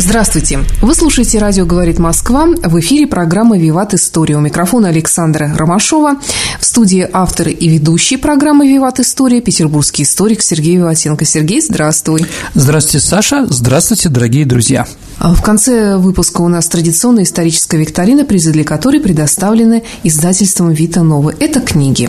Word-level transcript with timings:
Здравствуйте. 0.00 0.60
Вы 0.80 0.94
слушаете 0.94 1.38
«Радио 1.38 1.66
говорит 1.66 1.98
Москва». 1.98 2.46
В 2.46 2.80
эфире 2.80 3.06
программа 3.06 3.58
«Виват 3.58 3.92
История». 3.92 4.36
У 4.36 4.40
микрофона 4.40 4.88
Александра 4.88 5.54
Ромашова. 5.54 6.14
В 6.58 6.64
студии 6.64 7.06
автор 7.12 7.48
и 7.48 7.68
ведущий 7.68 8.16
программы 8.16 8.66
«Виват 8.66 8.98
История» 8.98 9.42
петербургский 9.42 10.04
историк 10.04 10.40
Сергей 10.40 10.76
Виватенко. 10.76 11.26
Сергей, 11.26 11.60
здравствуй. 11.60 12.24
Здравствуйте, 12.54 13.06
Саша. 13.06 13.46
Здравствуйте, 13.50 14.08
дорогие 14.08 14.46
друзья. 14.46 14.86
А 15.18 15.34
в 15.34 15.42
конце 15.42 15.98
выпуска 15.98 16.40
у 16.40 16.48
нас 16.48 16.66
традиционная 16.66 17.24
историческая 17.24 17.76
викторина, 17.76 18.24
призы 18.24 18.52
для 18.52 18.64
которой 18.64 19.00
предоставлены 19.00 19.82
издательством 20.02 20.70
«Вита 20.70 21.02
Новы». 21.02 21.36
Это 21.38 21.60
книги. 21.60 22.08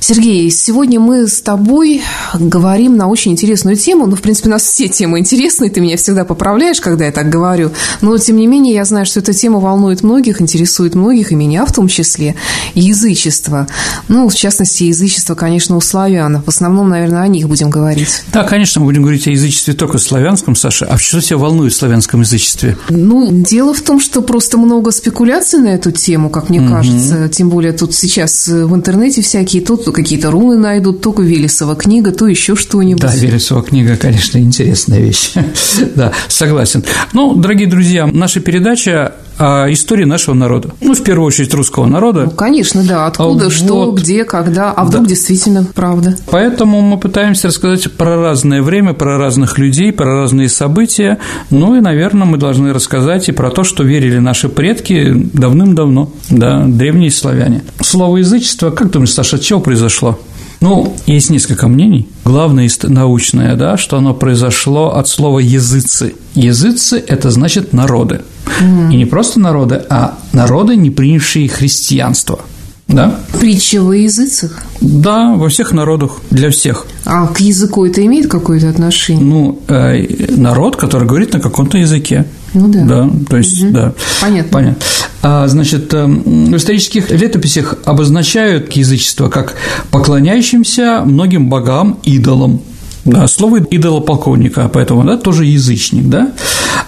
Сергей, 0.00 0.50
сегодня 0.50 1.00
мы 1.00 1.26
с 1.26 1.40
тобой 1.40 2.02
говорим 2.38 2.96
на 2.96 3.08
очень 3.08 3.32
интересную 3.32 3.76
тему. 3.76 4.06
Ну, 4.06 4.16
в 4.16 4.20
принципе, 4.20 4.48
у 4.48 4.52
нас 4.52 4.62
все 4.62 4.88
темы 4.88 5.18
интересные, 5.18 5.70
ты 5.70 5.80
меня 5.80 5.96
всегда 5.96 6.24
поправляешь, 6.24 6.80
когда 6.80 7.06
я 7.06 7.12
так 7.12 7.28
говорю. 7.28 7.70
Но, 8.00 8.16
тем 8.18 8.36
не 8.36 8.46
менее, 8.46 8.74
я 8.74 8.84
знаю, 8.84 9.06
что 9.06 9.20
эта 9.20 9.32
тема 9.32 9.58
волнует 9.60 10.02
многих, 10.02 10.40
интересует 10.40 10.94
многих, 10.94 11.32
и 11.32 11.34
меня 11.34 11.66
в 11.66 11.72
том 11.72 11.88
числе. 11.88 12.34
Язычество. 12.74 13.66
Ну, 14.08 14.28
в 14.28 14.34
частности, 14.34 14.84
язычество, 14.84 15.34
конечно, 15.34 15.76
у 15.76 15.80
славян. 15.80 16.42
В 16.42 16.48
основном, 16.48 16.88
наверное, 16.88 17.22
о 17.22 17.28
них 17.28 17.48
будем 17.48 17.70
говорить. 17.70 18.22
Да, 18.32 18.44
конечно, 18.44 18.80
мы 18.80 18.86
будем 18.86 19.02
говорить 19.02 19.26
о 19.26 19.30
язычестве 19.30 19.74
только 19.74 19.98
славянском, 19.98 20.56
Саша. 20.56 20.86
А 20.86 20.98
что 20.98 21.20
тебя 21.20 21.38
волнует 21.38 21.72
в 21.72 21.76
славянском 21.76 22.20
язычестве? 22.20 22.76
Ну, 22.88 23.28
дело 23.30 23.74
в 23.74 23.80
том, 23.80 24.00
что 24.00 24.22
просто 24.22 24.58
много 24.58 24.90
спекуляций 24.90 25.60
на 25.60 25.68
эту 25.68 25.90
тему, 25.90 26.30
как 26.30 26.48
мне 26.48 26.60
угу. 26.60 26.70
кажется. 26.70 27.28
Тем 27.28 27.50
более 27.50 27.72
тут 27.72 27.94
сейчас 27.94 28.48
в 28.48 28.74
интернете 28.74 29.22
всякие, 29.22 29.62
тут 29.62 29.85
какие-то 29.92 30.30
руны 30.30 30.56
найдут, 30.56 31.00
только 31.00 31.22
Велесова 31.22 31.76
книга, 31.76 32.12
то 32.12 32.26
еще 32.26 32.56
что-нибудь. 32.56 33.02
Да, 33.02 33.14
Велесова 33.14 33.62
книга, 33.62 33.96
конечно, 33.96 34.38
интересная 34.38 35.00
вещь. 35.00 35.32
да, 35.94 36.12
согласен. 36.28 36.84
Ну, 37.12 37.34
дорогие 37.34 37.68
друзья, 37.68 38.06
наша 38.06 38.40
передача 38.40 39.14
о 39.38 39.70
истории 39.70 40.04
нашего 40.04 40.34
народа. 40.34 40.70
Ну, 40.80 40.94
в 40.94 41.02
первую 41.02 41.26
очередь, 41.26 41.52
русского 41.54 41.86
народа. 41.86 42.24
Ну, 42.24 42.30
конечно, 42.30 42.82
да. 42.82 43.06
Откуда, 43.06 43.44
вот. 43.44 43.52
что, 43.52 43.90
где, 43.92 44.24
когда, 44.24 44.72
а 44.72 44.84
вдруг 44.84 45.04
да. 45.04 45.10
действительно 45.10 45.66
правда. 45.74 46.16
Поэтому 46.30 46.80
мы 46.80 46.98
пытаемся 46.98 47.48
рассказать 47.48 47.92
про 47.92 48.16
разное 48.16 48.62
время, 48.62 48.94
про 48.94 49.18
разных 49.18 49.58
людей, 49.58 49.92
про 49.92 50.22
разные 50.22 50.48
события. 50.48 51.18
Ну 51.50 51.76
и, 51.76 51.80
наверное, 51.80 52.26
мы 52.26 52.38
должны 52.38 52.72
рассказать 52.72 53.28
и 53.28 53.32
про 53.32 53.50
то, 53.50 53.64
что 53.64 53.82
верили 53.82 54.18
наши 54.18 54.48
предки 54.48 55.12
давным-давно, 55.32 56.10
да, 56.30 56.64
древние 56.66 57.10
славяне. 57.10 57.62
Слово 57.80 58.18
язычество, 58.18 58.70
как 58.70 58.90
думаешь, 58.90 59.12
Саша, 59.12 59.36
от 59.36 59.42
чего 59.42 59.60
произошло? 59.60 60.18
Ну, 60.60 60.94
есть 61.06 61.30
несколько 61.30 61.68
мнений. 61.68 62.08
Главное 62.24 62.68
научное, 62.84 63.56
да, 63.56 63.76
что 63.76 63.98
оно 63.98 64.14
произошло 64.14 64.94
от 64.94 65.08
слова 65.08 65.38
языцы. 65.38 66.14
Языцы– 66.34 67.02
это 67.06 67.30
значит 67.30 67.72
народы. 67.72 68.22
Mm. 68.60 68.92
И 68.92 68.96
не 68.96 69.04
просто 69.04 69.40
народы, 69.40 69.82
а 69.90 70.18
народы, 70.32 70.76
не 70.76 70.90
принявшие 70.90 71.48
христианство. 71.48 72.40
Да? 72.88 73.18
Притча 73.40 73.82
во 73.82 73.96
языцах? 73.96 74.62
Да, 74.80 75.34
во 75.34 75.48
всех 75.48 75.72
народах, 75.72 76.18
для 76.30 76.50
всех. 76.50 76.86
А 77.04 77.26
к 77.26 77.40
языку 77.40 77.84
это 77.84 78.04
имеет 78.06 78.28
какое-то 78.28 78.68
отношение? 78.68 79.24
Ну, 79.24 79.60
э, 79.66 80.36
народ, 80.36 80.76
который 80.76 81.08
говорит 81.08 81.32
на 81.32 81.40
каком-то 81.40 81.78
языке. 81.78 82.26
Ну 82.54 82.68
да. 82.68 82.84
Да, 82.84 83.10
то 83.28 83.36
есть, 83.38 83.64
угу. 83.64 83.72
да. 83.72 83.94
Понятно. 84.20 84.52
Понятно. 84.52 84.84
А, 85.22 85.48
значит, 85.48 85.92
э, 85.92 86.06
в 86.06 86.56
исторических 86.56 87.10
летописях 87.10 87.74
обозначают 87.84 88.72
язычество 88.72 89.28
как 89.28 89.56
поклоняющимся 89.90 91.02
многим 91.04 91.48
богам, 91.48 91.98
идолам. 92.04 92.60
Да, 93.06 93.28
слово 93.28 93.60
идолополковника, 93.60 94.68
поэтому, 94.72 95.04
да, 95.04 95.16
тоже 95.16 95.44
язычник, 95.44 96.08
да. 96.08 96.32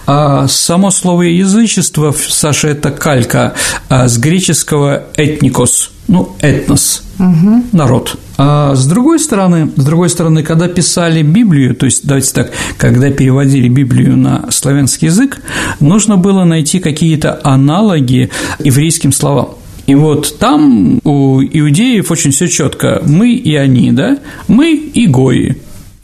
А 0.06 0.48
само 0.48 0.90
слово 0.90 1.22
язычество, 1.22 2.14
Саша, 2.28 2.68
это 2.68 2.90
калька 2.90 3.54
а, 3.88 4.08
с 4.08 4.18
греческого 4.18 5.04
«этникос», 5.14 5.92
ну, 6.08 6.34
этнос, 6.40 7.04
угу. 7.18 7.62
народ. 7.72 8.18
А 8.36 8.74
с 8.74 8.86
другой 8.86 9.20
стороны, 9.20 9.70
с 9.76 9.84
другой 9.84 10.08
стороны, 10.08 10.42
когда 10.42 10.66
писали 10.66 11.22
Библию, 11.22 11.76
то 11.76 11.86
есть, 11.86 12.04
давайте 12.04 12.32
так, 12.32 12.50
когда 12.78 13.10
переводили 13.10 13.68
Библию 13.68 14.16
на 14.16 14.50
славянский 14.50 15.06
язык, 15.06 15.40
нужно 15.78 16.16
было 16.16 16.42
найти 16.44 16.80
какие-то 16.80 17.40
аналоги 17.44 18.30
еврейским 18.58 19.12
словам. 19.12 19.50
И 19.86 19.94
вот 19.94 20.38
там 20.38 21.00
у 21.04 21.40
иудеев 21.40 22.10
очень 22.10 22.30
все 22.30 22.46
четко. 22.46 23.02
Мы 23.06 23.32
и 23.32 23.54
они, 23.54 23.90
да? 23.92 24.18
Мы 24.46 24.74
и 24.74 25.06
гои. 25.06 25.56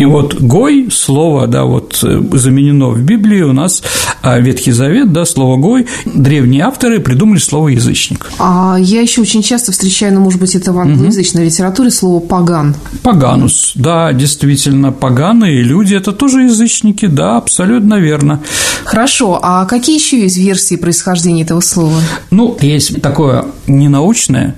И 0.04 0.06
вот 0.06 0.34
«гой» 0.34 0.88
слово, 0.92 1.46
да, 1.46 1.64
вот 1.64 1.98
э, 2.02 2.20
заменено 2.32 2.90
в 2.90 3.00
Библии 3.00 3.40
у 3.40 3.54
нас 3.54 3.82
а 4.20 4.38
Ветхий 4.38 4.70
Завет, 4.70 5.12
да, 5.12 5.24
слово 5.24 5.56
«гой», 5.56 5.86
древние 6.04 6.64
авторы 6.64 7.00
придумали 7.00 7.38
слово 7.38 7.68
«язычник». 7.68 8.30
А 8.38 8.76
я 8.78 9.00
еще 9.00 9.22
очень 9.22 9.42
часто 9.42 9.72
встречаю, 9.72 10.12
ну, 10.12 10.20
может 10.20 10.40
быть, 10.40 10.54
это 10.54 10.74
в 10.74 10.78
англоязычной 10.78 11.42
угу. 11.42 11.50
литературе 11.50 11.90
слово 11.90 12.20
«паган». 12.20 12.74
«Паганус», 13.02 13.72
да, 13.74 14.12
действительно, 14.12 14.92
поганые 14.92 15.62
люди– 15.62 15.94
это 15.96 16.12
тоже 16.12 16.42
язычники, 16.42 17.06
да, 17.06 17.38
абсолютно 17.38 17.94
верно. 17.94 18.40
Хорошо, 18.84 19.40
а 19.42 19.64
какие 19.64 19.96
еще 19.96 20.20
есть 20.20 20.36
версии 20.36 20.76
происхождения 20.76 21.44
этого 21.44 21.60
слова? 21.60 21.98
Ну, 22.30 22.58
есть 22.60 23.00
такое 23.00 23.46
ненаучное, 23.66 24.56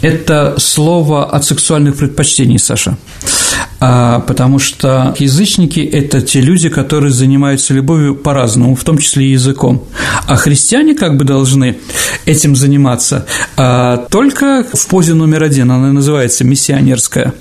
это 0.00 0.54
слово 0.56 1.26
от 1.26 1.44
сексуальных 1.44 1.96
предпочтений, 1.96 2.58
Саша 2.58 2.96
потому 4.26 4.58
что 4.58 5.14
язычники– 5.18 5.80
это 5.92 6.20
те 6.20 6.40
люди, 6.40 6.68
которые 6.68 7.12
занимаются 7.12 7.74
любовью 7.74 8.14
по-разному, 8.14 8.74
в 8.74 8.84
том 8.84 8.98
числе 8.98 9.26
и 9.26 9.30
языком. 9.32 9.84
А 10.26 10.36
христиане 10.36 10.94
как 10.94 11.16
бы 11.16 11.24
должны 11.24 11.76
этим 12.24 12.56
заниматься 12.56 13.26
а, 13.56 14.06
только 14.10 14.66
в 14.72 14.86
позе 14.86 15.14
номер 15.14 15.44
один, 15.44 15.70
она 15.70 15.92
называется 15.92 16.44
миссионерская. 16.44 17.34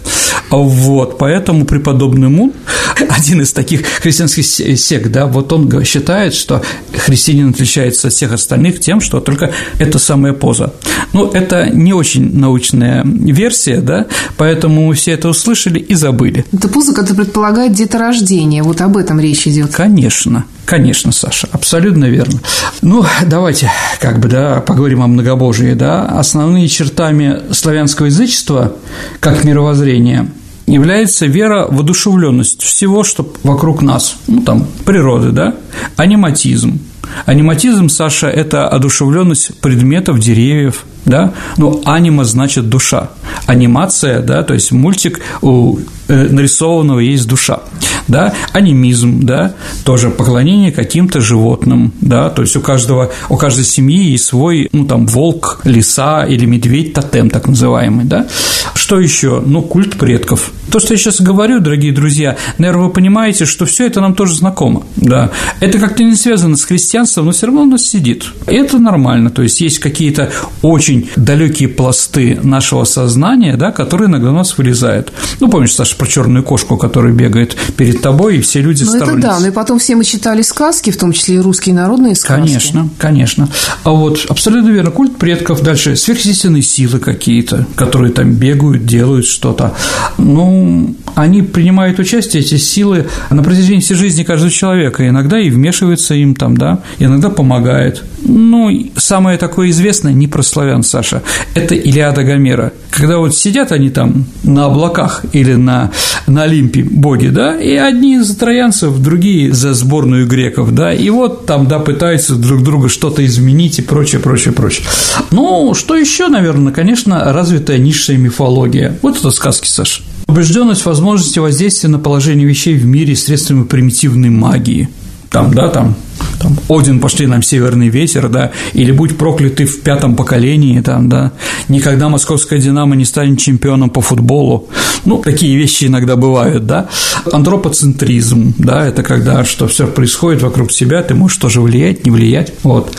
Вот, 0.51 1.17
поэтому 1.17 1.65
преподобный 1.65 2.29
Мун, 2.29 2.53
один 3.09 3.41
из 3.41 3.51
таких 3.51 3.85
христианских 3.85 4.45
сект, 4.45 5.11
да, 5.11 5.25
вот 5.25 5.51
он 5.51 5.83
считает, 5.83 6.33
что 6.33 6.61
христианин 6.93 7.49
отличается 7.49 8.07
от 8.07 8.13
всех 8.13 8.33
остальных 8.33 8.79
тем, 8.79 9.01
что 9.01 9.19
только 9.19 9.51
это 9.79 9.99
самая 9.99 10.33
поза. 10.33 10.73
Ну, 11.13 11.31
это 11.31 11.69
не 11.69 11.93
очень 11.93 12.37
научная 12.37 13.03
версия, 13.05 13.81
да, 13.81 14.05
поэтому 14.37 14.91
все 14.93 15.11
это 15.11 15.29
услышали 15.29 15.79
и 15.79 15.95
забыли. 15.95 16.34
Это 16.51 16.67
поза, 16.67 16.93
которая 16.93 17.23
предполагает 17.23 17.73
деторождение, 17.73 18.63
вот 18.63 18.81
об 18.81 18.97
этом 18.97 19.19
речь 19.19 19.47
идет. 19.47 19.73
Конечно, 19.73 20.45
конечно, 20.65 21.11
Саша, 21.11 21.47
абсолютно 21.51 22.05
верно. 22.05 22.39
Ну, 22.81 23.05
давайте 23.25 23.71
как 23.99 24.19
бы, 24.19 24.27
да, 24.27 24.61
поговорим 24.61 25.01
о 25.01 25.07
многобожии, 25.07 25.73
да. 25.73 26.05
Основные 26.05 26.67
чертами 26.67 27.51
славянского 27.51 28.07
язычества, 28.07 28.73
как 29.19 29.43
мировоззрение, 29.43 30.27
является 30.67 31.27
вера 31.27 31.67
в 31.69 31.81
одушевленность 31.81 32.63
всего, 32.63 33.03
что 33.03 33.31
вокруг 33.43 33.81
нас, 33.81 34.15
ну, 34.27 34.41
там, 34.41 34.67
природы, 34.85 35.31
да, 35.31 35.55
аниматизм. 35.95 36.79
Аниматизм, 37.25 37.87
Саша, 37.87 38.27
это 38.27 38.67
одушевленность 38.67 39.59
предметов, 39.59 40.19
деревьев, 40.19 40.85
да, 41.05 41.33
ну, 41.57 41.81
анима 41.85 42.23
значит 42.25 42.67
душа, 42.67 43.11
анимация, 43.45 44.21
да, 44.21 44.41
то 44.43 44.53
есть 44.55 44.71
мультик 44.71 45.21
у 45.41 45.77
нарисованного 46.07 46.99
есть 46.99 47.27
душа. 47.27 47.61
да, 48.07 48.33
анимизм, 48.53 49.21
да, 49.21 49.53
тоже 49.83 50.09
поклонение 50.09 50.71
каким-то 50.71 51.21
животным, 51.21 51.93
да, 52.01 52.29
то 52.29 52.41
есть 52.41 52.55
у 52.55 52.61
каждого, 52.61 53.11
у 53.29 53.37
каждой 53.37 53.65
семьи 53.65 54.11
есть 54.11 54.25
свой, 54.25 54.69
ну, 54.71 54.85
там, 54.85 55.07
волк, 55.07 55.61
лиса 55.63 56.23
или 56.23 56.45
медведь, 56.45 56.93
тотем 56.93 57.29
так 57.29 57.47
называемый, 57.47 58.05
да. 58.05 58.27
Что 58.75 58.99
еще? 58.99 59.41
Ну, 59.45 59.61
культ 59.61 59.97
предков. 59.97 60.51
То, 60.71 60.79
что 60.79 60.93
я 60.93 60.97
сейчас 60.97 61.21
говорю, 61.21 61.59
дорогие 61.59 61.91
друзья, 61.91 62.37
наверное, 62.57 62.85
вы 62.85 62.89
понимаете, 62.91 63.45
что 63.45 63.65
все 63.65 63.87
это 63.87 64.01
нам 64.01 64.13
тоже 64.13 64.35
знакомо, 64.35 64.83
да. 64.95 65.31
Это 65.59 65.79
как-то 65.79 66.03
не 66.03 66.15
связано 66.15 66.57
с 66.57 66.65
христианством, 66.65 67.25
но 67.25 67.31
все 67.31 67.47
равно 67.47 67.63
у 67.63 67.65
нас 67.65 67.83
сидит. 67.83 68.25
Это 68.45 68.77
нормально, 68.77 69.29
то 69.29 69.41
есть 69.41 69.61
есть 69.61 69.79
какие-то 69.79 70.31
очень 70.61 71.09
далекие 71.15 71.69
пласты 71.69 72.39
нашего 72.43 72.83
сознания, 72.83 73.57
да, 73.57 73.71
которые 73.71 74.09
иногда 74.09 74.29
у 74.29 74.33
нас 74.33 74.57
вылезают. 74.57 75.11
Ну, 75.39 75.49
помнишь, 75.49 75.73
Саша, 75.73 75.94
про 75.97 76.07
черную 76.07 76.43
кошку, 76.43 76.77
которая 76.77 77.13
бегает 77.13 77.55
перед 77.77 78.01
тобой, 78.01 78.37
и 78.37 78.41
все 78.41 78.61
люди 78.61 78.83
ну, 78.83 78.95
это 78.95 79.15
да, 79.15 79.39
ну 79.39 79.47
и 79.47 79.51
потом 79.51 79.79
все 79.79 79.95
мы 79.95 80.03
читали 80.03 80.41
сказки, 80.41 80.91
в 80.91 80.97
том 80.97 81.11
числе 81.11 81.35
и 81.35 81.39
русские 81.39 81.75
народные 81.75 82.15
сказки. 82.15 82.41
Конечно, 82.41 82.89
конечно. 82.97 83.49
А 83.83 83.91
вот 83.91 84.25
абсолютно 84.29 84.69
верно, 84.69 84.91
культ 84.91 85.17
предков, 85.17 85.61
дальше 85.61 85.95
сверхъестественные 85.95 86.61
силы 86.61 86.99
какие-то, 86.99 87.65
которые 87.75 88.11
там 88.11 88.33
бегают, 88.33 88.85
делают 88.85 89.25
что-то. 89.25 89.73
Ну, 90.17 90.95
они 91.15 91.41
принимают 91.41 91.99
участие, 91.99 92.43
эти 92.43 92.57
силы, 92.57 93.07
на 93.29 93.43
протяжении 93.43 93.79
всей 93.79 93.95
жизни 93.95 94.23
каждого 94.23 94.51
человека, 94.51 95.07
иногда 95.07 95.39
и 95.39 95.49
вмешиваются 95.49 96.13
им 96.13 96.35
там, 96.35 96.57
да, 96.57 96.81
иногда 96.99 97.29
помогает. 97.29 98.03
Ну, 98.21 98.69
самое 98.97 99.37
такое 99.37 99.69
известное, 99.69 100.13
не 100.13 100.27
про 100.27 100.41
славян, 100.41 100.83
Саша, 100.83 101.21
это 101.53 101.75
Илиада 101.75 102.23
Гомера. 102.23 102.73
Когда 102.89 103.17
вот 103.17 103.35
сидят 103.35 103.71
они 103.71 103.89
там 103.89 104.25
на 104.43 104.65
облаках 104.65 105.25
или 105.33 105.53
на, 105.53 105.84
на 106.27 106.43
Олимпе 106.43 106.83
боги, 106.83 107.27
да, 107.27 107.59
и 107.59 107.75
одни 107.75 108.19
за 108.19 108.37
троянцев, 108.37 108.97
другие 108.99 109.53
за 109.53 109.73
сборную 109.73 110.27
греков, 110.27 110.73
да, 110.73 110.93
и 110.93 111.09
вот 111.09 111.45
там, 111.45 111.67
да, 111.67 111.79
пытаются 111.79 112.35
друг 112.35 112.63
друга 112.63 112.89
что-то 112.89 113.25
изменить 113.25 113.79
и 113.79 113.81
прочее, 113.81 114.21
прочее, 114.21 114.53
прочее. 114.53 114.85
Ну, 115.31 115.73
что 115.73 115.95
еще, 115.95 116.27
наверное, 116.27 116.73
конечно, 116.73 117.33
развитая 117.33 117.77
низшая 117.77 118.17
мифология. 118.17 118.97
Вот 119.01 119.17
это 119.17 119.31
сказки, 119.31 119.67
Саша. 119.67 120.01
Убежденность 120.27 120.85
возможности 120.85 121.39
воздействия 121.39 121.89
на 121.89 121.99
положение 121.99 122.47
вещей 122.47 122.75
в 122.75 122.85
мире 122.85 123.15
средствами 123.15 123.63
примитивной 123.63 124.29
магии. 124.29 124.89
Там, 125.29 125.53
да, 125.53 125.69
там 125.69 125.95
там, 126.39 126.57
Один 126.69 126.99
пошли 126.99 127.27
нам 127.27 127.41
северный 127.41 127.89
ветер, 127.89 128.29
да, 128.29 128.51
или 128.73 128.91
будь 128.91 129.17
прокляты 129.17 129.65
в 129.65 129.81
пятом 129.81 130.15
поколении, 130.15 130.79
там, 130.81 131.09
да, 131.09 131.31
никогда 131.67 132.09
московская 132.09 132.59
«Динамо» 132.59 132.95
не 132.95 133.05
станет 133.05 133.39
чемпионом 133.39 133.89
по 133.89 134.01
футболу, 134.01 134.69
ну, 135.05 135.17
такие 135.17 135.55
вещи 135.57 135.85
иногда 135.85 136.15
бывают, 136.15 136.65
да, 136.65 136.89
антропоцентризм, 137.31 138.53
да, 138.57 138.85
это 138.85 139.03
когда 139.03 139.43
что 139.43 139.67
все 139.67 139.87
происходит 139.87 140.41
вокруг 140.41 140.71
себя, 140.71 141.01
ты 141.03 141.13
можешь 141.13 141.37
тоже 141.37 141.61
влиять, 141.61 142.05
не 142.05 142.11
влиять, 142.11 142.53
вот. 142.63 142.95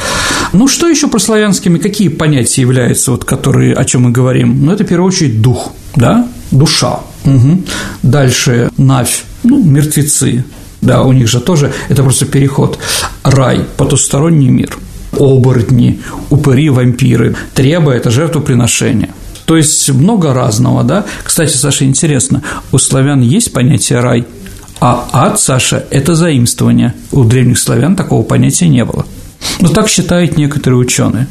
Ну, 0.53 0.69
что 0.69 0.89
еще 0.89 1.09
про 1.09 1.19
славянскими, 1.19 1.79
какие 1.79 2.09
понятия 2.09 2.63
являются, 2.63 3.11
вот, 3.11 3.25
которые, 3.25 3.75
о 3.75 3.85
чем 3.85 4.03
мы 4.03 4.11
говорим? 4.11 4.65
Ну, 4.65 4.73
это, 4.73 4.85
в 4.85 4.89
первую 4.89 5.09
очередь, 5.09 5.43
дух, 5.43 5.73
да, 5.95 6.29
душа, 6.51 7.01
угу. 7.25 7.63
дальше 8.03 8.71
навь, 8.77 9.25
ну, 9.43 9.63
мертвецы, 9.63 10.45
да, 10.81 11.03
у 11.03 11.13
них 11.13 11.29
же 11.29 11.41
тоже 11.41 11.73
это 11.89 12.03
просто 12.03 12.27
переход. 12.27 12.79
Рай, 13.23 13.65
потусторонний 13.77 14.49
мир, 14.49 14.77
оборотни, 15.13 16.01
упыри, 16.31 16.71
вампиры. 16.71 17.35
Треба– 17.55 17.93
это 17.95 18.11
жертвоприношение. 18.11 19.11
То 19.47 19.57
есть 19.57 19.89
много 19.91 20.35
разного, 20.35 20.83
да. 20.83 21.05
Кстати, 21.23 21.57
Саша, 21.57 21.85
интересно, 21.85 22.43
у 22.73 22.79
славян 22.79 23.21
есть 23.21 23.53
понятие 23.53 24.01
рай, 24.01 24.27
а 24.81 25.09
ад, 25.13 25.41
Саша, 25.41 25.87
это 25.91 26.15
заимствование. 26.15 26.95
У 27.13 27.25
древних 27.25 27.59
славян 27.59 27.97
такого 27.97 28.23
понятия 28.23 28.69
не 28.69 28.85
было. 28.85 29.07
Но 29.61 29.69
так 29.69 29.89
считают 29.89 30.37
некоторые 30.37 30.79
ученые. 30.79 31.29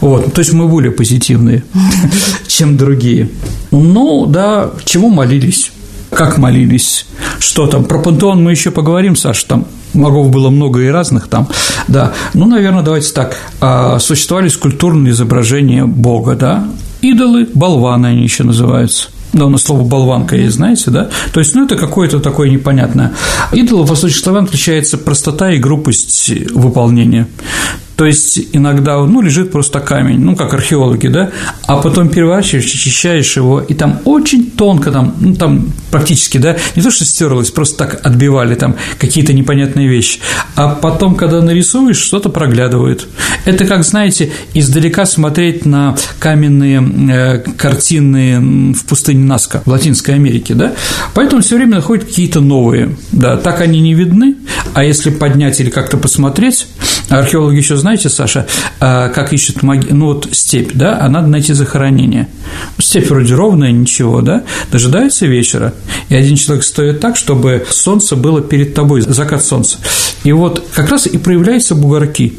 Вот, 0.00 0.32
то 0.32 0.40
есть 0.40 0.52
мы 0.52 0.68
более 0.68 0.92
позитивные, 0.92 1.64
чем 2.46 2.76
другие. 2.76 3.30
Ну, 3.72 4.26
да, 4.26 4.70
чему 4.84 5.10
молились? 5.10 5.72
Как 6.14 6.38
молились, 6.38 7.06
что 7.38 7.66
там. 7.66 7.84
Про 7.84 7.98
пантеон 7.98 8.42
мы 8.42 8.52
еще 8.52 8.70
поговорим, 8.70 9.16
Саша, 9.16 9.46
там 9.46 9.66
богов 9.92 10.30
было 10.30 10.50
много 10.50 10.80
и 10.80 10.88
разных 10.88 11.28
там, 11.28 11.48
да. 11.88 12.12
Ну, 12.34 12.46
наверное, 12.46 12.82
давайте 12.82 13.12
так. 13.12 13.36
А, 13.60 13.98
существовали 13.98 14.48
скульптурные 14.48 15.12
изображения 15.12 15.84
Бога, 15.84 16.34
да, 16.34 16.66
идолы, 17.00 17.48
болваны 17.54 18.06
они 18.06 18.22
еще 18.22 18.44
называются. 18.44 19.08
Да, 19.34 19.46
у 19.46 19.48
нас 19.48 19.62
слово 19.62 19.82
«болванка» 19.82 20.36
есть, 20.36 20.54
знаете, 20.54 20.92
да? 20.92 21.10
То 21.32 21.40
есть, 21.40 21.56
ну, 21.56 21.64
это 21.64 21.74
какое-то 21.74 22.20
такое 22.20 22.48
непонятное. 22.48 23.14
Идол 23.52 23.82
в 23.82 23.88
восточных 23.88 24.22
славян 24.22 24.44
отличается 24.44 24.96
простота 24.96 25.50
и 25.50 25.58
грубость 25.58 26.30
выполнения. 26.52 27.26
То 27.96 28.06
есть 28.06 28.40
иногда, 28.52 28.98
ну, 28.98 29.20
лежит 29.20 29.52
просто 29.52 29.80
камень, 29.80 30.18
ну, 30.18 30.34
как 30.34 30.52
археологи, 30.52 31.06
да, 31.06 31.30
а 31.66 31.76
потом 31.76 32.08
переворачиваешь, 32.08 32.66
очищаешь 32.66 33.36
его, 33.36 33.60
и 33.60 33.74
там 33.74 34.00
очень 34.04 34.50
тонко, 34.50 34.90
там, 34.90 35.14
ну, 35.20 35.34
там 35.34 35.72
практически, 35.90 36.38
да, 36.38 36.56
не 36.74 36.82
то, 36.82 36.90
что 36.90 37.04
стерлось, 37.04 37.50
просто 37.50 37.78
так 37.78 38.04
отбивали 38.04 38.56
там 38.56 38.74
какие-то 38.98 39.32
непонятные 39.32 39.88
вещи, 39.88 40.18
а 40.56 40.68
потом, 40.70 41.14
когда 41.14 41.40
нарисуешь, 41.40 41.98
что-то 41.98 42.30
проглядывает. 42.30 43.06
Это 43.44 43.64
как, 43.64 43.84
знаете, 43.84 44.32
издалека 44.54 45.06
смотреть 45.06 45.64
на 45.64 45.96
каменные 46.18 46.82
э, 47.10 47.38
картины 47.56 48.72
в 48.74 48.84
пустыне 48.86 49.24
Наска 49.24 49.62
в 49.64 49.70
Латинской 49.70 50.14
Америке, 50.14 50.54
да, 50.54 50.72
поэтому 51.14 51.42
все 51.42 51.56
время 51.56 51.76
находят 51.76 52.04
какие-то 52.04 52.40
новые, 52.40 52.96
да, 53.12 53.36
так 53.36 53.60
они 53.60 53.80
не 53.80 53.94
видны, 53.94 54.36
а 54.74 54.82
если 54.82 55.10
поднять 55.10 55.60
или 55.60 55.70
как-то 55.70 55.96
посмотреть, 55.96 56.66
археологи 57.08 57.56
еще 57.56 57.76
знаете, 57.84 58.08
Саша, 58.08 58.46
а, 58.80 59.10
как 59.10 59.34
ищут 59.34 59.62
маги... 59.62 59.88
ну 59.90 60.06
вот 60.06 60.26
степь, 60.32 60.70
да, 60.72 60.98
а 60.98 61.08
надо 61.10 61.26
найти 61.26 61.52
захоронение. 61.52 62.28
Степь 62.78 63.10
вроде 63.10 63.34
ровная, 63.34 63.72
ничего, 63.72 64.22
да, 64.22 64.42
дожидается 64.72 65.26
вечера, 65.26 65.74
и 66.08 66.14
один 66.14 66.36
человек 66.36 66.64
стоит 66.64 67.00
так, 67.00 67.14
чтобы 67.14 67.66
солнце 67.68 68.16
было 68.16 68.40
перед 68.40 68.72
тобой, 68.72 69.02
закат 69.02 69.44
солнца. 69.44 69.76
И 70.22 70.32
вот 70.32 70.66
как 70.72 70.88
раз 70.88 71.06
и 71.06 71.18
проявляются 71.18 71.74
бугорки. 71.74 72.32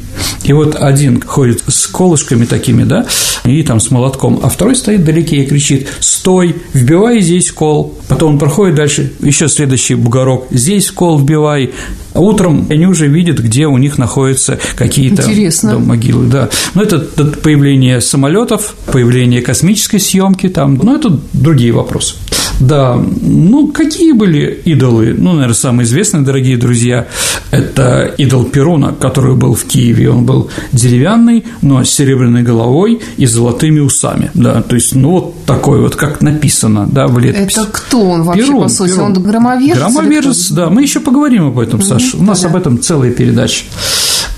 И 0.45 0.51
вот 0.51 0.77
один 0.79 1.21
ходит 1.21 1.61
с 1.67 1.85
колышками 1.85 2.45
такими, 2.45 2.83
да, 2.83 3.05
и 3.43 3.61
там 3.61 3.79
с 3.79 3.91
молотком, 3.91 4.39
а 4.41 4.49
второй 4.49 4.75
стоит 4.75 5.01
вдалеке 5.01 5.43
и 5.43 5.45
кричит 5.45 5.89
«Стой! 5.99 6.55
Вбивай 6.73 7.21
здесь 7.21 7.51
кол!» 7.51 7.99
Потом 8.07 8.33
он 8.33 8.39
проходит 8.39 8.75
дальше, 8.75 9.13
еще 9.19 9.47
следующий 9.47 9.93
бугорок 9.93 10.45
«Здесь 10.49 10.89
кол 10.89 11.19
вбивай!» 11.19 11.71
А 12.15 12.21
утром 12.21 12.65
они 12.69 12.87
уже 12.87 13.07
видят, 13.07 13.39
где 13.39 13.67
у 13.67 13.77
них 13.77 13.97
находятся 13.97 14.57
какие-то 14.77 15.23
да, 15.63 15.79
могилы. 15.79 16.27
Да. 16.27 16.49
Но 16.73 16.81
это 16.81 16.99
появление 16.99 17.99
самолетов, 17.99 18.75
появление 18.89 19.41
космической 19.41 19.99
съемки, 19.99 20.47
там, 20.47 20.79
но 20.81 20.95
это 20.95 21.19
другие 21.33 21.73
вопросы. 21.73 22.15
Да, 22.59 22.95
ну 23.21 23.67
какие 23.67 24.13
были 24.13 24.61
идолы? 24.65 25.13
Ну, 25.17 25.33
наверное, 25.33 25.53
самые 25.53 25.85
известные, 25.85 26.23
дорогие 26.23 26.57
друзья, 26.57 27.07
это 27.51 28.13
идол 28.17 28.45
Перуна, 28.45 28.93
который 28.93 29.35
был 29.35 29.55
в 29.55 29.65
Киеве. 29.65 30.09
Он 30.09 30.25
был 30.25 30.49
деревянный, 30.71 31.45
но 31.61 31.83
с 31.83 31.89
серебряной 31.89 32.43
головой 32.43 33.01
и 33.17 33.25
золотыми 33.25 33.79
усами. 33.79 34.31
Да, 34.33 34.61
то 34.61 34.75
есть, 34.75 34.95
ну, 34.95 35.11
вот 35.11 35.45
такой 35.45 35.81
вот, 35.81 35.95
как 35.95 36.21
написано, 36.21 36.87
да, 36.89 37.07
в 37.07 37.19
летописи. 37.19 37.59
Это 37.59 37.69
кто 37.71 38.01
он 38.01 38.23
вообще, 38.23 38.43
Перун, 38.45 38.63
по 38.63 38.69
сути? 38.69 38.91
Перун. 38.91 39.05
Он 39.05 39.23
громовержец? 39.23 39.77
Громовержец, 39.77 40.51
да. 40.51 40.69
Мы 40.69 40.81
еще 40.81 40.99
поговорим 40.99 41.47
об 41.47 41.59
этом, 41.59 41.81
Саша. 41.81 42.17
У 42.17 42.23
нас 42.23 42.41
да. 42.41 42.49
об 42.49 42.55
этом 42.55 42.79
целая 42.79 43.11
передача. 43.11 43.65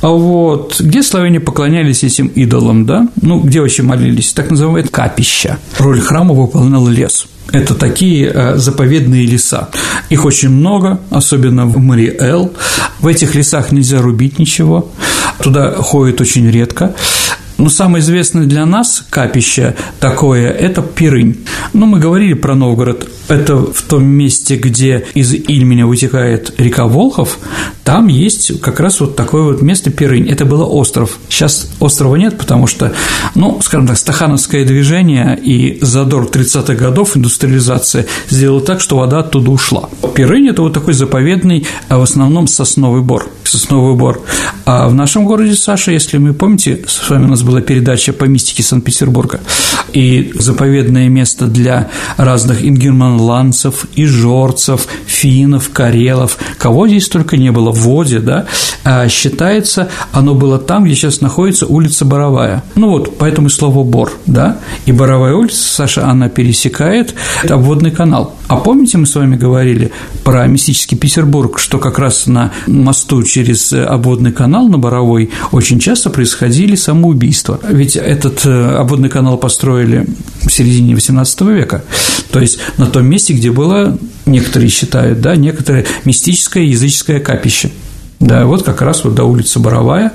А 0.01 0.09
вот 0.09 0.79
где 0.79 1.01
славяне 1.01 1.39
поклонялись 1.39 2.03
этим 2.03 2.27
идолам, 2.27 2.85
да? 2.85 3.07
Ну, 3.21 3.39
где 3.39 3.61
вообще 3.61 3.83
молились? 3.83 4.31
Так 4.33 4.51
называемое 4.51 4.83
капища. 4.83 5.57
Роль 5.79 6.01
храма 6.01 6.33
выполнял 6.33 6.87
лес. 6.87 7.27
Это 7.51 7.75
такие 7.75 8.31
э, 8.33 8.57
заповедные 8.57 9.25
леса. 9.25 9.69
Их 10.09 10.25
очень 10.25 10.49
много, 10.49 10.99
особенно 11.09 11.65
в 11.65 11.77
Мариэл. 11.77 12.53
В 12.99 13.07
этих 13.07 13.35
лесах 13.35 13.71
нельзя 13.71 14.01
рубить 14.01 14.39
ничего, 14.39 14.91
туда 15.41 15.71
ходят 15.75 16.19
очень 16.21 16.49
редко. 16.49 16.93
Но 17.57 17.69
самое 17.69 18.03
известное 18.03 18.45
для 18.45 18.65
нас 18.65 19.03
капище 19.09 19.75
такое– 19.99 20.49
это 20.51 20.81
Пирынь. 20.81 21.37
Ну, 21.73 21.85
мы 21.87 21.99
говорили 21.99 22.33
про 22.33 22.55
Новгород. 22.55 23.07
Это 23.29 23.57
в 23.57 23.81
том 23.81 24.05
месте, 24.05 24.55
где 24.55 25.05
из 25.13 25.33
Ильменя 25.33 25.85
вытекает 25.85 26.53
река 26.59 26.85
Волхов, 26.85 27.39
там 27.83 28.07
есть 28.07 28.61
как 28.61 28.79
раз 28.79 28.99
вот 28.99 29.15
такое 29.15 29.43
вот 29.43 29.61
место 29.61 29.89
Пирынь. 29.89 30.27
Это 30.29 30.45
было 30.45 30.65
остров. 30.65 31.17
Сейчас 31.29 31.71
острова 31.79 32.15
нет, 32.15 32.37
потому 32.37 32.67
что, 32.67 32.93
ну, 33.33 33.59
скажем 33.61 33.87
так, 33.87 33.97
стахановское 33.97 34.65
движение 34.65 35.37
и 35.41 35.79
задор 35.81 36.25
30-х 36.25 36.75
годов 36.75 37.17
индустриализация 37.17 38.05
сделал 38.29 38.61
так, 38.61 38.81
что 38.81 38.97
вода 38.97 39.19
оттуда 39.19 39.51
ушла. 39.51 39.89
Пирынь– 40.15 40.47
это 40.49 40.61
вот 40.61 40.73
такой 40.73 40.93
заповедный, 40.93 41.65
а 41.89 41.97
в 41.97 42.03
основном 42.03 42.47
сосновый 42.47 43.01
бор. 43.01 43.29
Сосновый 43.43 43.95
бор. 43.95 44.21
А 44.65 44.87
в 44.89 44.93
нашем 44.93 45.25
городе, 45.25 45.55
Саша, 45.55 45.91
если 45.91 46.17
вы 46.17 46.33
помните, 46.33 46.83
с 46.87 47.09
вами 47.09 47.25
у 47.25 47.29
нас 47.29 47.41
была 47.47 47.61
передача 47.61 48.13
по 48.13 48.25
мистике 48.25 48.61
Санкт-Петербурга, 48.61 49.39
и 49.93 50.31
заповедное 50.35 51.09
место 51.09 51.47
для 51.47 51.89
разных 52.17 52.63
ингерманландцев 52.63 53.85
и 53.95 54.05
жорцев, 54.05 54.87
финнов, 55.05 55.69
карелов, 55.71 56.37
кого 56.57 56.87
здесь 56.87 57.07
только 57.07 57.37
не 57.37 57.51
было 57.51 57.71
в 57.71 57.79
воде, 57.79 58.19
да, 58.19 58.45
а 58.83 59.07
считается, 59.07 59.89
оно 60.11 60.35
было 60.35 60.59
там, 60.59 60.83
где 60.83 60.95
сейчас 60.95 61.21
находится 61.21 61.65
улица 61.65 62.05
Боровая. 62.05 62.63
Ну 62.75 62.89
вот, 62.89 63.17
поэтому 63.17 63.47
и 63.47 63.51
слово 63.51 63.83
«бор», 63.83 64.11
да, 64.25 64.59
и 64.85 64.91
Боровая 64.91 65.33
улица, 65.33 65.63
Саша, 65.63 66.07
она 66.07 66.29
пересекает 66.29 67.15
обводный 67.49 67.91
канал. 67.91 68.35
А 68.47 68.57
помните, 68.57 68.97
мы 68.97 69.05
с 69.05 69.15
вами 69.15 69.35
говорили 69.35 69.91
про 70.23 70.47
мистический 70.47 70.97
Петербург, 70.97 71.59
что 71.59 71.79
как 71.79 71.99
раз 71.99 72.27
на 72.27 72.51
мосту 72.67 73.23
через 73.23 73.73
обводный 73.73 74.31
канал 74.31 74.67
на 74.67 74.77
Боровой 74.77 75.31
очень 75.51 75.79
часто 75.79 76.09
происходили 76.09 76.75
самоубийства. 76.75 77.36
Ведь 77.69 77.95
этот 77.95 78.45
э, 78.45 78.75
обводный 78.75 79.09
канал 79.09 79.37
построили 79.37 80.05
в 80.41 80.51
середине 80.51 80.93
XVIII 80.93 81.53
века, 81.53 81.83
то 82.31 82.39
есть 82.39 82.59
на 82.77 82.87
том 82.87 83.05
месте, 83.05 83.33
где 83.33 83.51
было, 83.51 83.97
некоторые 84.25 84.69
считают, 84.69 85.21
да, 85.21 85.35
некоторое 85.35 85.85
мистическое 86.05 86.63
языческое 86.63 87.19
капище. 87.19 87.71
Да, 88.19 88.45
вот 88.45 88.63
как 88.63 88.81
раз 88.81 89.03
вот 89.03 89.15
до 89.15 89.25
улицы 89.25 89.59
Боровая. 89.59 90.13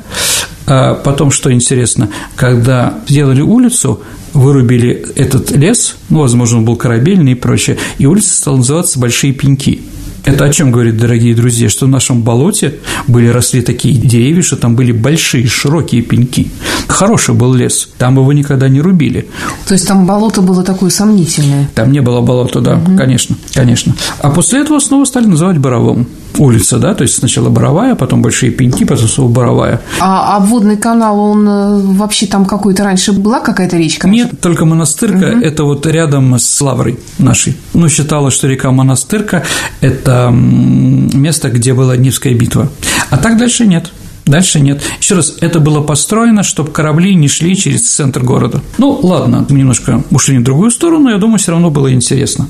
А 0.67 0.95
потом, 0.95 1.31
что 1.31 1.53
интересно, 1.53 2.09
когда 2.37 2.99
сделали 3.09 3.41
улицу, 3.41 4.01
вырубили 4.33 5.07
этот 5.17 5.51
лес, 5.51 5.97
ну, 6.09 6.21
возможно, 6.21 6.59
он 6.59 6.65
был 6.65 6.77
корабельный 6.77 7.33
и 7.33 7.37
прочее, 7.37 7.79
и 7.99 8.07
улица 8.07 8.35
стала 8.35 8.57
называться 8.57 8.99
Большие 8.99 9.33
Пеньки. 9.33 9.83
Это 10.25 10.45
о 10.45 10.51
чем 10.51 10.71
говорит, 10.71 10.97
дорогие 10.97 11.35
друзья, 11.35 11.69
что 11.69 11.87
в 11.87 11.89
нашем 11.89 12.23
болоте 12.23 12.77
были 13.09 13.27
росли 13.29 13.61
такие 13.61 13.95
деревья, 13.95 14.43
что 14.43 14.57
там 14.57 14.77
были 14.77 14.93
большие, 14.93 15.47
широкие 15.49 16.03
пеньки. 16.03 16.51
Хороший 16.87 17.35
был 17.35 17.55
лес, 17.55 17.89
там 17.99 18.17
его 18.17 18.33
никогда 18.33 18.69
не 18.69 18.81
рубили. 18.81 19.29
То 19.67 19.75
есть 19.75 19.89
там 19.89 20.07
болото 20.07 20.41
было 20.41 20.63
такое 20.63 20.91
сомнительное? 20.91 21.69
Там 21.75 21.91
не 21.91 22.01
было 22.01 22.21
болота, 22.21 22.61
да, 22.61 22.77
угу. 22.77 22.97
конечно, 22.97 23.37
конечно. 23.53 23.95
А 24.21 24.31
после 24.31 24.61
этого 24.61 24.79
снова 24.79 25.05
стали 25.05 25.27
называть 25.27 25.59
Боровым 25.59 26.07
улица, 26.39 26.79
да, 26.79 26.95
то 26.95 27.03
есть 27.03 27.17
сначала 27.17 27.49
Боровая, 27.49 27.95
потом 27.95 28.23
Большие 28.23 28.51
Пеньки, 28.53 28.85
потом 28.85 29.09
снова 29.09 29.31
Боровая. 29.31 29.81
А 30.01 30.37
обводный 30.37 30.77
канал, 30.77 31.19
он 31.19 31.49
э, 31.49 31.81
вообще 31.95 32.27
там 32.27 32.45
какой-то 32.45 32.85
раньше 32.85 33.13
была 33.13 33.41
какая-то 33.41 33.77
речка? 33.77 34.09
Нет, 34.09 34.41
только 34.41 34.65
Монастырка, 34.65 35.37
угу. 35.37 35.41
это 35.41 35.65
вот 35.65 35.87
рядом 35.87 36.39
с 36.39 36.61
Лаврой 36.61 36.99
нашей. 37.19 37.57
Ну, 37.75 37.89
считалось, 37.89 38.35
что 38.35 38.49
река 38.49 38.71
Монастырка– 38.71 39.45
это 39.81 40.31
место, 40.33 41.51
где 41.51 41.75
была 41.75 41.97
Нивская 41.97 42.35
битва. 42.35 42.69
А 43.11 43.19
так 43.19 43.39
дальше 43.39 43.67
нет. 43.67 43.91
Дальше 44.25 44.61
нет. 44.61 44.81
Еще 45.01 45.17
раз, 45.17 45.35
это 45.41 45.59
было 45.59 45.81
построено, 45.81 46.43
чтобы 46.43 46.71
корабли 46.71 47.15
не 47.15 47.29
шли 47.29 47.57
через 47.57 47.91
центр 47.91 48.23
города. 48.23 48.61
Ну, 48.79 48.99
ладно, 49.03 49.45
мы 49.49 49.59
немножко 49.59 50.05
ушли 50.11 50.39
в 50.39 50.45
другую 50.45 50.71
сторону, 50.71 51.11
я 51.11 51.19
думаю, 51.19 51.39
все 51.39 51.51
равно 51.51 51.71
было 51.71 51.93
интересно. 51.93 52.49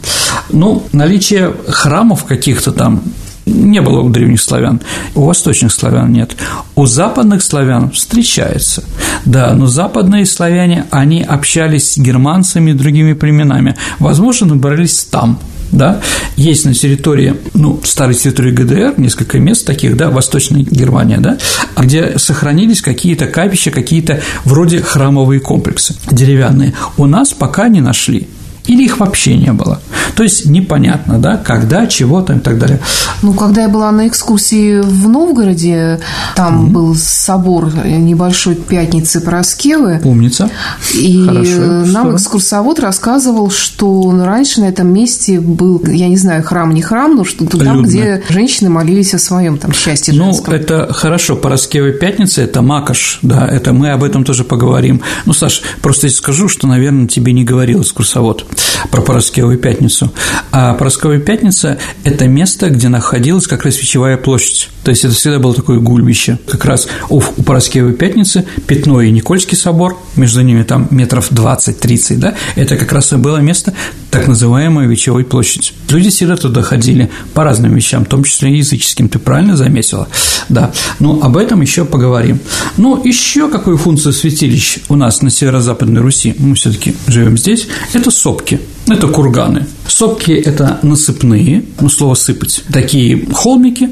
Ну, 0.51 0.83
наличие 0.93 1.55
храмов 1.69 2.25
каких-то 2.25 2.73
там 2.73 3.03
не 3.47 3.81
было 3.81 4.01
у 4.01 4.09
древних 4.09 4.41
славян, 4.41 4.81
у 5.15 5.23
восточных 5.23 5.73
славян 5.73 6.13
нет. 6.13 6.37
У 6.75 6.87
западных 6.87 7.43
славян 7.43 7.91
встречается, 7.91 8.85
да, 9.25 9.53
но 9.55 9.67
западные 9.67 10.27
славяне, 10.27 10.87
они 10.91 11.23
общались 11.23 11.93
с 11.93 11.99
германцами 11.99 12.71
и 12.71 12.75
другими 12.75 13.13
племенами, 13.13 13.77
возможно, 13.99 14.47
набрались 14.47 15.05
там, 15.05 15.39
да, 15.73 16.01
есть 16.37 16.67
на 16.67 16.75
территории, 16.75 17.35
ну, 17.55 17.81
старой 17.83 18.15
территории 18.15 18.53
ГДР 18.53 18.95
несколько 18.99 19.39
мест 19.39 19.67
таких, 19.67 19.97
да, 19.97 20.11
Восточная 20.11 20.63
Германия, 20.63 21.19
да, 21.19 21.39
где 21.77 22.19
сохранились 22.19 22.83
какие-то 22.83 23.27
капища, 23.27 23.71
какие-то 23.71 24.21
вроде 24.45 24.83
храмовые 24.83 25.41
комплексы 25.41 25.97
деревянные. 26.11 26.75
У 26.99 27.07
нас 27.07 27.33
пока 27.33 27.69
не 27.69 27.81
нашли, 27.81 28.29
или 28.67 28.85
их 28.85 29.01
вообще 29.01 29.37
не 29.37 29.53
было. 29.53 29.81
То 30.15 30.23
есть 30.23 30.47
непонятно, 30.47 31.19
да, 31.19 31.37
когда, 31.37 31.87
чего 31.87 32.23
там 32.23 32.39
и 32.39 32.41
так 32.41 32.59
далее. 32.59 32.81
Ну, 33.23 33.33
когда 33.33 33.63
я 33.63 33.69
была 33.69 33.91
на 33.91 34.09
экскурсии 34.09 34.81
в 34.81 35.09
Новгороде, 35.09 36.01
там 36.37 36.67
mm-hmm. 36.67 36.71
был 36.71 36.95
собор 36.95 37.73
небольшой 37.85 38.55
Пятницы 38.55 39.21
Пороскевы. 39.21 40.01
Умница. 40.05 40.51
И 40.95 41.25
Хорошо. 41.27 41.61
нам 41.87 42.09
что? 42.09 42.17
экскурсовод 42.17 42.81
рассказывал, 42.81 43.51
что 43.51 44.13
раньше 44.25 44.61
на 44.61 44.67
этом 44.67 44.93
месте 44.93 45.41
был, 45.41 45.83
я 45.87 46.09
не 46.09 46.17
знаю, 46.17 46.43
храм 46.43 46.73
не 46.73 46.83
храм, 46.83 47.17
но 47.17 47.25
что-то 47.25 47.59
там, 47.59 47.83
где 47.83 48.23
женщины 48.29 48.71
молились 48.71 49.15
о 49.15 49.19
своем 49.19 49.59
там 49.59 49.73
счастье 49.73 50.15
Ну, 50.15 50.33
это 50.47 50.93
хорошо, 50.93 51.37
Пороскева 51.37 51.93
Пятница– 51.93 52.43
это 52.43 52.63
Макаш, 52.63 53.19
да, 53.23 53.47
это 53.47 53.73
мы 53.73 53.91
об 53.91 54.05
этом 54.05 54.25
тоже 54.25 54.45
поговорим. 54.45 55.01
Ну, 55.25 55.33
Саш, 55.33 55.63
просто 55.81 56.09
скажу, 56.11 56.49
что, 56.49 56.67
наверное, 56.67 57.07
тебе 57.07 57.33
не 57.33 57.45
говорил 57.45 57.83
экскурсовод 57.83 58.47
про 58.91 59.03
Пороскевую 59.03 59.59
пятницу. 59.59 60.13
А 60.51 60.75
Пороскевая 60.75 61.19
пятница– 61.19 61.79
это 62.05 62.27
место, 62.27 62.71
где 62.71 62.89
находилась 62.89 63.47
как 63.47 63.65
раз 63.65 63.79
Вечевая 63.79 64.17
площадь. 64.17 64.69
То 64.85 64.91
есть 64.91 65.05
это 65.05 65.15
всегда 65.15 65.39
было 65.39 65.55
такое 65.55 65.79
гульбище. 65.79 66.39
Как 66.47 66.65
раз 66.65 66.89
у, 67.09 67.21
Пороскевой 67.21 67.93
пятницы 67.93 68.45
Пятно 68.67 69.01
и 69.01 69.11
Никольский 69.11 69.57
собор, 69.57 69.99
между 70.17 70.41
ними 70.43 70.63
там 70.63 70.89
метров 70.91 71.31
20-30, 71.31 72.17
да, 72.17 72.35
это 72.57 72.77
как 72.77 72.93
раз 72.93 73.13
и 73.13 73.17
было 73.17 73.39
место, 73.39 73.73
так 74.11 74.27
называемая 74.27 74.87
Вечевой 74.87 75.25
площадь. 75.25 75.73
Люди 75.89 76.11
всегда 76.11 76.37
туда 76.37 76.63
ходили 76.63 77.11
по 77.35 77.45
разным 77.45 77.75
вещам, 77.75 78.05
в 78.05 78.09
том 78.09 78.25
числе 78.25 78.53
и 78.53 78.59
языческим, 78.59 79.09
ты 79.09 79.19
правильно 79.19 79.57
заметила? 79.57 80.09
Да, 80.49 80.73
но 80.99 81.21
об 81.23 81.37
этом 81.37 81.61
еще 81.61 81.85
поговорим. 81.85 82.41
Ну, 82.77 83.03
еще 83.05 83.49
какую 83.49 83.79
функцию 83.79 84.13
святилищ 84.13 84.79
у 84.89 84.97
нас 84.97 85.23
на 85.23 85.31
северо-западной 85.31 86.01
Руси, 86.01 86.35
мы 86.39 86.55
все 86.57 86.73
таки 86.73 86.95
живем 87.07 87.39
здесь, 87.39 87.69
это 87.93 88.11
сопки. 88.43 88.59
Это 88.89 89.09
курганы. 89.09 89.67
Сопки– 89.87 90.31
это 90.45 90.79
насыпные, 90.83 91.65
ну, 91.81 91.89
слово 91.89 92.15
«сыпать», 92.15 92.65
такие 92.73 93.27
холмики, 93.33 93.91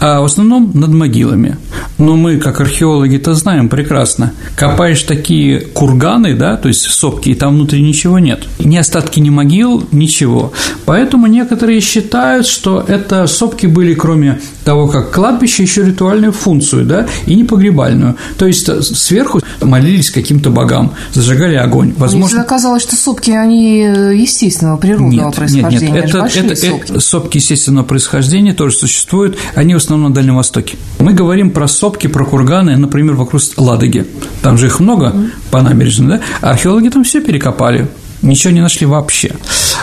а 0.00 0.20
в 0.20 0.24
основном 0.24 0.70
над 0.74 0.90
могилами. 0.90 1.56
Но 1.98 2.16
мы, 2.16 2.38
как 2.38 2.60
археологи-то 2.60 3.34
знаем 3.34 3.68
прекрасно, 3.68 4.32
копаешь 4.56 5.02
такие 5.02 5.60
курганы, 5.60 6.34
да, 6.34 6.56
то 6.56 6.68
есть 6.68 6.82
сопки, 6.82 7.30
и 7.30 7.34
там 7.34 7.54
внутри 7.54 7.82
ничего 7.82 8.18
нет. 8.18 8.44
Ни 8.58 8.76
остатки, 8.76 9.20
ни 9.20 9.30
могил, 9.30 9.86
ничего. 9.92 10.52
Поэтому 10.86 11.26
некоторые 11.26 11.80
считают, 11.80 12.46
что 12.46 12.84
это 12.86 13.26
сопки 13.26 13.66
были, 13.66 13.94
кроме 13.94 14.40
того, 14.64 14.88
как 14.88 15.12
кладбище, 15.12 15.62
еще 15.62 15.84
ритуальную 15.84 16.32
функцию, 16.32 16.84
да, 16.84 17.06
и 17.26 17.34
не 17.34 17.44
погребальную. 17.44 18.16
То 18.38 18.46
есть 18.46 18.66
сверху 18.96 19.40
молились 19.60 20.10
каким-то 20.10 20.50
богам, 20.50 20.94
зажигали 21.12 21.54
огонь. 21.54 21.92
Возможно... 21.96 22.38
Мне 22.38 22.46
казалось, 22.46 22.82
что 22.82 22.96
сопки, 22.96 23.30
они 23.30 23.86
естественного, 24.24 24.76
природного 24.76 25.26
нет, 25.26 25.34
происхождения. 25.34 25.92
Нет, 25.92 26.04
нет, 26.06 26.14
это, 26.14 26.18
это, 26.26 26.56
сопки. 26.56 26.90
это 26.90 27.00
сопки 27.00 27.36
естественного 27.38 27.84
происхождения 27.84 28.52
тоже 28.52 28.76
существуют, 28.76 29.38
они 29.54 29.74
в 29.74 29.78
основном 29.78 30.10
на 30.10 30.14
Дальнем 30.14 30.36
Востоке. 30.36 30.76
Мы 30.98 31.12
говорим 31.12 31.50
про 31.50 31.68
сопки, 31.68 32.06
про 32.06 32.24
курганы, 32.24 32.76
например, 32.76 33.14
вокруг 33.14 33.42
Ладоги. 33.56 34.06
Там 34.42 34.58
же 34.58 34.66
их 34.66 34.80
много 34.80 35.06
mm-hmm. 35.06 35.30
по 35.50 35.62
набережной, 35.62 36.18
да? 36.18 36.20
А 36.40 36.50
археологи 36.50 36.88
там 36.88 37.04
все 37.04 37.20
перекопали 37.20 37.88
ничего 38.24 38.52
не 38.52 38.60
нашли 38.60 38.86
вообще. 38.86 39.34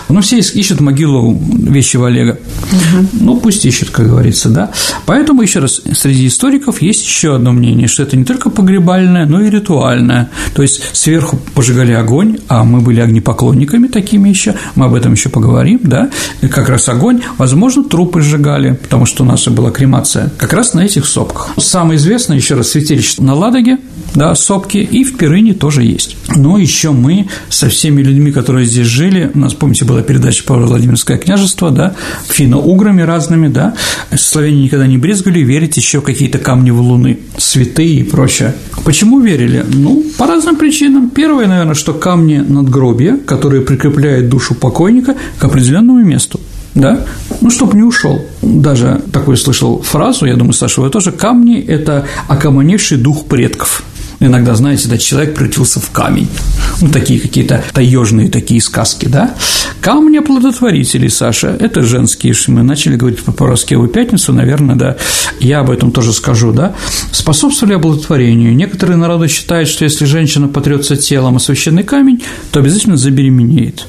Ну, 0.09 0.21
все 0.21 0.39
ищут 0.39 0.81
могилу 0.81 1.37
вещего 1.57 2.07
Олега. 2.07 2.39
Угу. 2.71 3.07
Ну, 3.21 3.39
пусть 3.39 3.65
ищут, 3.65 3.89
как 3.91 4.07
говорится, 4.07 4.49
да. 4.49 4.71
Поэтому, 5.05 5.41
еще 5.41 5.59
раз, 5.59 5.81
среди 5.93 6.27
историков 6.27 6.81
есть 6.81 7.05
еще 7.05 7.35
одно 7.35 7.51
мнение, 7.51 7.87
что 7.87 8.03
это 8.03 8.17
не 8.17 8.25
только 8.25 8.49
погребальное, 8.49 9.25
но 9.25 9.41
и 9.41 9.49
ритуальное. 9.49 10.29
То 10.53 10.61
есть 10.61 10.81
сверху 10.93 11.39
пожигали 11.55 11.93
огонь, 11.93 12.37
а 12.47 12.63
мы 12.63 12.81
были 12.81 12.99
огнепоклонниками 12.99 13.87
такими 13.87 14.29
еще, 14.29 14.55
мы 14.75 14.85
об 14.85 14.95
этом 14.95 15.13
еще 15.13 15.29
поговорим, 15.29 15.79
да. 15.83 16.09
И 16.41 16.47
как 16.47 16.69
раз 16.69 16.89
огонь, 16.89 17.21
возможно, 17.37 17.83
трупы 17.83 18.21
сжигали, 18.21 18.73
потому 18.73 19.05
что 19.05 19.23
у 19.23 19.25
нас 19.25 19.47
была 19.47 19.71
кремация, 19.71 20.31
как 20.37 20.53
раз 20.53 20.73
на 20.73 20.81
этих 20.81 21.05
сопках. 21.05 21.51
Самое 21.57 21.97
известное, 21.97 22.37
еще 22.37 22.55
раз, 22.55 22.69
святилище 22.69 23.21
на 23.21 23.33
Ладоге, 23.33 23.77
да, 24.15 24.35
сопки, 24.35 24.77
и 24.77 25.03
в 25.03 25.17
Перыне 25.17 25.53
тоже 25.53 25.83
есть. 25.83 26.17
Но 26.35 26.57
еще 26.57 26.91
мы 26.91 27.27
со 27.49 27.69
всеми 27.69 28.01
людьми, 28.01 28.31
которые 28.31 28.65
здесь 28.65 28.87
жили, 28.87 29.31
у 29.33 29.39
нас, 29.39 29.53
помните, 29.53 29.85
была 29.85 30.01
передача 30.01 30.43
про 30.43 30.55
Владимирское 30.55 31.17
княжество, 31.17 31.71
да, 31.71 31.95
финно-уграми 32.27 33.01
разными, 33.01 33.47
да, 33.47 33.75
славяне 34.15 34.63
никогда 34.63 34.87
не 34.87 34.97
брезгали 34.97 35.39
верить 35.39 35.77
еще 35.77 36.01
какие-то 36.01 36.39
камни 36.39 36.71
в 36.71 36.81
луны, 36.81 37.19
святые 37.37 37.99
и 37.99 38.03
прочее. 38.03 38.55
Почему 38.83 39.19
верили? 39.19 39.65
Ну, 39.67 40.03
по 40.17 40.27
разным 40.27 40.55
причинам. 40.55 41.09
Первое, 41.09 41.47
наверное, 41.47 41.75
что 41.75 41.93
камни 41.93 42.37
надгробия, 42.37 43.17
которые 43.17 43.61
прикрепляют 43.61 44.29
душу 44.29 44.55
покойника 44.55 45.15
к 45.37 45.43
определенному 45.43 46.03
месту 46.03 46.39
да, 46.75 47.05
ну, 47.41 47.49
чтобы 47.49 47.75
не 47.75 47.83
ушел. 47.83 48.21
Даже 48.41 49.01
такой 49.11 49.37
слышал 49.37 49.81
фразу, 49.81 50.25
я 50.25 50.35
думаю, 50.35 50.53
Саша, 50.53 50.81
вы 50.81 50.89
тоже, 50.89 51.11
камни– 51.11 51.59
это 51.67 52.05
окомонивший 52.27 52.97
дух 52.97 53.25
предков. 53.25 53.83
Иногда, 54.21 54.53
знаете, 54.53 54.87
да, 54.87 54.99
человек 54.99 55.33
превратился 55.33 55.79
в 55.79 55.89
камень. 55.89 56.29
Ну, 56.79 56.89
такие 56.89 57.19
какие-то 57.19 57.63
таежные 57.73 58.29
такие 58.29 58.61
сказки, 58.61 59.07
да. 59.07 59.33
Камни 59.81 60.17
оплодотворители, 60.17 61.07
Саша, 61.07 61.57
это 61.59 61.81
женские, 61.81 62.35
мы 62.47 62.61
начали 62.61 62.95
говорить 62.95 63.23
по 63.23 63.31
Поросковую 63.31 63.89
пятницу, 63.89 64.31
наверное, 64.31 64.75
да, 64.75 64.97
я 65.39 65.61
об 65.61 65.71
этом 65.71 65.91
тоже 65.91 66.13
скажу, 66.13 66.53
да, 66.53 66.75
способствовали 67.11 67.73
оплодотворению. 67.73 68.55
Некоторые 68.55 68.97
народы 68.97 69.27
считают, 69.27 69.67
что 69.67 69.85
если 69.85 70.05
женщина 70.05 70.47
потрется 70.47 70.95
телом 70.95 71.37
о 71.37 71.39
священный 71.39 71.83
камень, 71.83 72.23
то 72.51 72.59
обязательно 72.59 72.97
забеременеет. 72.97 73.87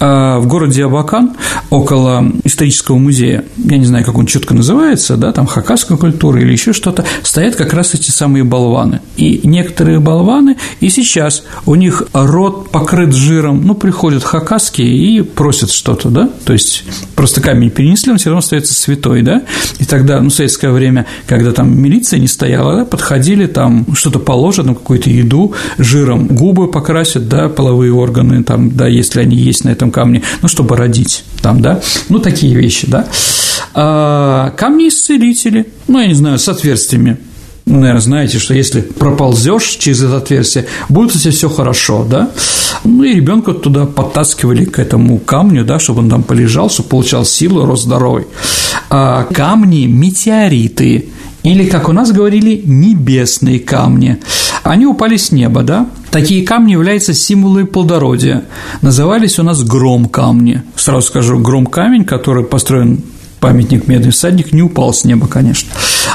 А 0.00 0.38
в 0.40 0.48
городе 0.48 0.84
Абакан, 0.84 1.36
около 1.70 2.32
исторического 2.42 2.98
музея, 2.98 3.44
я 3.56 3.78
не 3.78 3.86
знаю, 3.86 4.04
как 4.04 4.18
он 4.18 4.26
четко 4.26 4.54
называется, 4.54 5.16
да, 5.16 5.32
там 5.32 5.46
хакасская 5.46 5.96
культура 5.96 6.40
или 6.40 6.50
еще 6.50 6.72
что-то, 6.72 7.04
стоят 7.22 7.54
как 7.54 7.72
раз 7.72 7.94
эти 7.94 8.10
самые 8.10 8.42
болваны. 8.42 9.00
И 9.16 9.40
некоторые 9.44 9.67
болваны, 10.00 10.56
и 10.80 10.88
сейчас 10.88 11.44
у 11.66 11.74
них 11.74 12.02
рот 12.12 12.70
покрыт 12.70 13.14
жиром, 13.14 13.62
ну, 13.64 13.74
приходят 13.74 14.24
хакасские 14.24 14.88
и 14.88 15.22
просят 15.22 15.70
что-то, 15.70 16.08
да, 16.08 16.30
то 16.44 16.52
есть 16.52 16.84
просто 17.14 17.40
камень 17.40 17.70
перенесли, 17.70 18.12
он 18.12 18.18
все 18.18 18.30
равно 18.30 18.38
остается 18.38 18.74
святой, 18.74 19.22
да, 19.22 19.42
и 19.78 19.84
тогда, 19.84 20.20
ну, 20.20 20.30
в 20.30 20.34
советское 20.34 20.70
время, 20.70 21.06
когда 21.26 21.52
там 21.52 21.78
милиция 21.78 22.18
не 22.18 22.28
стояла, 22.28 22.76
да, 22.76 22.84
подходили, 22.84 23.46
там 23.46 23.86
что-то 23.94 24.18
положат, 24.18 24.66
ну, 24.66 24.74
какую-то 24.74 25.10
еду, 25.10 25.54
жиром 25.78 26.26
губы 26.28 26.70
покрасят, 26.70 27.28
да, 27.28 27.48
половые 27.48 27.92
органы, 27.92 28.42
там, 28.42 28.70
да, 28.70 28.86
если 28.86 29.20
они 29.20 29.36
есть 29.36 29.64
на 29.64 29.70
этом 29.70 29.90
камне, 29.90 30.22
ну, 30.42 30.48
чтобы 30.48 30.76
родить, 30.76 31.24
там, 31.42 31.60
да, 31.60 31.80
ну, 32.08 32.18
такие 32.18 32.54
вещи, 32.54 32.86
да. 32.88 33.06
А 33.74 34.50
камни-исцелители, 34.56 35.66
ну, 35.86 36.00
я 36.00 36.06
не 36.06 36.14
знаю, 36.14 36.38
с 36.38 36.48
отверстиями, 36.48 37.18
ну, 37.68 37.80
наверное, 37.80 38.00
знаете, 38.00 38.38
что 38.38 38.54
если 38.54 38.80
проползешь 38.80 39.76
через 39.78 40.02
это 40.02 40.16
отверстие, 40.16 40.66
будет 40.88 41.14
у 41.14 41.18
тебя 41.18 41.32
все 41.32 41.50
хорошо, 41.50 42.06
да? 42.08 42.30
Ну, 42.84 43.04
и 43.04 43.14
ребенка 43.14 43.52
туда 43.52 43.84
подтаскивали 43.84 44.64
к 44.64 44.78
этому 44.78 45.18
камню, 45.18 45.66
да, 45.66 45.78
чтобы 45.78 46.00
он 46.00 46.08
там 46.08 46.22
полежал, 46.22 46.70
чтобы 46.70 46.88
получал 46.88 47.26
силу, 47.26 47.66
рос 47.66 47.82
здоровый. 47.82 48.26
А 48.88 49.24
камни– 49.24 49.84
метеориты, 49.86 51.10
или, 51.42 51.66
как 51.66 51.90
у 51.90 51.92
нас 51.92 52.10
говорили, 52.10 52.62
небесные 52.64 53.60
камни. 53.60 54.18
Они 54.62 54.86
упали 54.86 55.18
с 55.18 55.30
неба, 55.30 55.62
да? 55.62 55.86
Такие 56.10 56.46
камни 56.46 56.72
являются 56.72 57.12
символами 57.12 57.64
плодородия. 57.64 58.44
Назывались 58.80 59.38
у 59.38 59.42
нас 59.42 59.62
гром 59.62 60.06
камни. 60.06 60.62
Сразу 60.74 61.06
скажу, 61.06 61.38
гром 61.38 61.66
камень, 61.66 62.06
который 62.06 62.44
построен 62.44 63.02
памятник 63.40 63.88
Медный 63.88 64.10
всадник 64.10 64.52
не 64.52 64.62
упал 64.62 64.92
с 64.92 65.04
неба, 65.04 65.26
конечно. 65.26 65.70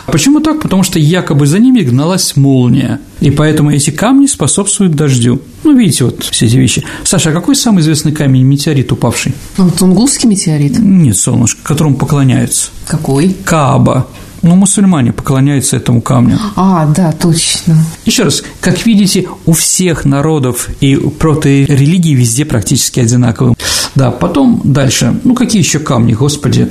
Почему 0.08 0.40
так? 0.40 0.62
Потому 0.62 0.84
что 0.84 1.00
якобы 1.00 1.48
за 1.48 1.60
ними 1.60 1.82
гналась 1.82 2.36
молния, 2.36 3.00
и 3.20 3.32
поэтому 3.32 3.72
эти 3.72 3.90
камни 3.90 4.28
способствуют 4.28 4.96
дождю. 4.96 5.42
Ну, 5.64 5.78
видите, 5.78 6.06
вот 6.06 6.24
все 6.24 6.46
эти 6.46 6.58
вещи. 6.58 6.84
Саша, 7.04 7.30
а 7.30 7.34
какой 7.34 7.56
самый 7.56 7.82
известный 7.82 8.12
камень 8.12 8.44
метеорит 8.44 8.92
упавший? 8.92 9.34
Ну, 9.58 9.70
Тунгусский 9.72 10.28
метеорит. 10.28 10.78
Нет, 10.80 11.18
солнышко, 11.18 11.62
которому 11.64 11.96
поклоняются. 11.96 12.70
Какой? 12.86 13.36
Кааба. 13.46 14.08
Ну, 14.44 14.58
мусульмане 14.58 15.14
поклоняются 15.14 15.78
этому 15.78 16.02
камню. 16.02 16.38
А, 16.58 16.86
да, 16.86 17.14
точно. 17.14 17.78
Еще 18.04 18.24
раз, 18.24 18.44
как 18.60 18.86
видите, 18.86 19.26
у 19.46 19.54
всех 19.54 20.04
народов 20.04 20.68
и 20.82 20.98
проторелигии 20.98 22.14
везде 22.14 22.44
практически 22.44 23.00
одинаковые. 23.00 23.56
Да, 23.96 24.12
потом 24.12 24.62
дальше. 24.64 25.20
Ну, 25.24 25.36
какие 25.36 25.62
еще 25.62 25.80
камни, 25.80 26.14
господи? 26.14 26.70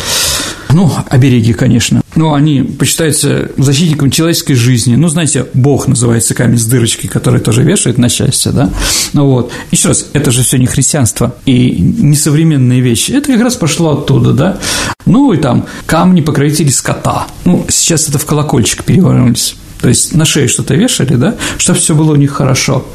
Ну, 0.72 0.90
обереги, 1.08 1.52
конечно. 1.52 2.02
Ну, 2.14 2.34
они 2.34 2.62
почитаются 2.62 3.50
защитником 3.56 4.10
человеческой 4.10 4.54
жизни. 4.54 4.96
Ну, 4.96 5.08
знаете, 5.08 5.46
Бог 5.54 5.86
называется 5.86 6.34
камень 6.34 6.58
с 6.58 6.64
дырочкой, 6.64 7.08
который 7.08 7.40
тоже 7.40 7.62
вешает 7.62 7.98
на 7.98 8.08
счастье, 8.08 8.52
да? 8.52 8.70
Ну 9.12 9.26
вот. 9.26 9.52
Еще 9.70 9.88
раз, 9.88 10.06
это 10.12 10.30
же 10.30 10.42
все 10.42 10.58
не 10.58 10.66
христианство 10.66 11.34
и 11.46 11.70
не 11.78 12.16
современные 12.16 12.80
вещи. 12.80 13.12
Это 13.12 13.32
как 13.32 13.42
раз 13.42 13.56
пошло 13.56 13.98
оттуда, 13.98 14.32
да? 14.32 14.58
Ну, 15.06 15.32
и 15.32 15.36
там 15.36 15.66
камни 15.86 16.20
покровители 16.20 16.70
скота. 16.70 17.26
Ну, 17.44 17.64
сейчас 17.68 18.08
это 18.08 18.18
в 18.18 18.26
колокольчик 18.26 18.84
перевернулись. 18.84 19.56
То 19.82 19.88
есть 19.88 20.14
на 20.14 20.24
шее 20.24 20.48
что-то 20.48 20.74
вешали, 20.74 21.16
да, 21.16 21.34
чтобы 21.58 21.78
все 21.78 21.94
было 21.94 22.12
у 22.12 22.16
них 22.16 22.30
хорошо. 22.30 22.86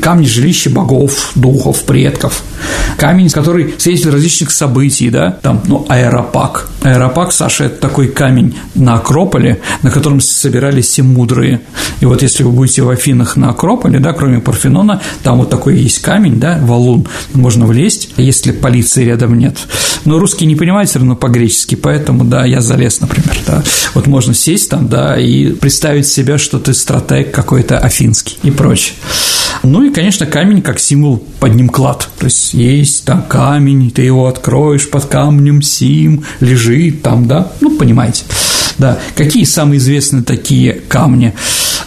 Камни 0.00 0.24
жилища 0.24 0.70
богов, 0.70 1.32
духов, 1.34 1.82
предков. 1.82 2.42
Камень, 2.96 3.28
который 3.30 3.74
свидетель 3.78 4.10
различных 4.10 4.50
событий, 4.52 5.10
да, 5.10 5.38
там, 5.42 5.62
ну, 5.66 5.84
аэропак. 5.88 6.68
Аэропак, 6.82 7.32
Саша, 7.32 7.64
это 7.64 7.80
такой 7.80 8.08
камень 8.08 8.56
на 8.74 8.94
Акрополе, 8.94 9.60
на 9.82 9.90
котором 9.90 10.20
собирались 10.20 10.86
все 10.86 11.02
мудрые. 11.02 11.60
И 12.00 12.04
вот 12.04 12.22
если 12.22 12.42
вы 12.42 12.52
будете 12.52 12.82
в 12.82 12.90
Афинах 12.90 13.36
на 13.36 13.50
Акрополе, 13.50 13.98
да, 13.98 14.12
кроме 14.12 14.40
Парфенона, 14.40 15.00
там 15.22 15.38
вот 15.38 15.50
такой 15.50 15.76
есть 15.78 16.00
камень, 16.00 16.38
да, 16.38 16.58
валун, 16.62 17.06
можно 17.34 17.66
влезть, 17.66 18.10
если 18.16 18.52
полиции 18.52 19.04
рядом 19.04 19.38
нет. 19.38 19.56
Но 20.04 20.18
русские 20.18 20.46
не 20.48 20.56
понимают 20.56 20.90
все 20.90 20.98
равно 20.98 21.16
по-гречески, 21.16 21.74
поэтому, 21.74 22.24
да, 22.24 22.44
я 22.44 22.60
залез, 22.60 23.00
например, 23.00 23.36
да. 23.46 23.62
Вот 23.94 24.06
можно 24.06 24.34
сесть 24.34 24.70
там, 24.70 24.88
да, 24.88 25.18
и 25.18 25.52
представить 25.52 26.06
себя, 26.12 26.38
что 26.38 26.58
ты 26.58 26.74
стратег 26.74 27.32
какой-то 27.32 27.78
афинский 27.78 28.36
и 28.42 28.50
прочее. 28.50 28.94
Ну 29.62 29.84
и, 29.84 29.90
конечно, 29.90 30.26
камень 30.26 30.62
как 30.62 30.80
символ 30.80 31.22
под 31.38 31.54
ним 31.54 31.68
клад. 31.68 32.08
То 32.18 32.26
есть 32.26 32.54
есть 32.54 33.04
там 33.04 33.22
камень, 33.22 33.90
ты 33.90 34.02
его 34.02 34.26
откроешь 34.26 34.90
под 34.90 35.06
камнем 35.06 35.62
сим, 35.62 36.24
лежит 36.40 37.02
там, 37.02 37.26
да, 37.26 37.52
ну, 37.60 37.76
понимаете. 37.76 38.24
Да, 38.78 38.98
какие 39.14 39.44
самые 39.44 39.78
известные 39.78 40.22
такие 40.24 40.72
камни? 40.72 41.34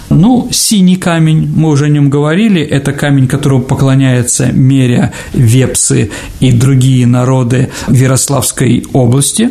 Ну, 0.10 0.48
синий 0.52 0.98
камень, 0.98 1.52
мы 1.54 1.70
уже 1.70 1.86
о 1.86 1.90
нем 1.90 2.10
говорили, 2.10 2.62
это 2.62 2.94
камень, 2.94 3.28
которому 3.28 3.64
поклоняется 3.64 4.52
Меря, 4.52 5.12
Вепсы 5.34 6.12
и 6.40 6.52
другие 6.52 7.08
народы 7.08 7.70
Ярославской 7.90 8.86
области. 8.94 9.50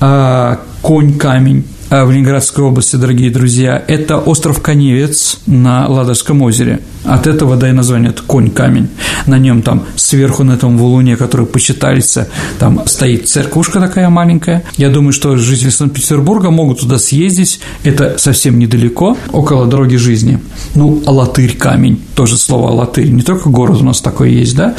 А, 0.00 0.60
конь 0.82 1.18
камень, 1.18 1.64
а, 1.64 1.75
в 1.90 2.10
Ленинградской 2.10 2.64
области, 2.64 2.96
дорогие 2.96 3.30
друзья, 3.30 3.82
это 3.86 4.18
остров 4.18 4.60
Коневец 4.60 5.38
на 5.46 5.86
Ладожском 5.88 6.42
озере. 6.42 6.80
От 7.04 7.28
этого, 7.28 7.56
да 7.56 7.68
и 7.68 7.72
название 7.72 8.10
это 8.10 8.22
конь-камень. 8.24 8.88
На 9.26 9.38
нем 9.38 9.62
там 9.62 9.84
сверху 9.94 10.42
на 10.42 10.52
этом 10.52 10.76
валуне, 10.76 11.16
который 11.16 11.46
почитается, 11.46 12.28
там 12.58 12.82
стоит 12.86 13.28
церквушка 13.28 13.78
такая 13.78 14.08
маленькая. 14.08 14.64
Я 14.76 14.90
думаю, 14.90 15.12
что 15.12 15.36
жители 15.36 15.70
Санкт-Петербурга 15.70 16.50
могут 16.50 16.80
туда 16.80 16.98
съездить. 16.98 17.60
Это 17.84 18.18
совсем 18.18 18.58
недалеко, 18.58 19.16
около 19.30 19.66
дороги 19.66 19.94
жизни. 19.94 20.40
Ну, 20.74 21.00
Алатырь 21.06 21.56
камень, 21.56 22.02
тоже 22.16 22.36
слово 22.36 22.70
Алатырь. 22.70 23.10
Не 23.10 23.22
только 23.22 23.48
город 23.48 23.80
у 23.80 23.84
нас 23.84 24.00
такой 24.00 24.32
есть, 24.32 24.56
да? 24.56 24.74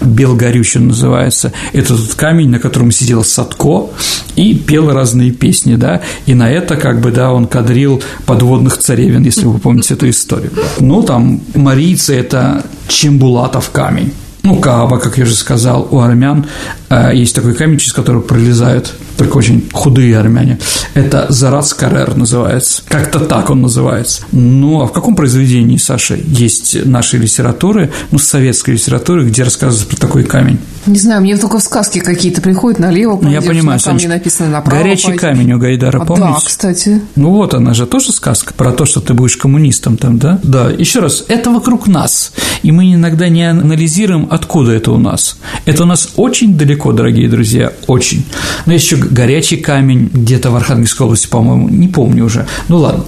Белгорющин 0.00 0.88
называется. 0.88 1.52
Это 1.72 1.96
тот 1.96 2.14
камень, 2.14 2.50
на 2.50 2.60
котором 2.60 2.92
сидел 2.92 3.24
Садко 3.24 3.88
и 4.36 4.54
пел 4.54 4.90
разные 4.90 5.32
песни, 5.32 5.74
да? 5.74 6.00
И 6.26 6.34
на 6.34 6.51
это, 6.52 6.76
как 6.76 7.00
бы, 7.00 7.10
да, 7.10 7.32
он 7.32 7.46
кадрил 7.46 8.02
подводных 8.26 8.78
царевин, 8.78 9.22
если 9.22 9.46
вы 9.46 9.58
помните 9.58 9.94
эту 9.94 10.08
историю. 10.08 10.52
Ну, 10.80 11.02
там 11.02 11.40
марийцы– 11.54 12.14
это 12.16 12.64
Чембулатов 12.88 13.70
камень. 13.70 14.12
Ну, 14.42 14.56
Кааба, 14.56 14.98
как 14.98 15.18
я 15.18 15.24
уже 15.24 15.34
сказал, 15.34 15.86
у 15.90 16.00
армян 16.00 16.46
э, 16.90 17.12
есть 17.14 17.34
такой 17.34 17.54
камень, 17.54 17.78
через 17.78 17.92
который 17.92 18.22
пролезают 18.22 18.92
только 19.16 19.36
очень 19.36 19.68
худые 19.72 20.18
армяне. 20.18 20.58
Это 20.94 21.26
Зарац 21.28 21.74
Карер 21.74 22.16
называется. 22.16 22.82
Как-то 22.88 23.20
так 23.20 23.50
он 23.50 23.62
называется. 23.62 24.24
Ну, 24.32 24.82
а 24.82 24.86
в 24.86 24.92
каком 24.92 25.14
произведении, 25.14 25.76
Саша, 25.76 26.16
есть 26.16 26.84
нашей 26.84 27.20
литературы, 27.20 27.92
ну, 28.10 28.18
советской 28.18 28.72
литературы, 28.72 29.26
где 29.26 29.44
рассказывается 29.44 29.86
про 29.86 29.96
такой 29.96 30.24
камень? 30.24 30.58
Не 30.86 30.98
знаю, 30.98 31.20
мне 31.20 31.36
только 31.36 31.58
в 31.58 31.62
сказки 31.62 32.00
какие-то 32.00 32.40
приходят 32.40 32.80
налево, 32.80 33.18
ну, 33.22 33.30
я 33.30 33.40
понимаю, 33.40 33.78
на 33.78 33.84
камне 33.84 34.08
написано 34.08 34.50
направо. 34.50 34.82
Горячий 34.82 35.06
пойти. 35.08 35.20
камень 35.20 35.52
у 35.52 35.58
Гайдара, 35.58 36.00
а, 36.00 36.04
помните? 36.04 36.32
Да, 36.32 36.40
кстати. 36.44 37.02
Ну 37.14 37.30
вот 37.30 37.54
она 37.54 37.72
же 37.74 37.86
тоже 37.86 38.10
сказка 38.12 38.52
про 38.54 38.72
то, 38.72 38.84
что 38.84 39.00
ты 39.00 39.14
будешь 39.14 39.36
коммунистом 39.36 39.96
там, 39.96 40.18
да? 40.18 40.40
Да. 40.42 40.70
Еще 40.70 40.98
раз, 40.98 41.24
это 41.28 41.50
вокруг 41.50 41.86
нас, 41.86 42.32
и 42.62 42.72
мы 42.72 42.92
иногда 42.94 43.28
не 43.28 43.48
анализируем, 43.48 44.26
откуда 44.32 44.72
это 44.72 44.92
у 44.92 44.98
нас. 44.98 45.36
Это 45.66 45.82
у 45.82 45.86
нас 45.86 46.10
очень 46.16 46.56
далеко, 46.56 46.92
дорогие 46.92 47.28
друзья, 47.28 47.72
очень. 47.86 48.24
Но 48.66 48.72
еще 48.72 48.96
горячий 48.96 49.56
камень 49.56 50.10
где-то 50.12 50.50
в 50.50 50.56
Архангельской 50.56 51.06
области, 51.06 51.28
по-моему, 51.28 51.68
не 51.68 51.88
помню 51.88 52.24
уже. 52.24 52.46
Ну 52.68 52.78
ладно. 52.78 53.04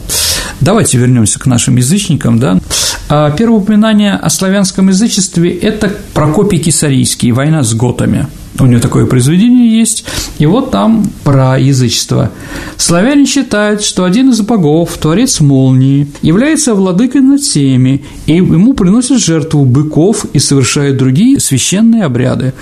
Давайте 0.60 0.98
вернемся 0.98 1.38
к 1.38 1.46
нашим 1.46 1.76
язычникам, 1.76 2.38
да. 2.38 2.58
А 3.08 3.30
первое 3.30 3.58
упоминание 3.58 4.14
о 4.14 4.30
славянском 4.30 4.88
язычестве– 4.88 5.50
это 5.58 5.92
Прокопий 6.12 6.58
Кисарийский, 6.58 7.32
«Война 7.32 7.62
с 7.62 7.74
готами». 7.74 8.26
У 8.60 8.66
него 8.66 8.80
такое 8.80 9.06
произведение 9.06 9.78
есть, 9.78 10.04
и 10.38 10.46
вот 10.46 10.70
там 10.70 11.04
про 11.24 11.58
язычество. 11.58 12.30
Славяне 12.76 13.26
считают, 13.26 13.82
что 13.82 14.04
один 14.04 14.30
из 14.30 14.42
богов, 14.42 14.96
творец 14.96 15.40
молнии, 15.40 16.06
является 16.22 16.74
владыкой 16.74 17.20
над 17.20 17.40
всеми, 17.40 18.04
и 18.26 18.34
ему 18.34 18.74
приносят 18.74 19.18
жертву 19.18 19.64
быков 19.64 20.26
и 20.32 20.38
совершают 20.38 20.98
другие 20.98 21.40
священные 21.40 22.04
обряды. 22.04 22.52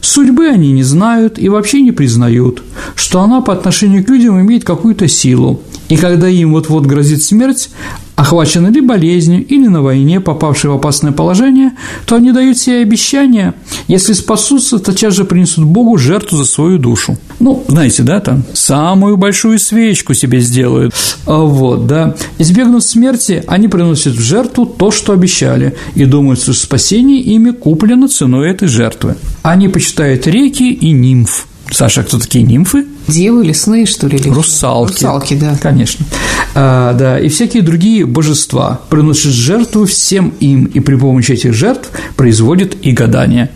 Судьбы 0.00 0.46
они 0.46 0.70
не 0.70 0.84
знают 0.84 1.36
и 1.38 1.48
вообще 1.48 1.82
не 1.82 1.90
признают, 1.90 2.62
что 2.94 3.20
она 3.20 3.40
по 3.40 3.52
отношению 3.52 4.04
к 4.04 4.08
людям 4.08 4.40
имеет 4.40 4.64
какую-то 4.64 5.08
силу, 5.08 5.60
И 5.90 5.96
когда 5.96 6.28
им 6.28 6.52
вот-вот 6.52 6.86
грозит 6.86 7.22
смерть, 7.22 7.68
охвачены 8.14 8.68
ли 8.68 8.80
болезнью 8.80 9.44
или 9.44 9.66
на 9.66 9.82
войне, 9.82 10.20
попавшие 10.20 10.70
в 10.70 10.74
опасное 10.74 11.10
положение, 11.10 11.72
то 12.06 12.14
они 12.14 12.30
дают 12.30 12.58
себе 12.58 12.76
обещание, 12.76 13.54
если 13.88 14.12
спасутся, 14.12 14.78
тотчас 14.78 15.14
же 15.14 15.24
принесут 15.24 15.64
Богу 15.64 15.98
жертву 15.98 16.36
за 16.36 16.44
свою 16.44 16.78
душу. 16.78 17.18
Ну, 17.40 17.64
знаете, 17.66 18.04
да, 18.04 18.20
там, 18.20 18.44
самую 18.52 19.16
большую 19.16 19.58
свечку 19.58 20.14
себе 20.14 20.40
сделают, 20.40 20.94
а 21.26 21.38
вот, 21.38 21.88
да. 21.88 22.14
Избегнут 22.38 22.84
смерти, 22.84 23.42
они 23.48 23.66
приносят 23.66 24.14
в 24.14 24.20
жертву 24.20 24.66
то, 24.66 24.92
что 24.92 25.12
обещали, 25.12 25.74
и 25.96 26.04
думают, 26.04 26.40
что 26.40 26.52
спасение 26.52 27.20
ими 27.20 27.50
куплено 27.50 28.06
ценой 28.06 28.50
этой 28.50 28.68
жертвы. 28.68 29.16
Они 29.42 29.66
почитают 29.68 30.28
реки 30.28 30.72
и 30.72 30.92
нимф, 30.92 31.48
Саша, 31.72 32.02
кто 32.02 32.18
такие 32.18 32.44
нимфы? 32.44 32.86
Девы 33.08 33.44
лесные, 33.44 33.86
что 33.86 34.06
ли? 34.06 34.18
Или 34.18 34.28
Русалки. 34.28 34.92
Русалки, 34.92 35.34
да. 35.34 35.56
Конечно. 35.60 36.06
А, 36.54 36.92
да, 36.94 37.18
и 37.18 37.28
всякие 37.28 37.62
другие 37.62 38.06
божества 38.06 38.80
приносят 38.88 39.32
жертву 39.32 39.86
всем 39.86 40.32
им, 40.40 40.64
и 40.64 40.80
при 40.80 40.94
помощи 40.94 41.32
этих 41.32 41.54
жертв 41.54 41.90
производят 42.16 42.76
и 42.82 42.92
гадания. 42.92 43.50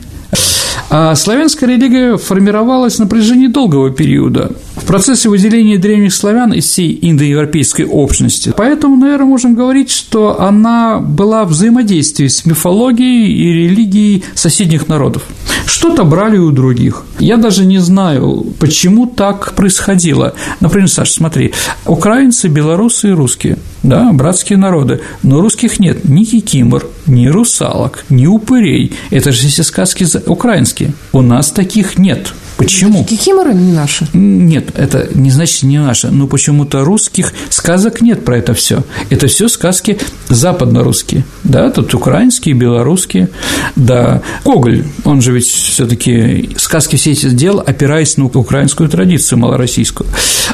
А 0.90 1.14
славянская 1.14 1.68
религия 1.68 2.16
формировалась 2.16 2.98
на 2.98 3.06
протяжении 3.06 3.48
долгого 3.48 3.90
периода 3.90 4.52
в 4.84 4.86
процессе 4.86 5.30
выделения 5.30 5.78
древних 5.78 6.12
славян 6.12 6.52
из 6.52 6.66
всей 6.66 6.98
индоевропейской 7.00 7.86
общности. 7.86 8.52
Поэтому, 8.54 8.96
наверное, 8.96 9.24
можем 9.24 9.54
говорить, 9.54 9.90
что 9.90 10.38
она 10.38 10.98
была 10.98 11.44
в 11.44 11.50
взаимодействии 11.50 12.28
с 12.28 12.44
мифологией 12.44 13.32
и 13.32 13.66
религией 13.66 14.24
соседних 14.34 14.86
народов. 14.86 15.22
Что-то 15.64 16.04
брали 16.04 16.36
у 16.36 16.50
других. 16.50 17.04
Я 17.18 17.38
даже 17.38 17.64
не 17.64 17.78
знаю, 17.78 18.46
почему 18.58 19.06
так 19.06 19.54
происходило. 19.54 20.34
Например, 20.60 20.90
Саша, 20.90 21.14
смотри, 21.14 21.54
украинцы, 21.86 22.48
белорусы 22.48 23.08
и 23.08 23.12
русские, 23.12 23.56
да, 23.82 24.12
братские 24.12 24.58
народы, 24.58 25.00
но 25.22 25.40
русских 25.40 25.80
нет 25.80 26.06
ни 26.06 26.24
кикимор, 26.24 26.86
ни 27.06 27.26
русалок, 27.28 28.04
ни 28.10 28.26
упырей. 28.26 28.92
Это 29.10 29.32
же 29.32 29.48
все 29.48 29.62
сказки 29.62 30.06
украинские. 30.26 30.92
У 31.12 31.22
нас 31.22 31.50
таких 31.50 31.96
нет. 31.96 32.34
Почему? 32.56 33.04
Кикиморы 33.04 33.54
не 33.54 33.72
наши. 33.72 34.06
Нет, 34.12 34.70
это 34.76 35.08
не 35.14 35.30
значит 35.30 35.64
не 35.64 35.78
наши, 35.78 36.10
но 36.10 36.26
почему-то 36.26 36.84
русских 36.84 37.32
сказок 37.50 38.00
нет 38.00 38.24
про 38.24 38.38
это 38.38 38.54
все. 38.54 38.84
Это 39.10 39.26
все 39.26 39.48
сказки 39.48 39.98
западно-русские, 40.28 41.24
да, 41.42 41.70
тут 41.70 41.94
украинские, 41.94 42.54
белорусские, 42.54 43.28
да. 43.76 44.22
Гоголь, 44.44 44.84
он 45.04 45.20
же 45.20 45.32
ведь 45.32 45.46
все-таки 45.46 46.50
сказки 46.56 46.96
все 46.96 47.12
эти 47.12 47.28
сделал, 47.28 47.60
опираясь 47.60 48.16
на 48.16 48.26
украинскую 48.26 48.88
традицию 48.88 49.38
малороссийскую. 49.38 50.08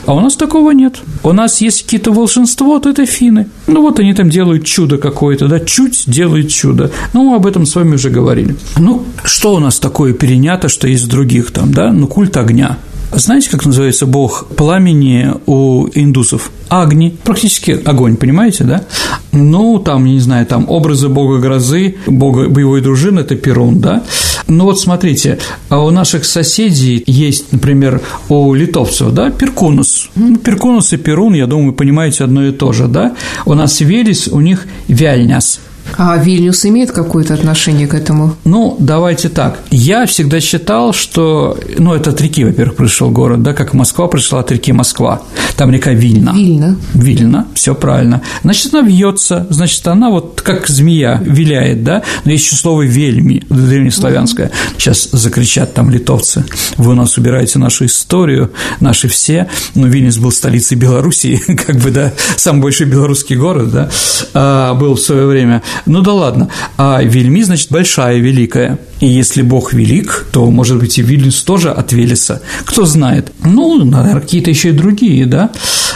А 0.07 0.15
у 0.15 0.21
нас 0.21 0.37
такого 0.37 0.71
нет. 0.71 0.99
У 1.23 1.33
нас 1.33 1.61
есть 1.61 1.83
какие-то 1.83 2.13
волшинство, 2.13 2.79
то 2.79 2.89
это 2.91 3.07
финны. 3.07 3.47
Ну 3.67 3.83
вот 3.83 4.01
они 4.01 4.15
там 4.15 4.31
делают 4.31 4.65
чудо 4.65 4.99
какое-то, 4.99 5.49
да, 5.49 5.61
чуть 5.61 6.05
делают 6.07 6.49
чудо. 6.51 6.91
Ну, 7.13 7.31
мы 7.31 7.37
об 7.37 7.47
этом 7.47 7.67
с 7.67 7.75
вами 7.75 7.95
уже 7.95 8.11
говорили. 8.11 8.57
Ну, 8.79 9.05
что 9.25 9.55
у 9.55 9.59
нас 9.59 9.79
такое 9.79 10.13
перенято, 10.13 10.69
что 10.69 10.89
есть 10.89 11.05
в 11.05 11.09
других 11.09 11.51
там, 11.51 11.73
да? 11.73 11.90
Ну, 11.93 12.07
культ 12.07 12.37
огня. 12.37 12.79
Знаете, 13.13 13.51
как 13.51 13.67
называется 13.67 14.07
бог 14.07 14.47
пламени 14.57 15.33
у 15.47 15.89
индусов? 15.95 16.53
Агни, 16.69 17.17
практически 17.25 17.73
огонь, 17.85 18.17
понимаете, 18.17 18.63
да? 18.63 18.85
Ну, 19.33 19.81
там, 19.81 20.05
не 20.05 20.21
знаю, 20.21 20.47
там 20.47 20.67
образы 20.69 21.09
бога 21.09 21.39
грозы, 21.39 21.97
бога 22.07 22.49
боевой 22.49 22.81
дружины– 22.81 23.21
это 23.21 23.35
Перун, 23.35 23.81
да? 23.81 24.05
Ну 24.47 24.65
вот 24.65 24.79
смотрите, 24.79 25.39
а 25.69 25.81
у 25.81 25.91
наших 25.91 26.25
соседей 26.25 27.03
есть, 27.07 27.53
например, 27.53 28.01
у 28.29 28.55
литовцев, 28.55 29.13
да, 29.13 29.31
Перкунус. 29.31 30.09
Ну, 30.15 30.37
Перкунус 30.37 30.93
и 30.93 30.97
Перун, 30.97 31.35
я 31.35 31.47
думаю, 31.47 31.69
вы 31.69 31.73
понимаете 31.73 32.25
одно 32.25 32.47
и 32.47 32.53
то 32.53 32.73
же, 32.73 32.87
да? 32.87 33.15
У 33.45 33.55
нас 33.55 33.81
Велес, 33.81 34.29
у 34.29 34.41
них 34.41 34.67
Вяльняс. 34.87 35.61
А 35.97 36.17
Вильнюс 36.17 36.65
имеет 36.67 36.93
какое-то 36.93 37.35
отношение 37.35 37.87
к 37.87 37.95
этому? 37.95 38.35
Ну, 38.45 38.77
давайте 38.79 39.29
так. 39.29 39.59
Я 39.71 40.07
всегда 40.07 40.41
считал, 40.41 40.93
что, 40.93 41.59
ну, 41.79 41.95
это 41.95 42.11
от 42.11 42.21
реки, 42.21 42.45
во-первых, 42.45 42.77
пришел 42.77 43.11
город, 43.11 43.43
да, 43.43 43.53
как 43.53 43.75
Москва 43.75 44.09
пришла 44.09 44.41
от 44.41 44.51
реки 44.51 44.73
Москва. 44.73 45.23
Там 45.57 45.71
река 45.71 45.93
Вильна. 45.93 46.33
Вильна. 46.33 46.77
Вильна, 46.95 47.47
все 47.55 47.75
правильно. 47.75 48.23
Значит, 48.43 48.75
она 48.75 48.87
вьется, 48.87 49.47
значит, 49.51 49.87
она 49.87 50.11
вот 50.11 50.41
как 50.43 50.69
змея 50.69 51.21
виляет, 51.25 51.85
да, 51.85 52.03
но 52.25 52.33
есть 52.33 52.47
еще 52.47 52.57
слово 52.57 52.83
вельми, 52.83 53.45
древнеславянское. 53.51 54.51
Сейчас 54.79 55.09
закричат 55.13 55.75
там 55.75 55.91
литовцы, 55.91 56.45
вы 56.77 56.93
у 56.93 56.95
нас 56.95 57.19
убираете 57.19 57.59
нашу 57.59 57.87
историю, 57.87 58.53
наши 58.81 59.09
все, 59.09 59.49
но 59.75 59.87
Вильнюс 59.87 60.19
был 60.19 60.33
столицей 60.33 60.77
Белоруссии, 60.77 61.37
как 61.67 61.77
бы, 61.77 61.91
да, 61.91 62.13
самый 62.37 62.63
большой 62.63 62.87
белорусский 62.87 63.37
город, 63.37 63.71
да, 63.71 63.91
а, 64.35 64.75
был 64.75 64.95
в 64.95 65.01
свое 65.01 65.27
время. 65.27 65.63
Ну 65.87 66.03
да 66.03 66.13
ладно. 66.13 66.49
А 66.77 67.03
Вельми, 67.03 67.43
значит, 67.43 67.71
большая, 67.71 68.19
великая. 68.19 68.79
И 69.01 69.07
если 69.07 69.43
Бог 69.43 69.73
велик, 69.73 70.27
то, 70.33 70.51
может 70.51 70.79
быть, 70.79 70.99
и 70.99 71.03
Вильнюс 71.03 71.43
тоже 71.43 71.71
от 71.71 71.93
Велеса. 71.93 72.43
Кто 72.65 72.85
знает. 72.85 73.33
Ну, 73.45 73.85
наверное, 73.85 74.21
какие-то 74.21 74.51
еще 74.51 74.71
и 74.71 74.73
другие, 74.73 75.27
да. 75.27 75.51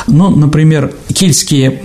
Ну, 0.06 0.30
например, 0.30 0.92
кельтские 1.12 1.82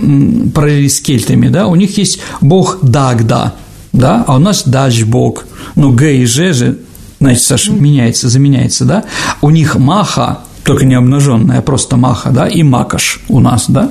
параллели 0.54 0.88
с 0.88 1.00
кельтами, 1.00 1.48
да, 1.48 1.66
у 1.66 1.74
них 1.74 1.96
есть 1.98 2.20
Бог 2.40 2.78
Дагда, 2.82 3.54
да, 3.92 4.24
а 4.26 4.36
у 4.36 4.38
нас 4.38 4.64
Дач 4.66 5.04
Бог. 5.04 5.44
Ну, 5.74 5.92
Г 5.92 6.16
и 6.16 6.26
Ж 6.26 6.52
же 6.52 6.78
знаете, 7.20 7.42
Саша, 7.42 7.72
меняется, 7.72 8.30
заменяется, 8.30 8.86
да? 8.86 9.04
У 9.42 9.50
них 9.50 9.76
маха, 9.76 10.40
только 10.64 10.86
не 10.86 10.94
обнаженная, 10.94 11.58
а 11.58 11.62
просто 11.62 11.98
маха, 11.98 12.30
да, 12.30 12.48
и 12.48 12.62
макаш 12.62 13.20
у 13.28 13.40
нас, 13.40 13.66
да. 13.68 13.90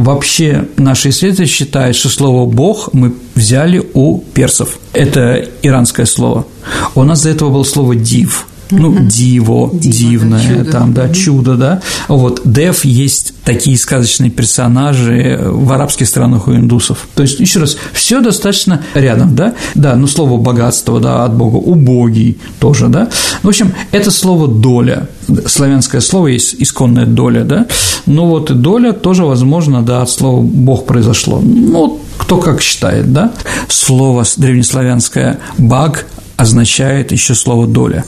Вообще 0.00 0.66
наши 0.78 1.10
исследователи 1.10 1.44
считают, 1.44 1.94
что 1.94 2.08
слово 2.08 2.50
«бог» 2.50 2.88
мы 2.94 3.12
взяли 3.34 3.86
у 3.92 4.20
персов. 4.32 4.78
Это 4.94 5.46
иранское 5.60 6.06
слово. 6.06 6.46
У 6.94 7.04
нас 7.04 7.22
до 7.22 7.28
этого 7.28 7.50
было 7.50 7.64
слово 7.64 7.94
«див», 7.94 8.46
ну, 8.70 8.96
диво, 9.00 9.70
Диво, 9.72 9.92
дивное, 9.92 10.58
чудо. 10.58 10.70
там, 10.70 10.92
да, 10.92 11.08
чудо, 11.08 11.56
да. 11.56 11.80
Вот, 12.08 12.42
Дев 12.44 12.84
есть 12.84 13.34
такие 13.44 13.76
сказочные 13.78 14.30
персонажи 14.30 15.40
в 15.42 15.72
арабских 15.72 16.06
странах 16.06 16.48
у 16.48 16.54
индусов. 16.54 17.08
То 17.14 17.22
есть, 17.22 17.40
еще 17.40 17.60
раз, 17.60 17.76
все 17.92 18.20
достаточно 18.20 18.82
рядом, 18.94 19.34
да? 19.34 19.54
Да, 19.74 19.96
ну, 19.96 20.06
слово 20.06 20.38
богатство, 20.38 21.00
да, 21.00 21.24
от 21.24 21.34
Бога, 21.34 21.56
убогий 21.56 22.38
тоже, 22.58 22.88
да. 22.88 23.08
В 23.42 23.48
общем, 23.48 23.72
это 23.92 24.10
слово 24.10 24.48
доля, 24.48 25.08
славянское 25.46 26.00
слово 26.00 26.28
есть 26.28 26.56
исконная 26.58 27.06
доля, 27.06 27.44
да. 27.44 27.66
Ну, 28.06 28.26
вот 28.26 28.50
и 28.50 28.54
доля 28.54 28.92
тоже, 28.92 29.24
возможно, 29.24 29.82
да, 29.82 30.02
от 30.02 30.10
слова 30.10 30.42
Бог 30.42 30.86
произошло. 30.86 31.40
Ну, 31.42 32.00
кто 32.18 32.38
как 32.38 32.60
считает, 32.60 33.12
да. 33.12 33.32
Слово 33.68 34.24
древнеславянское 34.36 35.38
«баг» 35.58 36.06
означает 36.36 37.12
еще 37.12 37.34
слово 37.34 37.66
«доля». 37.66 38.04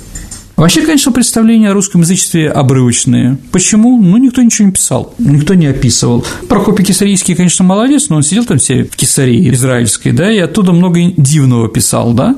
Вообще, 0.57 0.83
конечно, 0.83 1.13
представления 1.13 1.71
о 1.71 1.73
русском 1.73 2.03
язычестве 2.03 2.51
обрывочные. 2.51 3.39
Почему? 3.51 4.01
Ну, 4.01 4.17
никто 4.19 4.43
ничего 4.43 4.67
не 4.67 4.73
писал, 4.73 5.15
никто 5.19 5.55
не 5.55 5.67
описывал. 5.67 6.25
Прокопий 6.49 6.85
Кисарийский, 6.85 7.35
конечно, 7.35 7.65
молодец, 7.65 8.09
но 8.11 8.17
он 8.17 8.23
сидел 8.23 8.45
там 8.45 8.59
все 8.59 8.85
в 8.85 8.95
Кесарии 8.95 9.53
израильской, 9.53 10.13
да, 10.13 10.31
и 10.31 10.39
оттуда 10.39 10.73
много 10.73 11.01
дивного 11.17 11.69
писал, 11.69 12.13
да. 12.13 12.37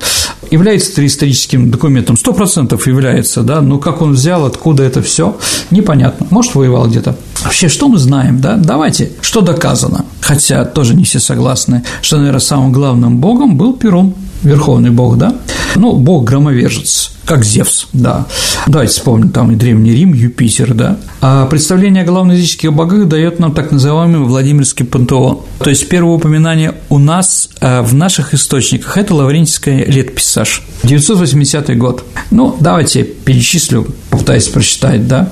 Является 0.50 0.92
это 0.92 1.06
историческим 1.06 1.70
документом, 1.70 2.16
сто 2.16 2.32
процентов 2.32 2.86
является, 2.86 3.42
да, 3.42 3.60
но 3.60 3.78
как 3.78 4.00
он 4.00 4.12
взял, 4.12 4.46
откуда 4.46 4.84
это 4.84 5.02
все, 5.02 5.36
непонятно. 5.70 6.26
Может, 6.30 6.54
воевал 6.54 6.88
где-то. 6.88 7.16
Вообще, 7.42 7.68
что 7.68 7.88
мы 7.88 7.98
знаем, 7.98 8.40
да? 8.40 8.56
Давайте, 8.56 9.12
что 9.20 9.40
доказано? 9.40 10.04
Хотя 10.20 10.64
тоже 10.64 10.94
не 10.94 11.04
все 11.04 11.18
согласны, 11.18 11.84
что, 12.00 12.16
наверное, 12.16 12.40
самым 12.40 12.72
главным 12.72 13.18
богом 13.18 13.56
был 13.56 13.74
Перун, 13.74 14.14
верховный 14.44 14.90
бог, 14.90 15.18
да? 15.18 15.34
Ну, 15.76 15.96
бог-громовержец, 15.96 17.12
как 17.24 17.44
Зевс, 17.44 17.88
да. 17.92 18.26
Давайте 18.66 18.92
вспомним, 18.92 19.30
там 19.30 19.50
и 19.50 19.56
Древний 19.56 19.92
Рим, 19.92 20.12
Юпитер, 20.12 20.74
да. 20.74 20.98
А 21.20 21.46
представление 21.46 22.04
о 22.04 22.06
главноязыческих 22.06 22.72
богах 22.72 23.08
дает 23.08 23.40
нам 23.40 23.52
так 23.52 23.72
называемый 23.72 24.20
Владимирский 24.20 24.84
пантеон. 24.84 25.40
То 25.58 25.70
есть 25.70 25.88
первое 25.88 26.14
упоминание 26.14 26.74
у 26.90 26.98
нас 26.98 27.48
э, 27.60 27.80
в 27.80 27.94
наших 27.94 28.34
источниках– 28.34 28.96
это 28.98 29.14
Лаврентийская 29.14 29.84
летопись, 29.84 30.26
Саш, 30.26 30.62
980 30.84 31.76
год. 31.76 32.04
Ну, 32.30 32.56
давайте 32.60 33.02
перечислю, 33.02 33.86
попытаюсь 34.10 34.48
прочитать, 34.48 35.08
да. 35.08 35.30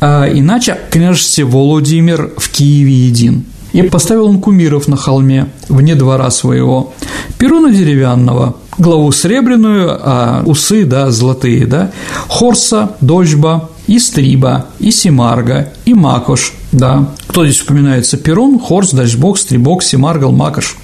А, 0.00 0.26
иначе 0.26 0.78
княжестве 0.90 1.44
Володимир 1.44 2.30
в 2.36 2.50
Киеве 2.50 2.92
един. 2.92 3.44
И 3.74 3.82
поставил 3.82 4.26
он 4.26 4.40
кумиров 4.40 4.86
на 4.86 4.96
холме, 4.96 5.48
вне 5.68 5.96
двора 5.96 6.30
своего, 6.30 6.92
Перуна 7.38 7.72
деревянного, 7.72 8.56
главу 8.78 9.10
серебряную, 9.10 9.98
а 10.00 10.42
усы, 10.46 10.84
да, 10.84 11.10
золотые, 11.10 11.66
да, 11.66 11.90
Хорса, 12.28 12.92
Дожба, 13.00 13.68
и 13.88 13.98
Стриба, 13.98 14.66
и 14.78 14.92
Симарга, 14.92 15.72
и 15.84 15.92
Макош, 15.92 16.54
да. 16.70 17.08
Кто 17.26 17.44
здесь 17.44 17.60
упоминается? 17.62 18.16
Перун, 18.16 18.60
Хорс, 18.60 18.92
Дачбог, 18.92 19.38
Стрибок, 19.38 19.82
Симаргал, 19.82 20.30
Макош. 20.30 20.76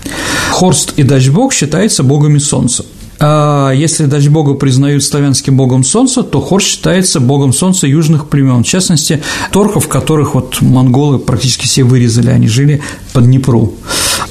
Хорст 0.51 0.95
и 0.97 1.05
Дачбог 1.05 1.53
считаются 1.53 2.03
богами 2.03 2.39
солнца. 2.39 2.85
А 3.23 3.73
если 3.73 4.07
дать 4.07 4.29
бога 4.29 4.55
признают 4.55 5.05
славянским 5.05 5.55
богом 5.55 5.85
солнца, 5.85 6.23
то 6.23 6.41
Хорс 6.41 6.65
считается 6.65 7.21
богом 7.21 7.53
солнца 7.53 7.87
южных 7.87 8.29
племен, 8.29 8.65
в 8.65 8.67
частности, 8.67 9.23
торков, 9.53 9.89
которых 9.89 10.35
вот 10.35 10.63
монголы 10.63 11.19
практически 11.19 11.67
все 11.67 11.85
вырезали, 11.85 12.31
они 12.31 12.49
жили 12.49 12.83
под 13.13 13.27
Днепру. 13.27 13.75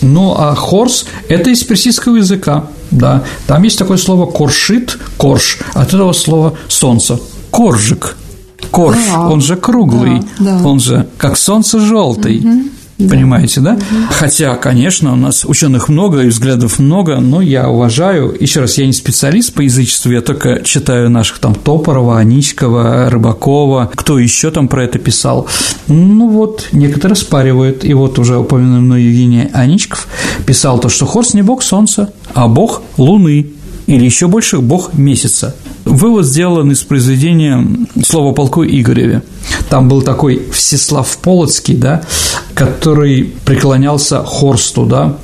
Ну, 0.02 0.34
а 0.36 0.56
Хорс– 0.56 1.06
это 1.30 1.52
из 1.52 1.64
персидского 1.64 2.16
языка, 2.16 2.66
да, 2.90 3.24
там 3.46 3.62
есть 3.62 3.78
такое 3.78 3.98
слово 3.98 4.26
«коршит», 4.26 4.98
«корж», 5.18 5.60
от 5.74 5.90
этого 5.90 6.14
слова 6.14 6.58
«солнце», 6.68 7.20
«коржик», 7.52 8.16
Корж, 8.72 8.98
да. 9.08 9.28
он 9.30 9.42
же 9.42 9.56
круглый, 9.56 10.22
да, 10.40 10.60
да. 10.60 10.68
он 10.68 10.80
же 10.80 11.08
как 11.18 11.38
солнце 11.38 11.80
желтый. 11.80 12.40
Угу. 12.40 12.64
Понимаете, 13.08 13.62
да? 13.62 13.74
Угу. 13.74 13.80
Хотя, 14.12 14.56
конечно, 14.56 15.14
у 15.14 15.16
нас 15.16 15.46
ученых 15.46 15.88
много 15.88 16.24
и 16.24 16.28
взглядов 16.28 16.80
много, 16.80 17.18
но 17.22 17.42
я 17.42 17.70
уважаю. 17.70 18.36
Еще 18.38 18.60
раз, 18.60 18.78
я 18.78 18.86
не 18.86 18.92
специалист 18.92 19.54
по 19.54 19.62
язычеству, 19.62 20.12
я 20.12 20.22
только 20.22 20.62
читаю 20.66 21.10
наших 21.10 21.40
там 21.40 21.56
Топорова, 21.56 22.20
Аничкова, 22.20 23.10
Рыбакова, 23.10 23.90
кто 23.96 24.20
еще 24.20 24.52
там 24.52 24.68
про 24.68 24.84
это 24.84 25.00
писал. 25.00 25.48
Ну 25.88 26.30
вот, 26.30 26.68
некоторые 26.74 27.16
спаривают. 27.16 27.86
И 27.86 27.94
вот 27.94 28.20
уже 28.20 28.38
упомянутый 28.38 28.82
мной 28.82 29.04
Евгений 29.04 29.50
Аничков 29.54 30.08
писал 30.46 30.80
то, 30.80 30.90
что 30.90 31.06
Хорс 31.06 31.34
не 31.34 31.42
бог 31.42 31.64
солнца, 31.64 32.12
а 32.34 32.50
бог 32.50 32.82
луны 32.98 33.48
или 33.88 34.06
еще 34.06 34.28
больше 34.28 34.60
бог 34.60 34.94
месяца. 34.94 35.56
Вывод 35.86 36.26
сделан 36.26 36.72
из 36.72 36.82
произведения 36.82 37.66
«Слово 38.04 38.34
полку 38.34 38.64
Игореве». 38.64 39.24
Там 39.70 39.88
был 39.90 40.04
такой 40.04 40.44
Всеслав 40.52 41.18
Полоцкий, 41.18 41.76
да, 41.76 42.04
который 42.60 43.34
преклонялся 43.46 44.22
Хорсту, 44.22 44.86
да. 44.86 45.18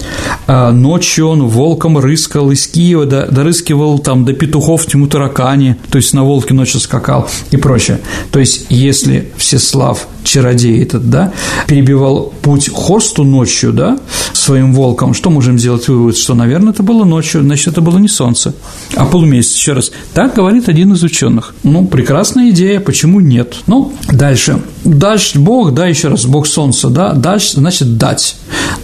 А 0.47 0.71
ночью 0.71 1.27
он 1.27 1.45
волком 1.47 1.97
рыскал 1.97 2.49
из 2.51 2.65
Киева, 2.65 3.05
да, 3.05 3.25
дорыскивал 3.25 3.99
там 3.99 4.23
до 4.23 4.31
петухов 4.31 4.85
тьму 4.85 5.07
таракани, 5.07 5.75
то 5.91 5.97
есть 5.97 6.13
на 6.13 6.23
волке 6.23 6.53
ночью 6.53 6.79
скакал 6.79 7.27
и 7.51 7.57
прочее. 7.57 7.99
То 8.31 8.39
есть, 8.39 8.67
если 8.69 9.31
Всеслав 9.35 10.07
чародей 10.23 10.81
этот, 10.81 11.09
да, 11.09 11.33
перебивал 11.67 12.33
путь 12.41 12.69
Хорсту 12.73 13.23
ночью, 13.23 13.73
да, 13.73 13.99
своим 14.33 14.73
волком, 14.73 15.13
что 15.13 15.29
можем 15.29 15.59
сделать 15.59 15.87
вывод, 15.89 16.17
что, 16.17 16.35
наверное, 16.35 16.71
это 16.71 16.83
было 16.83 17.03
ночью, 17.03 17.41
значит, 17.41 17.67
это 17.69 17.81
было 17.81 17.97
не 17.97 18.07
солнце, 18.07 18.53
а 18.95 19.05
полумесяц, 19.05 19.55
еще 19.55 19.73
раз. 19.73 19.91
Так 20.13 20.35
говорит 20.35 20.69
один 20.69 20.93
из 20.93 21.03
ученых. 21.03 21.53
Ну, 21.63 21.85
прекрасная 21.85 22.49
идея, 22.51 22.79
почему 22.79 23.19
нет? 23.19 23.57
Ну, 23.67 23.93
дальше. 24.09 24.61
Дальше 24.83 25.39
Бог, 25.39 25.73
да, 25.73 25.87
еще 25.87 26.07
раз, 26.07 26.25
Бог 26.25 26.47
солнца, 26.47 26.89
да, 26.89 27.13
дальше, 27.25 27.55
значит, 27.55 27.97
дать. 27.97 28.35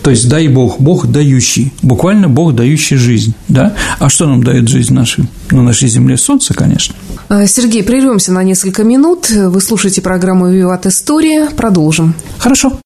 То 0.02 0.10
есть, 0.10 0.28
дай 0.28 0.48
Бог, 0.48 0.80
Бог 0.80 1.06
дающий, 1.06 1.72
буквально 1.84 2.28
Бог 2.28 2.56
дающий 2.56 2.96
жизнь, 2.96 3.36
да. 3.48 3.76
А 4.00 4.10
что 4.10 4.26
нам 4.26 4.44
дает 4.44 4.68
жизнь 4.68 4.96
нашей, 4.96 5.26
на 5.52 5.62
нашей 5.62 5.88
земле? 5.88 6.18
Солнце, 6.18 6.56
конечно. 6.56 6.96
А, 7.30 7.46
Сергей, 7.46 7.84
прервемся 7.84 8.32
на 8.32 8.42
несколько 8.42 8.84
минут. 8.84 9.30
Вы 9.30 9.62
слушаете 9.62 10.02
программу 10.02 10.50
«Виват 10.50 10.88
История». 10.88 11.52
Продолжим. 11.56 12.16
Хорошо. 12.40 12.80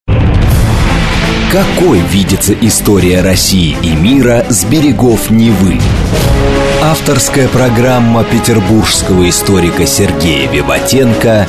Какой 1.51 2.01
видится 2.11 2.53
история 2.53 3.21
России 3.21 3.77
и 3.81 3.95
мира 3.95 4.45
с 4.49 4.65
берегов 4.65 5.29
Невы? 5.29 5.79
Авторская 6.83 7.47
программа 7.47 8.25
петербургского 8.25 9.29
историка 9.29 9.87
Сергея 9.87 10.51
Виватенко 10.51 11.47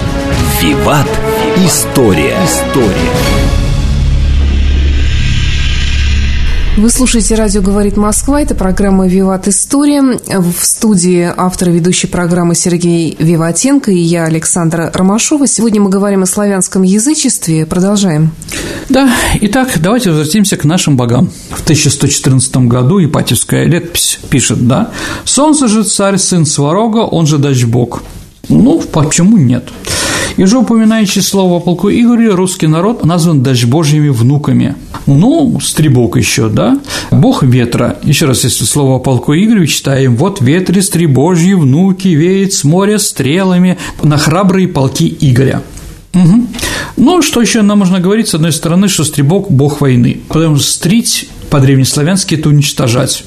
«Виват. 0.63 1.09
История». 1.57 2.37
История. 2.45 3.46
Вы 6.77 6.91
слушаете 6.91 7.37
«Радио 7.37 7.63
говорит 7.63 7.97
Москва». 7.97 8.43
Это 8.43 8.55
программа 8.55 9.09
«Виват 9.09 9.49
История». 9.49 10.03
В 10.03 10.63
студии 10.63 11.27
автор 11.35 11.71
ведущей 11.71 12.07
программы 12.07 12.55
Сергей 12.55 13.17
Виватенко 13.19 13.91
и 13.91 13.99
я, 13.99 14.25
Александра 14.25 14.91
Ромашова. 14.93 15.47
Сегодня 15.47 15.81
мы 15.81 15.89
говорим 15.89 16.23
о 16.23 16.27
славянском 16.27 16.83
язычестве. 16.83 17.65
Продолжаем. 17.65 18.33
Да, 18.91 19.11
итак, 19.41 19.71
давайте 19.77 20.11
возвратимся 20.11 20.59
к 20.59 20.65
нашим 20.65 20.99
богам. 20.99 21.31
В 21.49 21.63
1114 21.63 22.57
году 22.69 23.03
Ипатьевская 23.03 23.65
летопись 23.65 24.19
пишет, 24.29 24.69
да, 24.69 24.91
«Солнце 25.25 25.69
же 25.69 25.83
царь, 25.83 26.19
сын 26.19 26.45
Сварога, 26.45 26.99
он 26.99 27.27
же 27.27 27.39
дач 27.39 27.65
бог». 27.65 28.03
Ну, 28.51 28.83
почему 28.93 29.39
нет? 29.39 29.71
И 30.37 30.43
уже 30.43 30.59
упоминающий 30.59 31.23
слово 31.23 31.57
о 31.57 31.61
полку 31.61 31.91
Игоре, 31.91 32.31
русский 32.31 32.67
народ 32.67 33.05
назван 33.05 33.43
даже 33.43 33.67
божьими 33.67 34.09
внуками. 34.09 34.75
Ну, 35.07 35.59
стребок 35.61 36.17
еще, 36.17 36.49
да? 36.49 36.79
Бог 37.11 37.43
ветра. 37.43 37.99
Еще 38.03 38.27
раз, 38.27 38.45
если 38.45 38.65
слово 38.65 38.97
о 38.97 38.99
полку 38.99 39.35
Игореве 39.35 39.67
читаем, 39.67 40.17
вот 40.17 40.43
ветре 40.43 40.83
стребожьи 40.83 41.55
внуки 41.55 42.09
веет 42.09 42.53
с 42.53 42.65
моря 42.65 42.99
стрелами 42.99 43.79
на 44.03 44.19
храбрые 44.19 44.69
полки 44.69 45.17
Игоря. 45.21 45.63
Угу. 46.15 46.47
Ну, 46.97 47.23
что 47.23 47.41
еще 47.41 47.63
нам 47.63 47.79
можно 47.79 48.01
говорить, 48.01 48.29
с 48.29 48.35
одной 48.35 48.53
стороны, 48.53 48.89
что 48.89 49.05
стребок– 49.05 49.47
бог 49.51 49.81
войны, 49.81 50.21
потому 50.29 50.57
что 50.57 50.67
стрить 50.67 51.29
по-древнеславянски– 51.51 52.35
это 52.37 52.49
уничтожать. 52.49 53.25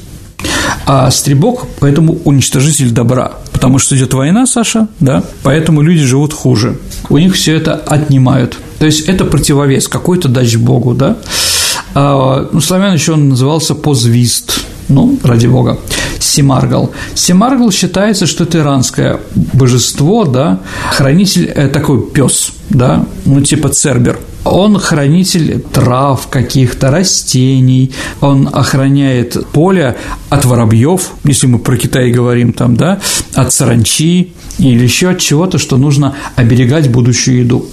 А 0.86 1.10
стребок, 1.12 1.66
поэтому 1.80 2.18
уничтожитель 2.24 2.92
добра. 2.92 3.34
Потому 3.60 3.78
что 3.78 3.98
идет 3.98 4.14
война, 4.14 4.46
Саша, 4.46 4.88
да, 5.02 5.22
поэтому 5.44 5.82
люди 5.82 6.06
живут 6.06 6.32
хуже. 6.32 6.78
У 7.10 7.18
них 7.18 7.36
все 7.36 7.58
это 7.58 7.74
отнимают. 7.76 8.58
То 8.80 8.86
есть 8.86 9.02
это 9.10 9.26
противовес, 9.26 9.90
какой-то 9.90 10.30
дач 10.30 10.56
Богу, 10.56 10.94
да. 10.94 11.18
А, 11.94 12.48
ну, 12.54 12.62
славян 12.62 12.94
еще 12.94 13.12
он 13.14 13.28
назывался 13.28 13.76
позвист, 13.76 14.66
ну, 14.90 15.18
ради 15.24 15.48
бога, 15.48 15.80
Семаргал. 16.20 16.92
Семаргал 17.16 17.72
считается, 17.72 18.26
что 18.28 18.44
это 18.44 18.60
иранское 18.60 19.20
божество, 19.54 20.26
да, 20.26 20.60
хранитель, 20.92 21.46
э, 21.46 21.70
такой 21.70 22.02
пес, 22.02 22.52
да, 22.70 23.06
ну, 23.26 23.42
типа 23.42 23.70
Цербер– 23.70 24.20
он 24.46 24.78
хранитель 24.78 25.60
трав 25.60 26.28
каких-то, 26.28 26.92
растений, 26.92 27.92
он 28.22 28.50
охраняет 28.52 29.48
поле 29.52 29.98
от 30.30 30.46
воробьев, 30.46 31.12
если 31.24 31.48
мы 31.48 31.60
про 31.60 31.78
Китай 31.78 32.12
говорим 32.12 32.54
там, 32.54 32.76
да, 32.76 33.00
от 33.34 33.54
саранчи 33.54 34.34
или 34.58 34.84
еще 34.84 35.10
от 35.10 35.20
чего-то, 35.20 35.58
что 35.58 35.78
нужно 35.78 36.16
оберегать 36.36 36.90
будущую 36.90 37.40
еду. 37.40 37.66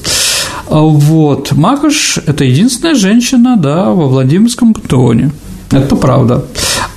Вот. 0.68 1.52
Макаш– 1.52 2.18
это 2.26 2.44
единственная 2.44 2.94
женщина, 2.94 3.56
да, 3.56 3.90
во 3.90 4.06
Владимирском 4.06 4.74
пантеоне. 4.74 5.30
Это 5.70 5.96
правда. 5.96 6.44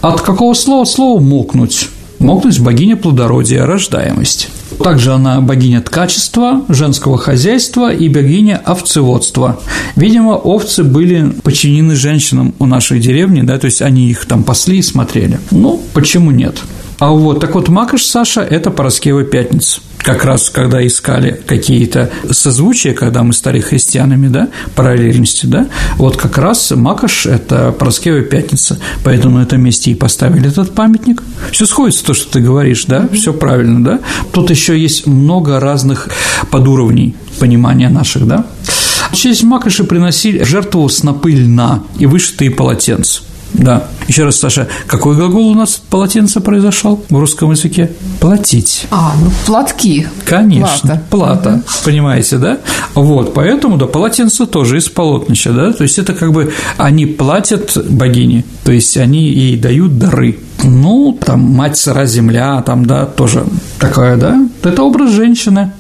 От 0.02 0.22
какого 0.22 0.54
слова? 0.54 0.86
Слово 0.86 1.20
«мокнуть». 1.20 1.90
Мокнуть– 2.20 2.60
богиня 2.62 2.98
плодородия, 2.98 3.66
рождаемость. 3.66 4.50
Также 4.84 5.14
она 5.14 5.40
богиня 5.40 5.82
ткачества, 5.82 6.64
женского 6.68 7.18
хозяйства 7.18 7.94
и 7.94 8.10
богиня 8.10 8.62
овцеводства. 8.64 9.60
Видимо, 9.96 10.32
овцы 10.32 10.84
были 10.84 11.32
подчинены 11.44 11.96
женщинам 11.96 12.54
у 12.60 12.66
нашей 12.66 13.00
деревни, 13.00 13.42
да, 13.42 13.58
то 13.58 13.66
есть 13.66 13.82
они 13.82 14.10
их 14.10 14.26
там 14.26 14.44
пасли 14.44 14.80
и 14.80 14.82
смотрели. 14.82 15.40
Ну, 15.52 15.82
почему 15.94 16.32
нет? 16.32 16.58
А 17.00 17.12
вот, 17.12 17.40
так 17.40 17.56
вот, 17.56 17.70
Макаш 17.70 18.04
Саша– 18.04 18.42
это 18.50 18.72
Пороскева 18.72 19.24
пятница. 19.24 19.80
Как 20.00 20.26
раз, 20.26 20.50
когда 20.50 20.86
искали 20.86 21.42
какие-то 21.46 22.10
созвучия, 22.30 22.94
когда 22.94 23.24
мы 23.24 23.32
стали 23.32 23.62
христианами, 23.62 24.28
да, 24.28 24.50
параллельности, 24.76 25.46
да, 25.46 25.68
вот 25.96 26.18
как 26.18 26.38
раз 26.38 26.72
Макаш– 26.72 27.26
это 27.26 27.72
Пороскева 27.72 28.22
пятница, 28.22 28.80
поэтому 29.04 29.38
на 29.38 29.44
этом 29.44 29.62
месте 29.62 29.92
и 29.92 29.96
поставили 29.96 30.50
этот 30.50 30.76
памятник. 30.76 31.24
Все 31.52 31.66
сходится 31.66 32.04
то, 32.04 32.14
что 32.14 32.32
ты 32.32 32.42
говоришь, 32.42 32.84
да, 32.86 33.08
все 33.14 33.34
правильно, 33.34 33.84
да. 33.84 34.00
Тут 34.34 34.50
еще 34.50 34.78
есть 34.78 35.08
много 35.08 35.60
разных 35.60 36.10
подуровней 36.52 37.16
понимания 37.40 37.90
наших, 37.90 38.28
да. 38.28 38.46
В 39.12 39.16
честь 39.16 39.44
Макоши 39.44 39.86
приносили 39.86 40.44
жертву 40.44 40.88
снопы 40.90 41.32
льна 41.32 41.84
и 41.98 42.06
вышитые 42.06 42.52
полотенца. 42.52 43.22
Да. 43.60 43.88
Еще 44.08 44.24
раз, 44.24 44.38
Саша, 44.38 44.68
какой 44.88 45.16
глагол 45.16 45.50
у 45.50 45.54
нас 45.54 45.76
от 45.76 45.82
полотенца 45.84 46.40
произошел 46.40 47.04
в 47.10 47.20
русском 47.20 47.52
языке? 47.52 47.92
Платить. 48.20 48.88
А, 48.90 49.14
ну 49.22 49.30
платки. 49.46 50.08
Конечно, 50.26 51.02
плата. 51.10 51.44
плата 51.44 51.50
угу. 51.50 51.64
Понимаете, 51.86 52.38
да? 52.38 52.58
Вот, 52.96 53.34
поэтому, 53.34 53.78
да, 53.78 53.86
полотенце 53.86 54.46
тоже 54.46 54.78
из 54.78 54.88
полотнища, 54.90 55.52
да? 55.52 55.74
То 55.74 55.84
есть 55.84 56.00
это 56.00 56.14
как 56.14 56.32
бы 56.32 56.54
они 56.78 57.06
платят 57.06 57.78
богине, 57.90 58.46
то 58.64 58.72
есть 58.72 58.98
они 58.98 59.28
ей 59.30 59.58
дают 59.58 59.98
дары. 59.98 60.40
Ну, 60.64 61.18
там, 61.24 61.42
мать 61.42 61.78
сыра 61.78 62.06
земля, 62.06 62.62
там, 62.62 62.86
да, 62.86 63.06
тоже 63.06 63.46
такая, 63.80 64.18
да? 64.18 64.48
Это 64.64 64.84
образ 64.84 65.12
женщины. 65.12 65.72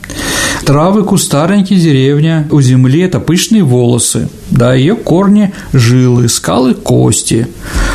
Травы, 0.66 1.04
кустарники, 1.04 1.74
деревня, 1.74 2.48
у 2.52 2.62
земли– 2.62 3.02
это 3.02 3.20
пышные 3.20 3.64
волосы, 3.64 4.30
да, 4.52 4.74
ее 4.74 4.96
корни– 4.96 5.54
жилы, 5.74 6.30
скалы– 6.30 6.74
кости, 6.76 7.48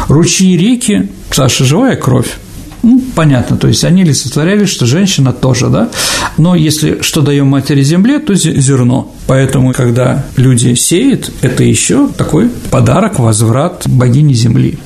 ручьи 0.09 0.55
и 0.55 0.57
реки– 0.57 1.09
Саша, 1.31 1.65
живая 1.65 1.97
кровь. 1.97 2.37
Ну, 2.85 3.03
понятно, 3.15 3.57
то 3.57 3.67
есть 3.67 3.83
они 3.83 4.03
олицетворяли, 4.03 4.67
что 4.67 4.87
женщина 4.87 5.33
тоже, 5.33 5.69
да, 5.69 5.89
но 6.37 6.55
если 6.55 7.01
что 7.01 7.23
даем 7.23 7.47
матери 7.47 7.83
земле, 7.83 8.19
то 8.19 8.35
зерно. 8.35 9.11
Поэтому, 9.27 9.73
когда 9.73 10.25
люди 10.37 10.75
сеют, 10.75 11.33
это 11.41 11.65
еще 11.65 12.09
такой 12.09 12.51
подарок, 12.71 13.19
возврат 13.19 13.85
богини 13.87 14.35
земли. 14.35 14.79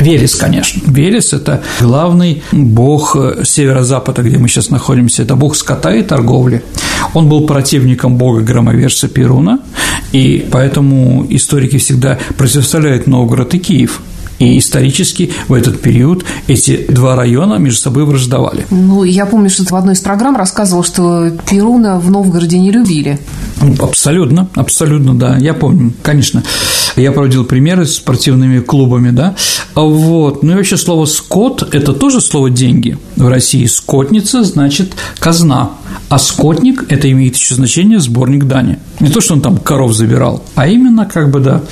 Велес, 0.00 0.34
конечно. 0.34 0.82
Велес– 0.86 1.32
это 1.34 1.62
главный 1.80 2.42
бог 2.52 3.16
северо-запада, 3.44 4.22
где 4.22 4.38
мы 4.38 4.48
сейчас 4.48 4.70
находимся. 4.70 5.22
Это 5.22 5.36
бог 5.36 5.54
скота 5.56 5.94
и 5.94 6.02
торговли. 6.02 6.62
Он 7.14 7.28
был 7.28 7.46
противником 7.46 8.16
бога-громовержца 8.16 9.08
Перуна, 9.08 9.60
и 10.12 10.46
поэтому 10.50 11.26
историки 11.28 11.78
всегда 11.78 12.18
противоставляют 12.36 13.06
Новгород 13.06 13.54
и 13.54 13.58
Киев. 13.58 14.00
И 14.40 14.58
исторически 14.58 15.30
в 15.48 15.52
этот 15.52 15.80
период 15.82 16.24
эти 16.46 16.86
два 16.88 17.14
района 17.14 17.56
между 17.56 17.78
собой 17.78 18.04
враждовали. 18.06 18.66
Ну, 18.70 19.04
я 19.04 19.26
помню, 19.26 19.50
что 19.50 19.66
ты 19.66 19.72
в 19.72 19.76
одной 19.76 19.94
из 19.94 20.00
программ 20.00 20.34
рассказывал, 20.34 20.82
что 20.82 21.30
Перуна 21.48 22.00
в 22.00 22.10
Новгороде 22.10 22.58
не 22.58 22.70
любили. 22.70 23.20
Ну, 23.60 23.74
абсолютно, 23.84 24.48
абсолютно, 24.54 25.14
да, 25.14 25.36
я 25.36 25.52
помню, 25.52 25.92
конечно. 26.02 26.42
Я 26.96 27.12
проводил 27.12 27.44
примеры 27.44 27.84
с 27.84 27.96
спортивными 27.96 28.60
клубами, 28.60 29.10
да. 29.10 29.36
Вот. 29.74 30.42
Ну 30.42 30.52
и 30.52 30.56
вообще 30.56 30.78
слово 30.78 31.04
«скот»– 31.04 31.68
это 31.74 31.92
тоже 31.92 32.22
слово 32.22 32.48
«деньги». 32.48 32.98
В 33.16 33.28
России 33.28 33.66
«скотница» 33.66 34.42
значит 34.42 34.92
«казна», 35.18 35.72
а 36.08 36.18
«скотник»– 36.18 36.84
это 36.88 37.10
имеет 37.10 37.36
еще 37.36 37.54
значение 37.54 38.00
«сборник 38.00 38.44
дани». 38.44 38.78
Не 39.00 39.08
то, 39.08 39.20
что 39.20 39.34
он 39.34 39.40
там 39.40 39.56
коров 39.58 39.92
забирал, 39.92 40.44
а 40.54 40.66
именно 40.66 41.06
как 41.06 41.30
бы, 41.30 41.40
да, 41.40 41.62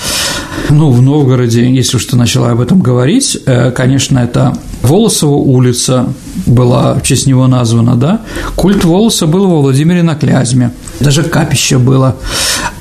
ну, 0.71 0.91
в 0.91 1.03
Новгороде, 1.03 1.69
если 1.71 1.97
уж 1.97 2.05
ты 2.05 2.17
начала 2.17 2.51
об 2.51 2.61
этом 2.61 2.81
говорить, 2.81 3.39
э, 3.47 3.71
конечно, 3.71 4.19
это 4.19 4.57
Волосова 4.83 5.35
улица 5.35 6.13
была 6.47 6.95
в 6.95 7.03
честь 7.03 7.27
него 7.27 7.47
названа, 7.47 7.97
да? 7.97 8.21
Культ 8.57 8.85
Волоса 8.85 9.27
был 9.27 9.49
во 9.49 9.61
Владимире 9.61 10.03
на 10.03 10.15
Клязьме, 10.15 10.73
даже 11.01 11.23
капище 11.23 11.79
было. 11.79 12.17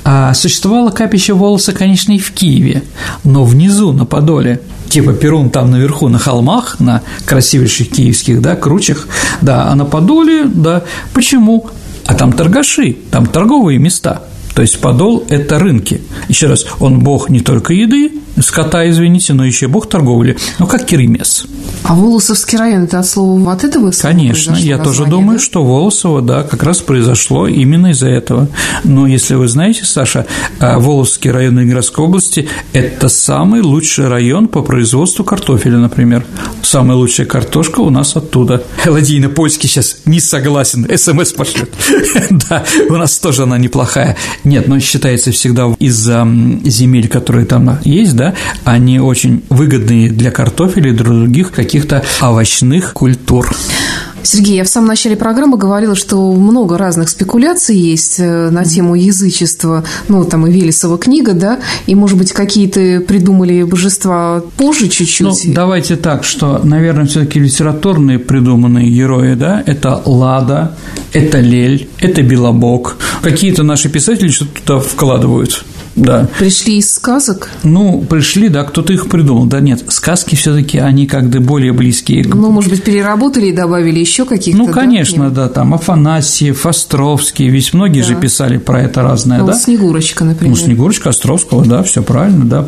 А 0.04 0.32
существовало 0.34 0.90
капище 0.90 1.32
Волоса, 1.32 1.72
конечно, 1.72 2.12
и 2.12 2.18
в 2.18 2.30
Киеве, 2.32 2.82
но 3.24 3.44
внизу, 3.44 3.92
на 3.92 4.04
Подоле, 4.04 4.60
типа 4.88 5.12
Перун 5.12 5.50
там 5.50 5.70
наверху 5.70 6.08
на 6.08 6.18
холмах, 6.18 6.80
на 6.80 7.02
красивейших 7.26 7.90
киевских, 7.90 8.40
да, 8.40 8.56
кручах, 8.56 9.08
да, 9.40 9.68
а 9.70 9.74
на 9.74 9.84
Подоле, 9.84 10.44
да, 10.44 10.84
почему? 11.12 11.66
А 12.06 12.14
там 12.14 12.32
торгаши, 12.32 12.96
там 13.10 13.26
торговые 13.26 13.78
места– 13.78 14.22
то 14.58 14.62
есть 14.62 14.80
подол– 14.80 15.24
это 15.28 15.60
рынки. 15.60 16.00
Еще 16.26 16.48
раз, 16.48 16.66
он 16.80 16.98
бог 16.98 17.30
не 17.30 17.38
только 17.38 17.72
еды, 17.72 18.10
скота, 18.40 18.88
извините, 18.88 19.34
но 19.34 19.44
еще 19.44 19.68
бог 19.68 19.88
торговли, 19.88 20.36
ну, 20.58 20.66
как 20.66 20.86
Керемес. 20.86 21.46
А 21.84 21.94
Волосовский 21.94 22.58
район– 22.58 22.84
это 22.84 22.98
от 22.98 23.06
слова 23.06 23.52
от 23.52 23.64
этого 23.64 23.90
Конечно, 23.92 24.54
я 24.56 24.78
тоже 24.78 25.06
думаю, 25.06 25.38
да? 25.38 25.44
что 25.44 25.64
Волосово, 25.64 26.20
да, 26.20 26.42
как 26.42 26.62
раз 26.62 26.80
произошло 26.80 27.46
именно 27.46 27.88
из-за 27.88 28.08
этого. 28.08 28.48
Но 28.84 29.06
если 29.06 29.34
вы 29.34 29.48
знаете, 29.48 29.84
Саша, 29.84 30.26
а, 30.60 30.78
Волосовский 30.78 31.30
район 31.30 31.58
Ленинградской 31.58 32.04
области– 32.04 32.48
это 32.72 33.08
самый 33.08 33.62
лучший 33.62 34.08
район 34.08 34.48
по 34.48 34.62
производству 34.62 35.24
картофеля, 35.24 35.78
например. 35.78 36.24
Самая 36.62 36.96
лучшая 36.96 37.26
картошка 37.26 37.80
у 37.80 37.90
нас 37.90 38.16
оттуда. 38.16 38.62
Ладийно 38.84 39.28
польский 39.28 39.68
сейчас 39.68 39.98
не 40.04 40.20
согласен, 40.20 40.86
смс 40.96 41.32
пошлет. 41.32 41.70
Да, 42.48 42.64
у 42.88 42.94
нас 42.94 43.18
тоже 43.18 43.42
она 43.44 43.58
неплохая. 43.58 44.16
Нет, 44.44 44.68
но 44.68 44.78
считается 44.80 45.32
всегда 45.32 45.74
из-за 45.78 46.26
земель, 46.64 47.08
которые 47.08 47.46
там 47.46 47.78
есть, 47.84 48.14
да, 48.16 48.27
они 48.64 49.00
очень 49.00 49.44
выгодные 49.48 50.10
для 50.10 50.30
картофеля 50.30 50.90
и 50.90 50.94
других 50.94 51.52
каких-то 51.52 52.04
овощных 52.20 52.92
культур. 52.92 53.48
Сергей, 54.22 54.56
я 54.56 54.64
в 54.64 54.68
самом 54.68 54.88
начале 54.88 55.16
программы 55.16 55.56
говорила, 55.56 55.94
что 55.94 56.32
много 56.32 56.76
разных 56.76 57.08
спекуляций 57.08 57.76
есть 57.76 58.20
э, 58.20 58.50
на 58.50 58.64
тему 58.64 58.94
язычества, 58.94 59.84
ну, 60.08 60.24
там 60.24 60.46
и 60.46 60.52
Велесова 60.52 60.98
книга, 60.98 61.32
да, 61.32 61.60
и, 61.86 61.94
может 61.94 62.18
быть, 62.18 62.32
какие-то 62.32 63.02
придумали 63.06 63.62
божества 63.62 64.42
позже 64.56 64.88
чуть-чуть. 64.88 65.46
Ну, 65.46 65.54
давайте 65.54 65.96
так, 65.96 66.24
что, 66.24 66.60
наверное, 66.62 67.06
все 67.06 67.20
таки 67.20 67.40
литературные 67.40 68.18
придуманные 68.18 68.90
герои, 68.90 69.34
да, 69.34 69.62
это 69.64 70.02
Лада, 70.04 70.76
это 71.12 71.40
Лель, 71.40 71.88
это 71.98 72.22
Белобок. 72.22 72.98
Какие-то 73.22 73.62
наши 73.62 73.88
писатели 73.88 74.28
что-то 74.28 74.60
туда 74.60 74.80
вкладывают 74.80 75.64
да. 75.98 76.28
Пришли 76.38 76.78
из 76.78 76.94
сказок? 76.94 77.50
Ну, 77.62 78.04
пришли, 78.08 78.48
да, 78.48 78.64
кто-то 78.64 78.92
их 78.92 79.08
придумал. 79.08 79.46
Да 79.46 79.60
нет, 79.60 79.84
сказки 79.88 80.34
все 80.34 80.54
таки 80.54 80.78
они 80.78 81.06
как-то 81.06 81.40
более 81.40 81.72
близкие. 81.72 82.24
Ну, 82.26 82.50
может 82.50 82.70
быть, 82.70 82.82
переработали 82.82 83.46
и 83.46 83.52
добавили 83.52 83.98
еще 83.98 84.24
каких-то, 84.24 84.58
Ну, 84.58 84.68
конечно, 84.68 85.30
да, 85.30 85.44
да 85.44 85.48
там 85.48 85.74
Афанасьев, 85.74 86.66
Островский, 86.66 87.48
ведь 87.48 87.74
многие 87.74 88.02
да. 88.02 88.08
же 88.08 88.14
писали 88.16 88.58
про 88.58 88.82
это 88.82 89.02
разное, 89.02 89.38
ну, 89.38 89.46
да? 89.48 89.54
Снегурочка, 89.54 90.24
например. 90.24 90.56
Ну, 90.56 90.62
Снегурочка 90.64 91.10
Островского, 91.10 91.64
да, 91.64 91.82
все 91.82 92.02
правильно, 92.02 92.44
да. 92.44 92.66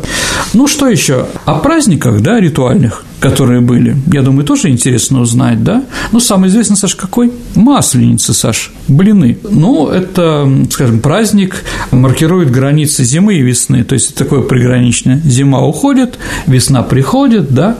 Ну, 0.53 0.67
что 0.67 0.87
еще? 0.87 1.27
О 1.45 1.55
праздниках, 1.55 2.21
да, 2.21 2.39
ритуальных 2.39 3.05
которые 3.21 3.61
были. 3.61 3.95
Я 4.11 4.23
думаю, 4.23 4.43
тоже 4.43 4.69
интересно 4.69 5.21
узнать, 5.21 5.63
да? 5.63 5.83
Ну, 6.11 6.19
самый 6.19 6.49
известный, 6.49 6.75
Саш, 6.75 6.95
какой? 6.95 7.31
Масленица, 7.55 8.33
Саш, 8.33 8.73
блины. 8.87 9.37
Ну, 9.49 9.87
это, 9.87 10.49
скажем, 10.71 10.99
праздник, 10.99 11.63
маркирует 11.91 12.49
границы 12.49 13.03
зимы 13.03 13.35
и 13.35 13.41
весны, 13.41 13.83
то 13.83 13.93
есть 13.93 14.15
такое 14.15 14.41
приграничное. 14.41 15.21
Зима 15.23 15.61
уходит, 15.61 16.17
весна 16.47 16.81
приходит, 16.81 17.53
да? 17.53 17.77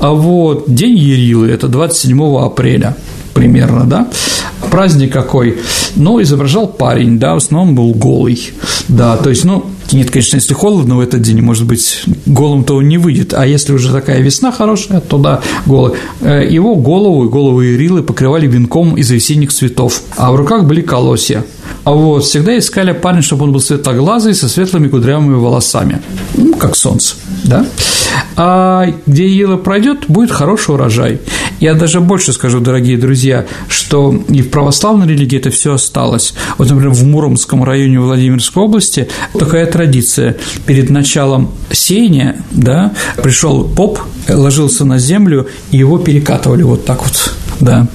А 0.00 0.12
вот 0.12 0.64
день 0.74 0.96
Ярилы– 0.96 1.48
это 1.50 1.68
27 1.68 2.38
апреля 2.38 2.96
примерно, 3.34 3.84
да. 3.84 4.08
Праздник 4.70 5.12
какой? 5.12 5.58
Ну, 5.96 6.20
изображал 6.22 6.66
парень, 6.66 7.18
да, 7.18 7.34
в 7.34 7.38
основном 7.38 7.74
был 7.74 7.92
голый, 7.92 8.52
да, 8.88 9.16
то 9.16 9.30
есть, 9.30 9.44
ну, 9.44 9.66
нет, 9.92 10.10
конечно, 10.10 10.36
если 10.36 10.54
холодно 10.54 10.96
в 10.96 11.00
этот 11.00 11.22
день, 11.22 11.40
может 11.40 11.66
быть, 11.66 12.02
голым-то 12.26 12.74
он 12.76 12.88
не 12.88 12.98
выйдет, 12.98 13.32
а 13.34 13.46
если 13.46 13.72
уже 13.72 13.92
такая 13.92 14.20
весна 14.20 14.52
хорошая, 14.52 15.00
то 15.00 15.18
да, 15.18 15.40
голый. 15.66 15.94
Э, 16.20 16.46
его 16.48 16.74
голову 16.76 17.24
и 17.24 17.28
голову 17.28 17.64
Ирилы 17.64 18.02
покрывали 18.02 18.46
венком 18.46 18.96
из 18.96 19.10
весенних 19.10 19.52
цветов, 19.52 20.02
а 20.16 20.32
в 20.32 20.36
руках 20.36 20.64
были 20.64 20.82
колосья. 20.82 21.44
А 21.84 21.92
вот 21.92 22.24
всегда 22.24 22.58
искали 22.58 22.92
парня, 22.92 23.22
чтобы 23.22 23.44
он 23.44 23.52
был 23.52 23.60
светлоглазый, 23.60 24.34
со 24.34 24.48
светлыми 24.48 24.88
кудрявыми 24.88 25.34
волосами, 25.34 26.02
ну, 26.34 26.54
как 26.54 26.76
солнце, 26.76 27.14
да. 27.44 27.66
А 28.36 28.86
где 29.06 29.26
Ела 29.26 29.56
пройдет, 29.56 30.04
будет 30.08 30.30
хороший 30.30 30.74
урожай. 30.74 31.20
Я 31.60 31.74
даже 31.74 32.00
больше 32.00 32.32
скажу, 32.32 32.60
дорогие 32.60 32.96
друзья, 32.96 33.46
что 33.68 34.14
и 34.28 34.42
в 34.42 34.50
православной 34.50 35.08
религии 35.08 35.38
это 35.38 35.50
все 35.50 35.74
осталось. 35.74 36.34
Вот, 36.56 36.68
например, 36.68 36.94
в 36.94 37.04
Муромском 37.04 37.64
районе 37.64 37.98
Владимирской 37.98 38.62
области 38.62 39.08
такая 39.36 39.66
традиция. 39.66 40.36
Перед 40.66 40.90
началом 40.90 41.52
сеяния, 41.72 42.36
да, 42.52 42.92
пришел 43.22 43.64
поп, 43.64 44.00
ложился 44.28 44.84
на 44.84 44.98
землю, 44.98 45.48
и 45.70 45.78
его 45.78 45.98
перекатывали 45.98 46.62
вот 46.62 46.84
так 46.84 47.02
вот, 47.02 47.34
да. 47.60 47.88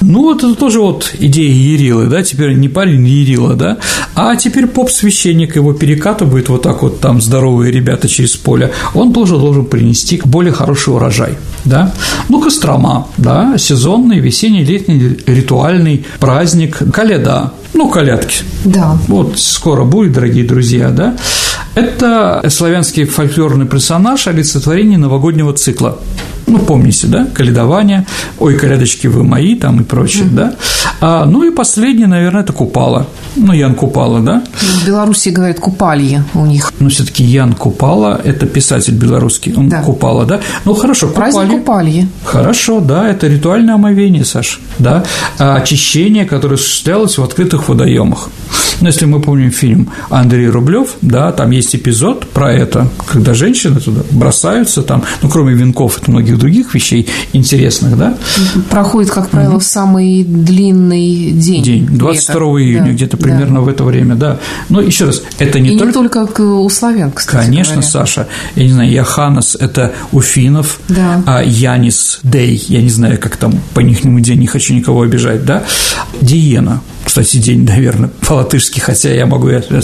Ну, 0.00 0.22
вот 0.22 0.38
это 0.38 0.54
тоже 0.54 0.80
вот 0.80 1.14
идея 1.18 1.52
Ерилы, 1.52 2.06
да, 2.06 2.22
теперь 2.22 2.54
не 2.54 2.68
парень 2.68 3.06
Ерила, 3.06 3.54
да, 3.54 3.78
а 4.14 4.36
теперь 4.36 4.66
поп-священник 4.66 5.56
его 5.56 5.72
перекатывает 5.72 6.48
вот 6.48 6.62
так 6.62 6.82
вот 6.82 7.00
там 7.00 7.20
здоровые 7.20 7.70
ребята 7.70 8.08
через 8.08 8.36
поле, 8.36 8.72
он 8.94 9.12
тоже 9.12 9.36
должен 9.36 9.66
принести 9.66 10.20
более 10.24 10.52
хороший 10.52 10.94
урожай, 10.94 11.36
да. 11.64 11.92
Ну, 12.28 12.40
Кострома, 12.40 13.08
да, 13.18 13.56
сезонный, 13.58 14.20
весенний, 14.20 14.64
летний 14.64 15.18
ритуальный 15.26 16.06
праздник, 16.18 16.78
Каледа, 16.92 17.52
ну, 17.74 17.88
колядки. 17.88 18.38
Да. 18.64 18.98
Вот 19.08 19.38
скоро 19.38 19.84
будет, 19.84 20.12
дорогие 20.12 20.44
друзья, 20.44 20.90
да. 20.90 21.16
Это 21.74 22.42
славянский 22.48 23.04
фольклорный 23.04 23.66
персонаж 23.66 24.26
олицетворение 24.26 24.98
новогоднего 24.98 25.52
цикла. 25.52 25.98
Ну, 26.50 26.58
помните, 26.58 27.06
да, 27.06 27.26
каледование, 27.32 28.06
ой, 28.38 28.56
колядочки 28.56 29.06
вы 29.06 29.22
мои, 29.22 29.54
там 29.54 29.80
и 29.80 29.84
прочее, 29.84 30.24
mm-hmm. 30.24 30.34
да. 30.34 30.54
А, 31.00 31.24
ну 31.24 31.44
и 31.44 31.50
последнее, 31.50 32.08
наверное, 32.08 32.42
это 32.42 32.52
Купала. 32.52 33.06
Ну, 33.36 33.52
Ян 33.52 33.76
Купала, 33.76 34.20
да. 34.20 34.42
В 34.58 34.86
Беларуси 34.86 35.28
говорят 35.28 35.60
Купалье 35.60 36.24
у 36.34 36.44
них. 36.46 36.72
Но 36.80 36.88
все 36.88 37.04
таки 37.04 37.22
Ян 37.22 37.52
Купала– 37.52 38.20
это 38.24 38.46
писатель 38.46 38.94
белорусский, 38.94 39.54
он 39.54 39.68
да. 39.68 39.82
Купала, 39.82 40.26
да. 40.26 40.40
Ну, 40.64 40.74
хорошо, 40.74 41.06
Праздник 41.08 41.50
Купалье. 41.50 42.08
Хорошо, 42.24 42.80
да, 42.80 43.08
это 43.08 43.28
ритуальное 43.28 43.76
омовение, 43.76 44.24
Саш, 44.24 44.60
да, 44.80 45.04
а 45.38 45.54
очищение, 45.54 46.24
которое 46.24 46.56
осуществлялось 46.56 47.16
в 47.16 47.22
открытых 47.22 47.68
водоемах. 47.68 48.28
Но 48.80 48.88
если 48.88 49.04
мы 49.04 49.20
помним 49.20 49.52
фильм 49.52 49.90
Андрей 50.08 50.48
Рублев, 50.48 50.96
да, 51.02 51.32
там 51.32 51.50
есть 51.50 51.76
эпизод 51.76 52.28
про 52.30 52.52
это, 52.52 52.88
когда 53.06 53.34
женщины 53.34 53.78
туда 53.78 54.02
бросаются, 54.10 54.82
там, 54.82 55.04
ну, 55.22 55.28
кроме 55.28 55.54
венков 55.54 56.00
и 56.06 56.10
многих 56.10 56.38
других 56.40 56.74
вещей 56.74 57.08
интересных, 57.32 57.96
да. 57.96 58.16
Проходит, 58.70 59.10
как 59.10 59.28
правило, 59.28 59.52
угу. 59.52 59.60
в 59.60 59.64
самый 59.64 60.24
длинный 60.24 61.30
день. 61.32 61.62
День, 61.62 61.86
22 61.86 62.34
лета. 62.34 62.62
июня, 62.62 62.86
да, 62.86 62.92
где-то 62.92 63.16
примерно 63.16 63.56
да. 63.56 63.60
в 63.60 63.68
это 63.68 63.84
время, 63.84 64.14
да. 64.16 64.40
Но 64.68 64.80
еще 64.80 65.04
раз, 65.04 65.22
это 65.38 65.60
не 65.60 65.74
и 65.74 65.78
только… 65.78 65.86
не 65.86 65.92
только 65.92 66.40
у 66.40 66.68
славян, 66.68 67.12
кстати 67.12 67.46
Конечно, 67.46 67.74
говоря. 67.74 67.90
Саша. 67.90 68.28
Я 68.56 68.64
не 68.64 68.72
знаю, 68.72 68.90
Яханас– 68.90 69.56
это 69.60 69.92
у 70.12 70.20
финнов, 70.20 70.80
да. 70.88 71.22
а 71.26 71.42
Янис 71.42 72.20
Дей, 72.22 72.62
я 72.68 72.82
не 72.82 72.90
знаю, 72.90 73.18
как 73.18 73.36
там 73.36 73.54
по 73.74 73.80
нихнему 73.80 74.20
день, 74.20 74.40
не 74.40 74.46
хочу 74.46 74.74
никого 74.74 75.02
обижать, 75.02 75.44
да. 75.44 75.64
Диена– 76.20 76.80
кстати, 77.04 77.38
день, 77.38 77.64
наверное, 77.64 78.10
по-латышски, 78.26 78.80
хотя 78.80 79.12
я 79.12 79.26
могу 79.26 79.48
это. 79.48 79.80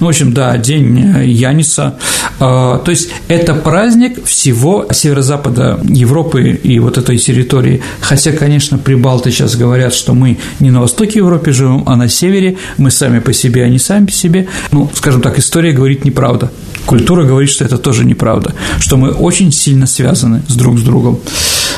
Ну, 0.00 0.06
в 0.06 0.08
общем, 0.08 0.32
да, 0.32 0.56
день 0.58 1.16
э, 1.16 1.26
Яниса. 1.26 1.98
А, 2.38 2.78
то 2.78 2.90
есть 2.90 3.10
это 3.28 3.54
праздник 3.54 4.24
всего 4.24 4.86
северо-запада 4.90 5.80
Европы 5.84 6.50
и 6.50 6.78
вот 6.78 6.98
этой 6.98 7.18
территории. 7.18 7.82
Хотя, 8.00 8.32
конечно, 8.32 8.78
прибалты 8.78 9.30
сейчас 9.30 9.56
говорят, 9.56 9.94
что 9.94 10.14
мы 10.14 10.38
не 10.60 10.70
на 10.70 10.80
востоке 10.80 11.20
Европы 11.20 11.52
живем, 11.52 11.84
а 11.86 11.96
на 11.96 12.08
севере, 12.08 12.58
мы 12.76 12.90
сами 12.90 13.20
по 13.20 13.32
себе, 13.32 13.64
а 13.64 13.68
не 13.68 13.78
сами 13.78 14.06
по 14.06 14.12
себе. 14.12 14.48
Ну, 14.72 14.90
скажем 14.94 15.22
так, 15.22 15.38
история 15.38 15.72
говорит 15.72 16.04
неправда. 16.04 16.50
Культура 16.84 17.24
говорит, 17.24 17.50
что 17.50 17.64
это 17.64 17.78
тоже 17.78 18.04
неправда, 18.04 18.54
что 18.78 18.96
мы 18.96 19.10
очень 19.10 19.50
сильно 19.50 19.86
связаны 19.86 20.42
с 20.46 20.54
друг 20.54 20.78
с 20.78 20.82
другом. 20.82 21.20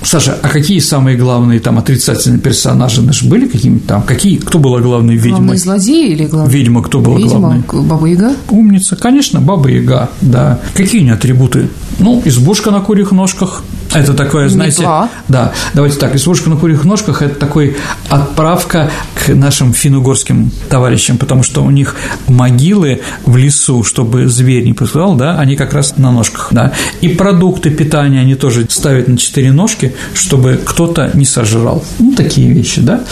Саша, 0.03 0.39
а 0.43 0.49
какие 0.49 0.79
самые 0.79 1.17
главные 1.17 1.61
там 1.61 1.79
отрицательные 1.79 2.41
персонажи 2.41 3.03
наши 3.03 3.29
были 3.29 3.47
какими-то 3.47 3.89
там? 3.89 4.03
Какие? 4.03 4.37
Кто 4.37 4.59
была 4.59 4.81
главной 4.81 5.17
ведьмой? 5.17 5.33
Главные 5.33 5.59
злодеи 5.59 6.13
или 6.13 6.27
главные? 6.27 6.59
Ведьма 6.59 6.83
кто 6.83 7.01
была 7.01 7.19
Ведьма, 7.19 7.39
главной? 7.39 7.63
Баба 7.87 8.07
Яга? 8.07 8.37
Умница, 8.51 8.97
конечно, 8.97 9.41
Баба 9.41 9.69
Яга, 9.69 10.11
да. 10.21 10.61
Какие 10.75 11.03
нее 11.03 11.15
атрибуты? 11.15 11.69
Ну, 11.99 12.23
избушка 12.25 12.71
на 12.71 12.81
курьих 12.81 13.13
ножках, 13.13 13.63
это 13.95 14.15
такое, 14.15 14.49
знаете, 14.49 14.81
Метла. 14.81 15.09
да, 15.29 15.53
давайте 15.75 15.99
так, 15.99 16.15
избушка 16.15 16.51
на 16.51 16.57
курьих 16.57 16.85
ножках– 16.85 17.23
это 17.23 17.35
такой 17.37 17.77
отправка 18.09 18.91
к 19.15 19.35
нашим 19.35 19.73
финугорским 19.73 20.51
товарищам, 20.69 21.17
потому 21.19 21.43
что 21.43 21.63
у 21.63 21.71
них 21.71 21.97
могилы 22.27 23.01
в 23.25 23.37
лесу, 23.37 23.85
чтобы 23.85 24.29
зверь 24.29 24.65
не 24.65 24.75
посылал, 24.75 25.15
да, 25.15 25.39
они 25.39 25.57
как 25.57 25.73
раз 25.73 25.97
на 25.97 26.13
ножках, 26.13 26.49
да, 26.51 26.73
и 27.01 27.09
продукты 27.09 27.71
питания 27.71 28.21
они 28.21 28.35
тоже 28.35 28.67
ставят 28.69 29.09
на 29.09 29.17
четыре 29.17 29.53
ножки, 29.53 29.95
чтобы 30.15 30.61
кто-то 30.63 31.11
не 31.15 31.25
сожрал, 31.25 31.85
ну, 31.99 32.13
такие 32.15 32.53
вещи, 32.53 32.81
да, 32.81 33.05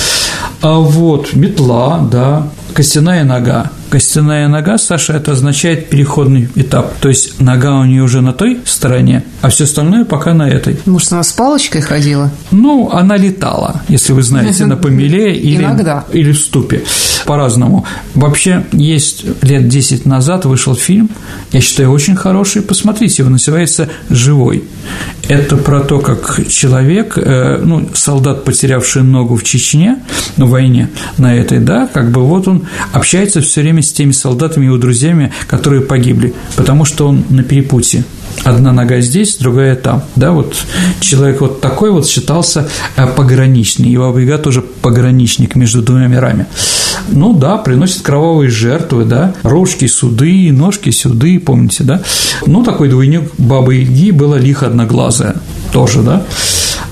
а 0.60 0.74
вот 0.74 1.34
метла, 1.34 2.06
да, 2.10 2.48
костяная 2.74 3.24
нога. 3.24 3.70
Костяная 3.90 4.48
нога, 4.48 4.78
Саша, 4.78 5.14
это 5.14 5.32
означает 5.32 5.88
переходный 5.88 6.48
этап. 6.54 6.94
То 7.00 7.08
есть 7.08 7.40
нога 7.40 7.78
у 7.80 7.84
нее 7.84 8.02
уже 8.02 8.20
на 8.20 8.32
той 8.32 8.60
стороне, 8.64 9.24
а 9.42 9.48
все 9.48 9.64
остальное 9.64 10.04
пока 10.04 10.34
на 10.34 10.48
этой. 10.48 10.78
Может, 10.86 11.12
она 11.12 11.22
с 11.22 11.32
палочкой 11.32 11.80
ходила? 11.82 12.30
Ну, 12.50 12.90
она 12.90 13.16
летала, 13.16 13.82
если 13.88 14.12
вы 14.12 14.22
знаете, 14.22 14.66
на 14.66 14.76
помеле 14.76 15.34
или, 15.34 15.62
Иногда. 15.62 16.04
или 16.12 16.32
в 16.32 16.38
ступе. 16.38 16.82
По-разному. 17.26 17.84
Вообще, 18.14 18.64
есть 18.72 19.24
лет 19.42 19.68
10 19.68 20.06
назад 20.06 20.44
вышел 20.44 20.74
фильм, 20.74 21.10
я 21.52 21.60
считаю, 21.60 21.90
очень 21.90 22.16
хороший. 22.16 22.62
Посмотрите, 22.62 23.22
его 23.22 23.30
называется 23.30 23.88
«Живой». 24.08 24.64
Это 25.28 25.56
про 25.56 25.80
то, 25.80 25.98
как 25.98 26.40
человек, 26.48 27.14
э, 27.16 27.60
ну, 27.62 27.88
солдат, 27.94 28.44
потерявший 28.44 29.02
ногу 29.02 29.34
в 29.34 29.42
Чечне, 29.42 29.98
на 30.36 30.46
войне, 30.46 30.88
на 31.18 31.34
этой, 31.34 31.58
да, 31.58 31.88
как 31.92 32.12
бы 32.12 32.22
вот 32.22 32.46
он 32.46 32.66
общается 32.92 33.40
все 33.40 33.62
время 33.62 33.82
с 33.82 33.92
теми 33.92 34.12
солдатами 34.12 34.64
и 34.64 34.66
его 34.66 34.78
друзьями, 34.78 35.32
которые 35.48 35.82
погибли, 35.82 36.32
потому 36.54 36.84
что 36.84 37.08
он 37.08 37.24
на 37.28 37.42
перепутье. 37.42 38.04
Одна 38.44 38.72
нога 38.72 39.00
здесь, 39.00 39.36
другая 39.36 39.76
там. 39.76 40.02
Да, 40.14 40.32
вот 40.32 40.56
человек 41.00 41.40
вот 41.40 41.60
такой 41.60 41.90
вот 41.90 42.06
считался 42.06 42.68
э, 42.96 43.06
пограничный. 43.06 43.88
И 43.88 43.96
Баба 43.96 44.38
тоже 44.38 44.62
пограничник 44.62 45.56
между 45.56 45.82
двумя 45.82 46.06
мирами. 46.06 46.46
Ну 47.08 47.32
да, 47.32 47.56
приносит 47.56 48.02
кровавые 48.02 48.50
жертвы, 48.50 49.04
да, 49.04 49.34
рожки 49.42 49.86
суды, 49.86 50.50
ножки 50.52 50.90
сюды, 50.90 51.38
помните, 51.38 51.84
да? 51.84 52.02
Ну, 52.46 52.64
такой 52.64 52.88
двойник 52.88 53.30
Бабы 53.38 53.76
Яги 53.76 54.10
была 54.10 54.38
лихо 54.38 54.66
одноглазая 54.66 55.36
тоже, 55.72 56.02
да? 56.02 56.22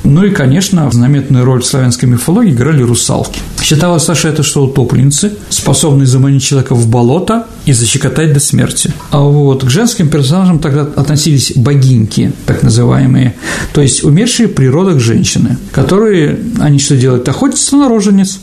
Ну 0.05 0.23
и, 0.23 0.31
конечно, 0.31 0.91
заметную 0.91 1.47
роль 1.47 1.63
в 1.63 1.67
славянской 1.67 2.09
мифологии 2.09 2.53
играли 2.53 2.83
русалки. 2.83 3.41
Считалось, 3.63 4.05
Саша, 4.05 4.29
это 4.29 4.43
что 4.43 4.65
утопленницы, 4.65 5.33
способные 5.49 6.07
заманить 6.07 6.45
человека 6.45 6.75
в 6.75 6.87
болото 6.89 7.47
и 7.65 7.73
защекотать 7.73 8.35
до 8.35 8.39
смерти. 8.39 8.93
А 9.11 9.21
вот 9.21 9.65
к 9.65 9.71
женским 9.71 10.09
персонажам 10.09 10.59
тогда 10.59 10.83
относились 10.83 11.53
богиньки, 11.57 12.33
так 12.45 12.63
называемые, 12.63 13.35
то 13.73 13.81
есть 13.81 14.05
умершие 14.05 14.49
при 14.49 14.67
родах 14.67 15.01
женщины, 15.01 15.57
которые, 15.73 16.39
они 16.61 16.79
что 16.79 16.97
делают, 16.97 17.27
охотятся 17.27 17.77
на 17.77 17.89
роженец 17.89 18.41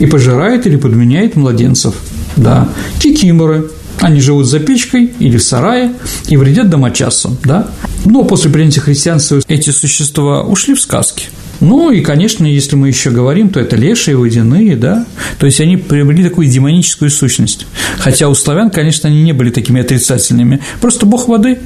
и 0.00 0.06
пожирают 0.06 0.66
или 0.66 0.74
подменяют 0.74 1.36
младенцев. 1.36 1.94
Да, 2.36 2.68
кикиморы, 2.98 3.70
они 4.00 4.20
живут 4.20 4.46
за 4.46 4.60
печкой 4.60 5.12
или 5.18 5.36
в 5.36 5.42
сарае 5.42 5.92
и 6.28 6.36
вредят 6.36 6.70
домочадцам, 6.70 7.38
да? 7.44 7.68
Но 8.04 8.24
после 8.24 8.50
принятия 8.50 8.80
христианства 8.80 9.40
эти 9.48 9.70
существа 9.70 10.42
ушли 10.42 10.74
в 10.74 10.80
сказки. 10.80 11.26
Ну 11.60 11.90
и, 11.90 12.00
конечно, 12.00 12.44
если 12.44 12.76
мы 12.76 12.88
еще 12.88 13.10
говорим, 13.10 13.48
то 13.48 13.60
это 13.60 13.76
лешие, 13.76 14.16
водяные, 14.16 14.76
да, 14.76 15.06
то 15.38 15.46
есть 15.46 15.60
они 15.60 15.76
приобрели 15.76 16.24
такую 16.24 16.48
демоническую 16.48 17.10
сущность. 17.10 17.66
Хотя 17.98 18.28
у 18.28 18.34
славян, 18.34 18.70
конечно, 18.70 19.08
они 19.08 19.22
не 19.22 19.32
были 19.32 19.50
такими 19.50 19.80
отрицательными, 19.80 20.60
просто 20.80 21.06
бог 21.06 21.28
воды, 21.28 21.58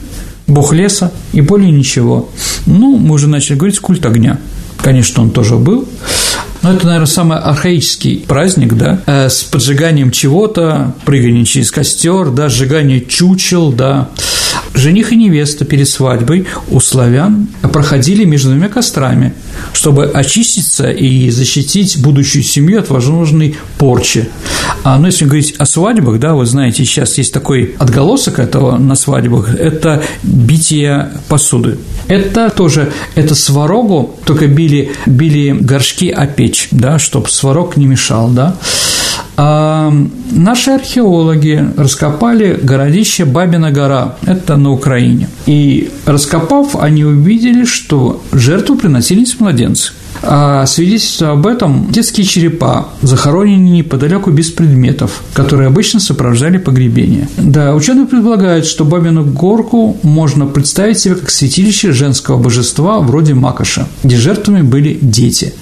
бог 0.47 0.73
леса 0.73 1.13
и 1.33 1.41
более 1.41 1.71
ничего. 1.71 2.31
Ну, 2.67 2.97
мы 2.97 3.15
уже 3.15 3.29
начали 3.29 3.57
говорить 3.57 3.79
культ 3.79 4.05
огня. 4.07 4.39
Конечно, 4.77 5.23
он 5.23 5.31
тоже 5.31 5.57
был. 5.57 5.89
Но 6.69 6.75
это, 6.75 6.85
наверное, 6.85 7.07
самый 7.07 7.39
архаический 7.39 8.19
праздник, 8.29 8.75
да, 8.75 9.01
э, 9.07 9.31
с 9.31 9.43
поджиганием 9.43 10.11
чего-то, 10.11 10.95
прыганием 11.07 11.47
через 11.47 11.71
костер, 11.71 12.29
да, 12.29 12.51
сжигание 12.51 13.01
чучел, 13.01 13.73
да. 13.73 14.11
Жених 14.75 15.11
и 15.13 15.17
невеста 15.17 15.65
перед 15.65 15.89
свадьбой 15.89 16.47
у 16.69 16.79
славян 16.81 17.49
проходили 17.63 18.25
между 18.25 18.51
двумя 18.51 18.69
кострами, 18.69 19.33
чтобы 19.73 20.05
очиститься 20.13 20.91
и 20.91 21.31
защитить 21.31 22.03
будущую 22.03 22.43
семью 22.43 22.81
от 22.81 22.91
возможной 22.91 23.57
порчи. 23.79 24.29
А, 24.85 24.99
ну, 24.99 25.07
если 25.07 25.25
говорить 25.25 25.55
о 25.57 25.65
свадьбах, 25.65 26.21
да, 26.21 26.35
вы 26.35 26.45
знаете, 26.45 26.85
сейчас 26.85 27.17
есть 27.17 27.33
такой 27.33 27.77
отголосок 27.79 28.39
этого 28.39 28.77
на 28.77 28.95
свадьбах, 28.95 29.55
это 29.55 30.03
битие 30.23 31.13
посуды. 31.29 31.79
Это 32.09 32.51
тоже, 32.51 32.93
это 33.15 33.35
сварогу, 33.35 34.15
только 34.25 34.47
били, 34.47 34.93
били 35.07 35.51
горшки 35.53 36.11
о 36.11 36.27
печь, 36.27 36.69
да, 36.71 36.99
чтобы 36.99 37.29
сварог 37.29 37.77
не 37.77 37.87
мешал, 37.87 38.29
да. 38.29 38.57
А 39.37 39.93
наши 40.33 40.73
археологи 40.73 41.65
раскопали 41.77 42.59
городище 42.61 43.25
Бабина 43.25 43.71
гора, 43.71 44.17
это 44.27 44.57
на 44.57 44.73
Украине. 44.73 45.29
И 45.47 45.91
раскопав, 46.07 46.75
они 46.75 47.05
увидели, 47.05 47.65
что 47.65 48.21
жертву 48.33 48.75
приносились 48.77 49.39
младенцы. 49.39 49.93
А 50.23 50.67
свидетельство 50.67 51.33
об 51.33 51.47
этом– 51.47 51.89
детские 51.91 52.27
черепа, 52.27 52.89
захороненные 53.03 53.79
неподалеку 53.79 54.31
без 54.31 54.51
предметов, 54.51 55.23
которые 55.33 55.69
обычно 55.69 56.01
сопровождали 56.01 56.59
погребение. 56.59 57.29
Да, 57.37 57.75
ученые 57.75 58.07
предполагают, 58.07 58.67
что 58.67 58.85
Бабину 58.85 59.25
горку 59.25 59.97
можно 60.03 60.47
представить 60.47 60.99
себе 60.99 61.15
как 61.15 61.31
святилище 61.31 61.93
женского 61.93 62.39
божества 62.39 62.99
вроде 63.01 63.35
Макаша, 63.35 63.89
где 64.03 64.17
жертвами 64.17 64.63
были 64.63 64.99
дети. 65.01 65.55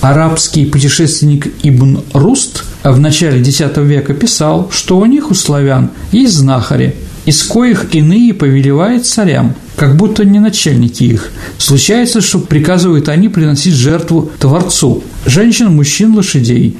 Арабский 0.00 0.66
путешественник 0.66 1.52
Ибн 1.62 2.00
Руст 2.12 2.64
в 2.82 3.00
начале 3.00 3.40
X 3.40 3.62
века 3.76 4.14
писал, 4.14 4.68
что 4.70 4.98
у 4.98 5.06
них, 5.06 5.30
у 5.30 5.34
славян, 5.34 5.90
есть 6.12 6.34
знахари, 6.34 6.94
из 7.26 7.42
коих 7.42 7.94
иные 7.94 8.34
повелевают 8.34 9.06
царям, 9.06 9.54
как 9.76 9.96
будто 9.96 10.24
не 10.24 10.40
начальники 10.40 11.04
их. 11.04 11.30
Случается, 11.58 12.20
что 12.20 12.38
приказывают 12.38 13.08
они 13.08 13.28
приносить 13.28 13.74
жертву 13.74 14.30
Творцу, 14.38 15.02
женщин, 15.26 15.72
мужчин, 15.72 16.14
лошадей. 16.14 16.76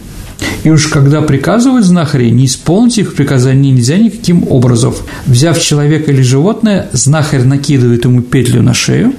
И 0.65 0.71
уж 0.71 0.89
когда 0.89 1.23
приказывают 1.23 1.85
знахари, 1.85 2.31
не 2.31 2.47
исполнить 2.47 2.99
их 2.99 3.15
приказаний 3.15 3.71
нельзя 3.71 3.97
никаким 3.99 4.47
образом. 4.49 4.95
Взяв 5.27 5.61
человека 5.61 6.11
или 6.11 6.23
животное, 6.23 6.89
знахарь 6.93 7.45
накидывает 7.45 8.05
ему 8.05 8.21
петлю 8.23 8.63
на 8.63 8.75
шею, 8.75 9.15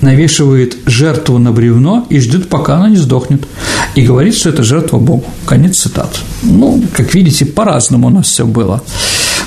навешивает 0.00 0.76
жертву 0.86 1.38
на 1.38 1.52
бревно 1.52 2.06
и 2.10 2.18
ждет, 2.18 2.48
пока 2.48 2.76
она 2.76 2.88
не 2.88 2.96
сдохнет. 2.96 3.46
И 3.94 4.02
говорит, 4.02 4.34
что 4.34 4.50
это 4.50 4.62
жертва 4.62 4.98
Богу. 4.98 5.24
Конец 5.46 5.78
цитат. 5.78 6.20
Ну, 6.42 6.82
как 6.94 7.14
видите, 7.14 7.44
по-разному 7.46 8.08
у 8.08 8.10
нас 8.10 8.26
все 8.26 8.46
было. 8.46 8.82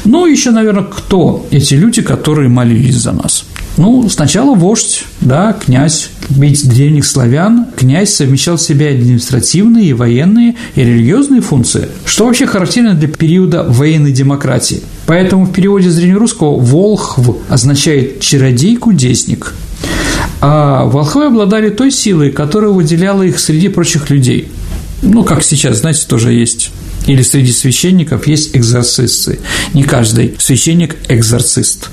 Ну, 0.06 0.26
еще, 0.26 0.52
наверное, 0.52 0.84
кто 0.84 1.46
эти 1.52 1.76
люди, 1.76 2.02
которые 2.02 2.50
молились 2.50 2.96
за 2.96 3.14
нас? 3.14 3.46
Ну, 3.78 4.08
сначала 4.10 4.54
вождь, 4.54 5.06
да, 5.22 5.54
князь. 5.54 6.10
Ведь 6.30 6.68
древних 6.68 7.06
славян 7.06 7.68
князь 7.76 8.14
совмещал 8.14 8.58
в 8.58 8.62
себе 8.62 8.90
административные, 8.90 9.96
военные 9.96 10.56
и 10.76 10.82
религиозные 10.82 11.42
функции, 11.42 11.90
что 12.06 12.26
вообще 12.26 12.46
характерно 12.46 12.94
для 12.94 13.08
периода 13.08 13.64
военной 13.64 14.12
демократии. 14.12 14.82
Поэтому 15.06 15.46
в 15.46 15.52
переводе 15.52 15.90
с 15.90 15.96
древнерусского 15.96 16.60
«волхв» 16.60 17.20
означает 17.50 18.20
«чародей-кудесник», 18.20 19.54
а 20.40 20.86
волхвы 20.86 21.26
обладали 21.26 21.70
той 21.70 21.90
силой, 21.90 22.32
которая 22.32 22.72
выделяла 22.72 23.24
их 23.24 23.40
среди 23.40 23.70
прочих 23.70 24.10
людей. 24.10 24.50
Ну, 25.02 25.24
как 25.24 25.44
сейчас, 25.44 25.80
знаете, 25.80 26.06
тоже 26.08 26.34
есть 26.34 26.72
или 27.06 27.22
среди 27.22 27.52
священников 27.52 28.28
есть 28.28 28.56
экзорцисты. 28.56 29.40
Не 29.74 29.84
каждый 29.84 30.36
священник– 30.40 30.96
экзорцист. 31.10 31.90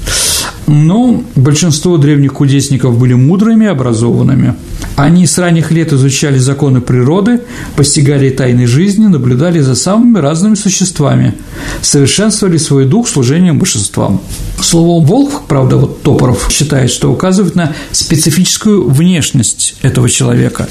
Но 0.67 1.25
большинство 1.35 1.97
древних 1.97 2.35
кудесников 2.35 2.97
были 2.97 3.15
мудрыми, 3.15 3.67
образованными. 3.67 4.55
Они 4.97 5.27
с 5.27 5.37
ранних 5.39 5.73
лет 5.73 5.93
изучали 5.93 6.39
законы 6.39 6.81
природы, 6.81 7.41
постигали 7.75 8.31
тайны 8.31 8.67
жизни, 8.67 9.07
наблюдали 9.07 9.61
за 9.61 9.75
самыми 9.75 10.19
разными 10.19 10.55
существами, 10.55 11.35
совершенствовали 11.83 12.59
свой 12.59 12.85
дух 12.85 13.09
служением 13.09 13.59
божествам. 13.59 14.21
Слово 14.63 15.05
«волк», 15.05 15.43
правда, 15.49 15.77
вот 15.77 16.03
Топоров 16.03 16.49
считает, 16.51 16.91
что 16.91 17.11
указывает 17.11 17.55
на 17.55 17.73
специфическую 17.93 18.89
внешность 18.89 19.77
этого 19.83 20.09
человека. 20.09 20.69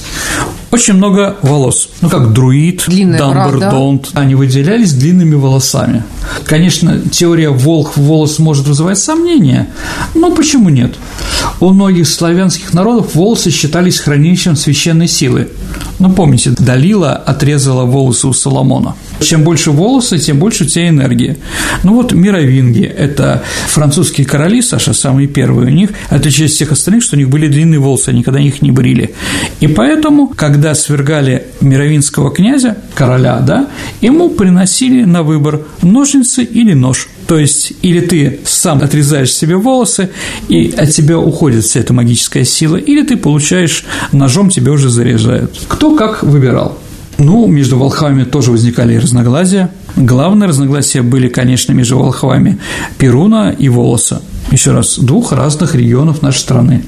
Очень 0.72 0.94
много 0.94 1.38
волос, 1.42 1.90
ну 2.02 2.10
как 2.10 2.32
друид, 2.32 2.86
Дамбердонт, 2.88 4.12
они 4.14 4.36
выделялись 4.36 4.94
длинными 4.94 5.34
волосами. 5.34 6.04
Конечно, 6.46 7.00
теория 7.00 7.50
волк 7.50 7.98
в 7.98 8.04
волос 8.04 8.38
может 8.38 8.68
вызывать 8.68 9.00
сомнения, 9.00 9.70
но 10.14 10.32
почему 10.32 10.70
нет? 10.70 10.96
У 11.60 11.70
многих 11.70 12.08
славянских 12.08 12.74
народов 12.74 13.16
волосы 13.16 13.50
считались 13.50 14.00
хранилищем 14.00 14.56
священной 14.56 15.08
силы. 15.08 15.50
Ну, 15.98 16.12
помните, 16.12 16.52
Далила 16.52 17.14
отрезала 17.14 17.86
волосы 17.86 18.28
у 18.28 18.34
Соломона. 18.34 18.96
Чем 19.20 19.44
больше 19.44 19.72
волосы, 19.72 20.18
тем 20.18 20.40
больше 20.40 20.64
у 20.64 20.68
тебя 20.68 20.90
энергии. 20.90 21.38
Ну 21.84 21.96
вот 21.96 22.14
мировинги– 22.14 22.84
это 22.98 23.44
французские 23.68 24.26
короли, 24.26 24.62
Саша, 24.62 24.94
самые 24.94 25.28
первые 25.28 25.68
у 25.68 25.72
них, 25.72 25.90
отличались 26.10 26.54
всех 26.54 26.72
остальных, 26.72 27.04
что 27.04 27.16
у 27.16 27.20
них 27.20 27.30
были 27.30 27.48
длинные 27.48 27.80
волосы, 27.80 28.10
они 28.10 28.20
никогда 28.20 28.40
их 28.40 28.62
не 28.62 28.72
брили. 28.72 29.14
И 29.60 29.68
поэтому, 29.68 30.28
когда 30.28 30.74
свергали 30.76 31.46
мировинского 31.62 32.32
князя, 32.32 32.78
короля, 32.96 33.40
да, 33.40 33.68
ему 34.02 34.30
приносили 34.30 35.04
на 35.04 35.24
выбор 35.24 35.62
ножницы 35.82 36.44
или 36.44 36.74
нож– 36.74 37.08
то 37.30 37.38
есть, 37.38 37.74
или 37.84 38.00
ты 38.00 38.40
сам 38.44 38.82
отрезаешь 38.82 39.32
себе 39.32 39.56
волосы, 39.56 40.10
и 40.48 40.74
от 40.76 40.90
тебя 40.90 41.20
уходит 41.20 41.64
вся 41.64 41.80
эта 41.80 41.94
магическая 41.94 42.44
сила, 42.44 42.76
или 42.76 43.04
ты 43.04 43.18
получаешь 43.18 43.86
ножом, 44.12 44.50
тебе 44.50 44.72
уже 44.72 44.90
заряжают. 44.90 45.56
Кто 45.68 45.96
как 45.96 46.24
выбирал. 46.24 46.80
Ну, 47.20 47.48
между 47.48 47.78
волхвами 47.78 48.24
тоже 48.24 48.52
возникали 48.52 48.96
разногласия. 48.96 49.70
Главные 49.98 50.48
разногласия 50.48 51.02
были, 51.02 51.28
конечно, 51.28 51.74
между 51.74 52.00
волхвами 52.00 52.60
Перуна 52.98 53.52
и 53.52 53.68
Волоса. 53.68 54.22
Еще 54.52 54.72
раз, 54.72 54.98
двух 54.98 55.34
разных 55.34 55.76
регионов 55.76 56.22
нашей 56.22 56.40
страны. 56.40 56.84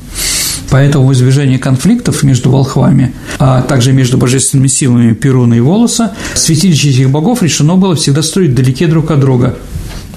Поэтому 0.69 1.07
в 1.07 1.13
избежание 1.13 1.59
конфликтов 1.59 2.23
между 2.23 2.49
волхвами, 2.49 3.13
а 3.39 3.61
также 3.61 3.91
между 3.91 4.17
божественными 4.17 4.67
силами 4.67 5.13
Перуна 5.13 5.55
и 5.55 5.59
Волоса, 5.59 6.13
святилища 6.33 6.87
этих 6.87 7.09
богов 7.09 7.43
решено 7.43 7.75
было 7.75 7.95
всегда 7.95 8.21
строить 8.21 8.51
вдалеке 8.51 8.87
друг 8.87 9.11
от 9.11 9.19
друга 9.19 9.57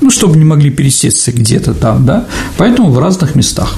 ну, 0.00 0.10
чтобы 0.10 0.36
не 0.36 0.44
могли 0.44 0.70
пересеться 0.70 1.32
где-то 1.32 1.72
там, 1.72 2.04
да, 2.04 2.26
поэтому 2.58 2.90
в 2.90 2.98
разных 2.98 3.34
местах. 3.34 3.74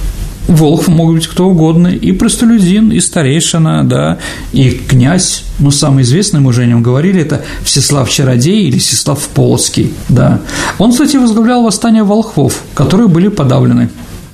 Волхв 0.48 0.88
могут 0.88 1.16
быть 1.16 1.26
кто 1.26 1.48
угодно, 1.48 1.88
и 1.88 2.12
простолюдин, 2.12 2.92
и 2.92 3.00
старейшина, 3.00 3.84
да, 3.84 4.18
и 4.52 4.70
князь. 4.70 5.44
Ну, 5.58 5.70
самый 5.70 6.02
известный, 6.02 6.40
мы 6.40 6.50
уже 6.50 6.62
о 6.62 6.66
нем 6.66 6.82
говорили, 6.82 7.20
это 7.20 7.44
Всеслав 7.64 8.08
Чародей 8.10 8.68
или 8.68 8.78
Всеслав 8.78 9.20
Полоцкий, 9.28 9.92
да. 10.08 10.40
Он, 10.78 10.92
кстати, 10.92 11.16
возглавлял 11.16 11.62
восстание 11.62 12.04
волхвов, 12.04 12.62
которые 12.74 13.08
были 13.08 13.28
подавлены. 13.28 13.88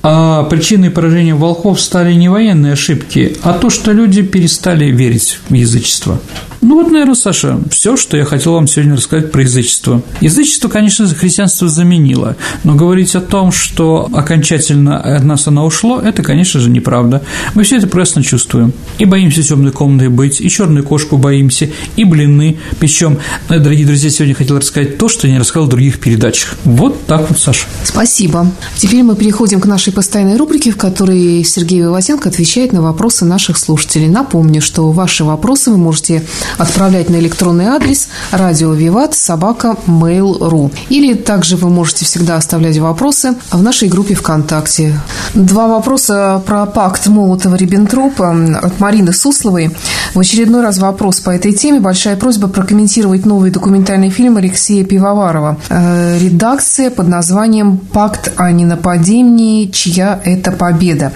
А 0.05 0.43
причиной 0.43 0.89
поражения 0.89 1.33
волхвов 1.33 1.79
стали 1.79 2.13
не 2.13 2.27
военные 2.27 2.73
ошибки, 2.73 3.37
а 3.41 3.53
то, 3.53 3.69
что 3.69 3.93
люди 3.93 4.21
перестали 4.21 4.91
верить 4.91 5.39
в 5.47 5.53
язычество. 5.53 6.19
Ну 6.63 6.75
вот, 6.75 6.89
наверное, 6.91 7.13
Саша, 7.13 7.59
все, 7.69 7.97
что 7.97 8.15
я 8.15 8.23
хотел 8.23 8.53
вам 8.53 8.67
сегодня 8.67 8.95
рассказать 8.95 9.33
про 9.33 9.41
язычество. 9.41 10.01
Язычество, 10.21 10.69
конечно, 10.69 11.05
христианство 11.07 11.67
заменило, 11.67 12.37
но 12.63 12.75
говорить 12.75 13.15
о 13.15 13.21
том, 13.21 13.51
что 13.51 14.09
окончательно 14.13 14.97
от 14.97 15.25
нас 15.25 15.45
оно 15.45 15.65
ушло, 15.65 15.99
это, 15.99 16.23
конечно 16.23 16.61
же, 16.61 16.69
неправда. 16.69 17.21
Мы 17.53 17.63
все 17.63 17.77
это 17.77 17.87
прекрасно 17.87 18.23
чувствуем. 18.23 18.71
И 18.97 19.03
боимся 19.03 19.43
темной 19.43 19.73
комнаты 19.73 20.09
быть, 20.09 20.39
и 20.39 20.49
черную 20.49 20.85
кошку 20.85 21.17
боимся, 21.17 21.69
и 21.97 22.05
блины. 22.05 22.57
Но, 23.01 23.17
дорогие 23.49 23.85
друзья, 23.85 24.09
сегодня 24.09 24.33
хотел 24.33 24.57
рассказать 24.57 24.97
то, 24.97 25.09
что 25.09 25.27
я 25.27 25.33
не 25.33 25.39
рассказал 25.39 25.65
в 25.65 25.69
других 25.69 25.99
передачах. 25.99 26.55
Вот 26.63 27.05
так 27.07 27.29
вот, 27.29 27.39
Саша. 27.39 27.67
Спасибо. 27.83 28.49
Теперь 28.77 29.03
мы 29.03 29.17
переходим 29.17 29.59
к 29.59 29.65
нашей 29.65 29.91
постоянной 29.91 30.37
рубрике, 30.37 30.71
в 30.71 30.77
которой 30.77 31.43
Сергей 31.43 31.81
Виватенко 31.81 32.29
отвечает 32.29 32.71
на 32.71 32.81
вопросы 32.81 33.25
наших 33.25 33.57
слушателей. 33.57 34.07
Напомню, 34.07 34.61
что 34.61 34.89
ваши 34.91 35.25
вопросы 35.25 35.69
вы 35.69 35.77
можете 35.77 36.23
отправлять 36.57 37.09
на 37.09 37.17
электронный 37.17 37.65
адрес 37.65 38.09
радио 38.31 38.73
собака 39.11 39.75
mail.ru. 39.87 40.71
Или 40.89 41.13
также 41.13 41.57
вы 41.57 41.69
можете 41.69 42.05
всегда 42.05 42.35
оставлять 42.35 42.77
вопросы 42.77 43.35
в 43.51 43.61
нашей 43.61 43.87
группе 43.89 44.15
ВКонтакте. 44.15 44.99
Два 45.33 45.67
вопроса 45.67 46.41
про 46.45 46.65
пакт 46.65 47.07
Молотова-Риббентропа 47.07 48.59
от 48.61 48.79
Марины 48.79 49.13
Сусловой. 49.13 49.75
В 50.13 50.19
очередной 50.19 50.61
раз 50.61 50.77
вопрос 50.77 51.19
по 51.19 51.31
этой 51.31 51.53
теме. 51.53 51.79
Большая 51.79 52.15
просьба 52.15 52.47
прокомментировать 52.47 53.25
новый 53.25 53.51
документальный 53.51 54.09
фильм 54.09 54.37
Алексея 54.37 54.83
Пивоварова. 54.83 55.57
Э, 55.69 56.17
редакция 56.19 56.89
под 56.89 57.07
названием 57.07 57.77
«Пакт 57.77 58.31
о 58.35 58.51
ненападении. 58.51 59.71
Чья 59.71 60.19
это 60.23 60.51
победа?». 60.51 61.11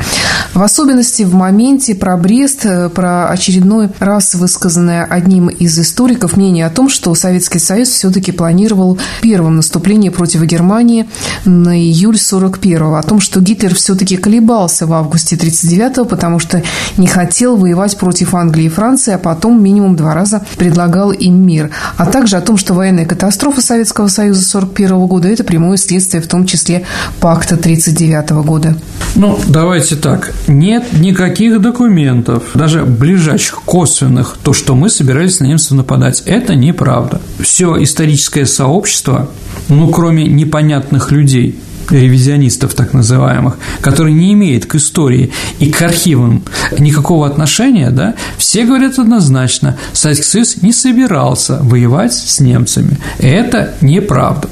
В 0.53 0.63
особенности 0.63 1.23
в 1.23 1.35
моменте 1.35 1.93
про 1.93 2.17
Брест, 2.17 2.65
э, 2.65 2.89
про 2.89 3.29
очередной 3.29 3.89
раз 3.99 4.33
высказанное 4.33 5.05
одним 5.05 5.26
из 5.27 5.77
историков 5.77 6.37
мнение 6.37 6.65
о 6.65 6.69
том, 6.69 6.89
что 6.89 7.13
Советский 7.13 7.59
Союз 7.59 7.89
все-таки 7.89 8.31
планировал 8.31 8.97
первым 9.21 9.57
наступление 9.57 10.11
против 10.11 10.43
Германии 10.43 11.07
на 11.45 11.77
июль 11.77 12.15
41-го, 12.15 12.95
о 12.95 13.03
том, 13.03 13.19
что 13.19 13.41
Гитлер 13.41 13.75
все-таки 13.75 14.17
колебался 14.17 14.87
в 14.87 14.93
августе 14.93 15.35
39-го, 15.35 16.05
потому 16.05 16.39
что 16.39 16.63
не 16.97 17.07
хотел 17.07 17.57
воевать 17.57 17.97
против 17.97 18.33
Англии 18.33 18.65
и 18.65 18.69
Франции, 18.69 19.13
а 19.13 19.17
потом 19.17 19.61
минимум 19.61 19.95
два 19.95 20.13
раза 20.13 20.45
предлагал 20.57 21.11
им 21.11 21.45
мир, 21.45 21.71
а 21.97 22.05
также 22.05 22.37
о 22.37 22.41
том, 22.41 22.57
что 22.57 22.73
военная 22.73 23.05
катастрофа 23.05 23.61
Советского 23.61 24.07
Союза 24.07 24.45
41 24.45 25.07
года– 25.07 25.27
это 25.29 25.43
прямое 25.43 25.77
следствие, 25.77 26.23
в 26.23 26.27
том 26.27 26.45
числе 26.45 26.85
пакта 27.19 27.57
39 27.57 28.29
года. 28.45 28.75
Ну, 29.15 29.39
давайте 29.47 29.95
так. 29.95 30.31
Нет 30.47 30.93
никаких 30.93 31.59
документов, 31.61 32.43
даже 32.53 32.83
ближайших, 32.85 33.61
косвенных, 33.63 34.37
то, 34.41 34.53
что 34.53 34.75
мы 34.75 34.89
собираем 34.89 35.16
собирались 35.17 35.39
на 35.39 35.45
немцев 35.45 35.71
нападать. 35.71 36.21
Это 36.25 36.53
неправда. 36.55 37.21
Все 37.39 37.81
историческое 37.81 38.45
сообщество, 38.45 39.29
ну, 39.67 39.89
кроме 39.89 40.25
непонятных 40.25 41.11
людей, 41.11 41.59
ревизионистов 41.89 42.73
так 42.73 42.93
называемых, 42.93 43.57
которые 43.81 44.13
не 44.13 44.33
имеют 44.33 44.65
к 44.65 44.75
истории 44.75 45.31
и 45.59 45.71
к 45.71 45.81
архивам 45.81 46.43
никакого 46.77 47.25
отношения, 47.25 47.89
да, 47.91 48.15
все 48.37 48.65
говорят 48.65 48.99
однозначно, 48.99 49.77
Советский 49.93 50.25
Союз 50.25 50.61
не 50.61 50.73
собирался 50.73 51.59
воевать 51.63 52.13
с 52.13 52.39
немцами. 52.39 52.97
Это 53.19 53.73
неправда. 53.81 54.49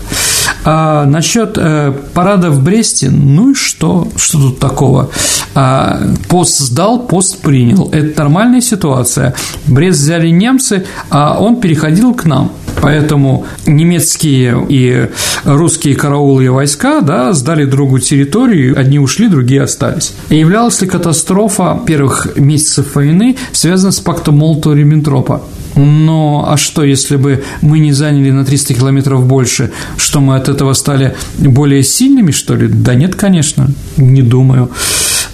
А 0.65 1.05
насчет 1.05 1.57
э, 1.57 1.93
парада 2.13 2.49
в 2.49 2.63
Бресте, 2.63 3.11
ну 3.11 3.51
и 3.51 3.53
что? 3.53 4.07
Что 4.17 4.39
тут 4.39 4.59
такого? 4.59 5.11
А, 5.53 6.01
пост 6.27 6.59
сдал, 6.59 6.99
пост 7.05 7.41
принял. 7.41 7.89
Это 7.91 8.23
нормальная 8.23 8.61
ситуация. 8.61 9.35
Брест 9.67 9.99
взяли 9.99 10.29
немцы, 10.29 10.85
а 11.11 11.39
он 11.39 11.61
переходил 11.61 12.15
к 12.15 12.25
нам. 12.25 12.51
Поэтому 12.81 13.45
немецкие 13.65 14.65
и 14.67 15.09
русские 15.43 15.95
караулы 15.95 16.45
и 16.45 16.49
войска 16.49 17.01
да, 17.01 17.31
сдали 17.33 17.65
другу 17.65 17.99
территорию, 17.99 18.77
одни 18.77 18.99
ушли, 18.99 19.27
другие 19.27 19.61
остались. 19.61 20.13
И 20.29 20.37
являлась 20.37 20.81
ли 20.81 20.87
катастрофа 20.87 21.79
первых 21.85 22.37
месяцев 22.37 22.95
войны 22.95 23.37
связана 23.51 23.91
с 23.91 23.99
пактом 23.99 24.41
Молотова-Риббентропа? 24.41 25.41
Но 25.75 26.45
а 26.47 26.57
что, 26.57 26.83
если 26.83 27.17
бы 27.17 27.43
мы 27.61 27.79
не 27.79 27.91
заняли 27.91 28.31
на 28.31 28.45
300 28.45 28.73
километров 28.73 29.25
больше, 29.25 29.71
что 29.97 30.21
мы 30.21 30.35
от 30.35 30.49
этого 30.49 30.73
стали 30.73 31.15
более 31.37 31.83
сильными, 31.83 32.31
что 32.31 32.55
ли? 32.55 32.67
Да 32.67 32.95
нет, 32.95 33.15
конечно, 33.15 33.69
не 33.97 34.21
думаю. 34.21 34.71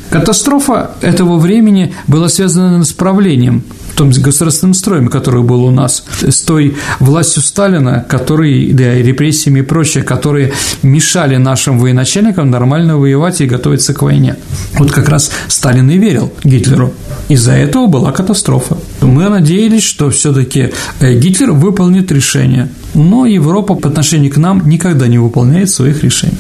Катастрофа 0.09 0.91
этого 1.01 1.37
времени 1.37 1.93
была 2.07 2.27
связана 2.27 2.83
с 2.83 2.91
правлением, 2.91 3.63
том 4.01 4.09
государственным 4.09 4.73
строем, 4.73 5.09
который 5.09 5.43
был 5.43 5.63
у 5.63 5.69
нас, 5.69 6.03
с 6.21 6.41
той 6.41 6.75
властью 6.99 7.43
Сталина, 7.43 8.03
который, 8.09 8.73
да, 8.73 8.95
и 8.95 9.03
репрессиями 9.03 9.59
и 9.59 9.61
прочее, 9.61 10.03
которые 10.03 10.53
мешали 10.81 11.35
нашим 11.35 11.77
военачальникам 11.77 12.49
нормально 12.49 12.97
воевать 12.97 13.41
и 13.41 13.45
готовиться 13.45 13.93
к 13.93 14.01
войне. 14.01 14.37
Вот 14.79 14.91
как 14.91 15.07
раз 15.07 15.31
Сталин 15.47 15.87
и 15.91 15.99
верил 15.99 16.33
Гитлеру. 16.43 16.93
Из-за 17.29 17.51
этого 17.51 17.85
была 17.85 18.11
катастрофа. 18.11 18.77
Мы 19.01 19.29
надеялись, 19.29 19.83
что 19.83 20.09
все-таки 20.09 20.71
э, 20.99 21.13
Гитлер 21.13 21.51
выполнит 21.51 22.11
решение, 22.11 22.69
но 22.95 23.27
Европа 23.27 23.75
по 23.75 23.87
отношению 23.87 24.31
к 24.31 24.37
нам 24.37 24.67
никогда 24.67 25.07
не 25.07 25.19
выполняет 25.19 25.69
своих 25.69 26.03
решений. 26.03 26.37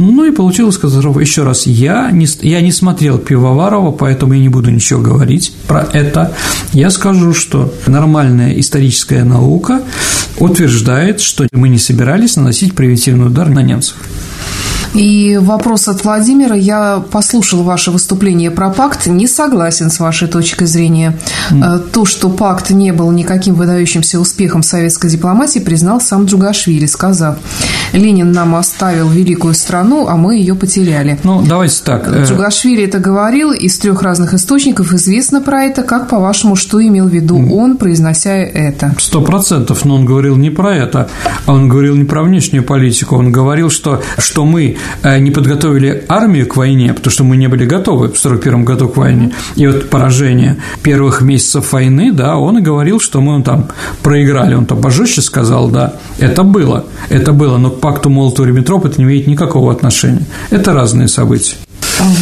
Ну 0.00 0.24
и 0.24 0.30
получилось 0.30 0.78
катастрофа. 0.78 1.20
Еще 1.20 1.42
раз, 1.42 1.66
я 1.66 2.10
не, 2.10 2.26
я 2.40 2.62
не 2.62 2.72
смотрел 2.72 3.18
Пивоварова, 3.18 3.90
поэтому 3.90 4.32
я 4.32 4.40
не 4.40 4.48
буду 4.48 4.70
ничего 4.70 4.98
говорить 4.98 5.52
про 5.68 5.82
это. 5.92 6.34
Я 6.72 6.88
скажу, 6.88 7.34
что 7.34 7.74
нормальная 7.86 8.58
историческая 8.58 9.24
наука 9.24 9.82
утверждает, 10.38 11.20
что 11.20 11.46
мы 11.52 11.68
не 11.68 11.76
собирались 11.76 12.36
наносить 12.36 12.74
превентивный 12.74 13.26
удар 13.26 13.50
на 13.50 13.60
немцев. 13.60 13.96
И 14.94 15.38
вопрос 15.40 15.88
от 15.88 16.04
Владимира. 16.04 16.54
Я 16.56 17.02
послушал 17.10 17.62
ваше 17.62 17.90
выступление 17.90 18.50
про 18.50 18.70
пакт, 18.70 19.06
не 19.06 19.26
согласен 19.26 19.90
с 19.90 20.00
вашей 20.00 20.26
точкой 20.26 20.66
зрения. 20.66 21.16
Mm. 21.50 21.90
То, 21.92 22.04
что 22.04 22.28
пакт 22.28 22.70
не 22.70 22.92
был 22.92 23.10
никаким 23.12 23.54
выдающимся 23.54 24.18
успехом 24.18 24.62
советской 24.62 25.10
дипломатии, 25.10 25.60
признал 25.60 26.00
сам 26.00 26.24
Джугашвили, 26.24 26.86
сказав, 26.86 27.38
Ленин 27.92 28.32
нам 28.32 28.54
оставил 28.54 29.08
великую 29.08 29.54
страну, 29.54 30.08
а 30.08 30.16
мы 30.16 30.36
ее 30.36 30.54
потеряли. 30.54 31.18
Ну, 31.22 31.42
давайте 31.46 31.82
так. 31.84 32.08
Э, 32.08 32.24
Джугашвили 32.24 32.84
это 32.84 32.98
говорил, 32.98 33.52
из 33.52 33.78
трех 33.78 34.02
разных 34.02 34.34
источников 34.34 34.92
известно 34.92 35.40
про 35.40 35.64
это. 35.64 35.82
Как, 35.82 36.08
по-вашему, 36.08 36.56
что 36.56 36.82
имел 36.84 37.06
в 37.06 37.12
виду 37.12 37.38
он, 37.52 37.76
произнося 37.76 38.34
это? 38.34 38.94
Сто 38.98 39.22
процентов, 39.22 39.84
но 39.84 39.96
он 39.96 40.04
говорил 40.04 40.36
не 40.36 40.50
про 40.50 40.76
это, 40.76 41.08
а 41.46 41.52
он 41.52 41.68
говорил 41.68 41.96
не 41.96 42.04
про 42.04 42.22
внешнюю 42.22 42.64
политику, 42.64 43.16
он 43.16 43.32
говорил, 43.32 43.70
что, 43.70 44.02
что 44.18 44.44
мы 44.44 44.76
не 45.02 45.30
подготовили 45.30 46.04
армию 46.08 46.46
к 46.46 46.56
войне, 46.56 46.92
потому 46.94 47.10
что 47.10 47.24
мы 47.24 47.36
не 47.36 47.48
были 47.48 47.64
готовы 47.64 48.08
в 48.08 48.18
1941 48.18 48.64
году 48.64 48.88
к 48.88 48.96
войне, 48.96 49.32
и 49.56 49.66
вот 49.66 49.88
поражение 49.90 50.56
первых 50.82 51.22
месяцев 51.22 51.72
войны, 51.72 52.12
да, 52.12 52.36
он 52.36 52.58
и 52.58 52.62
говорил, 52.62 53.00
что 53.00 53.20
мы 53.20 53.42
там 53.42 53.68
проиграли, 54.02 54.54
он 54.54 54.66
там 54.66 54.80
пожестче 54.80 55.22
сказал, 55.22 55.68
да, 55.68 55.94
это 56.18 56.42
было, 56.42 56.84
это 57.08 57.32
было, 57.32 57.58
но 57.58 57.70
к 57.70 57.80
пакту 57.80 58.10
Молотова-Риббентропа 58.10 58.88
это 58.88 59.00
не 59.00 59.04
имеет 59.04 59.26
никакого 59.26 59.72
отношения, 59.72 60.26
это 60.50 60.72
разные 60.72 61.08
события. 61.08 61.56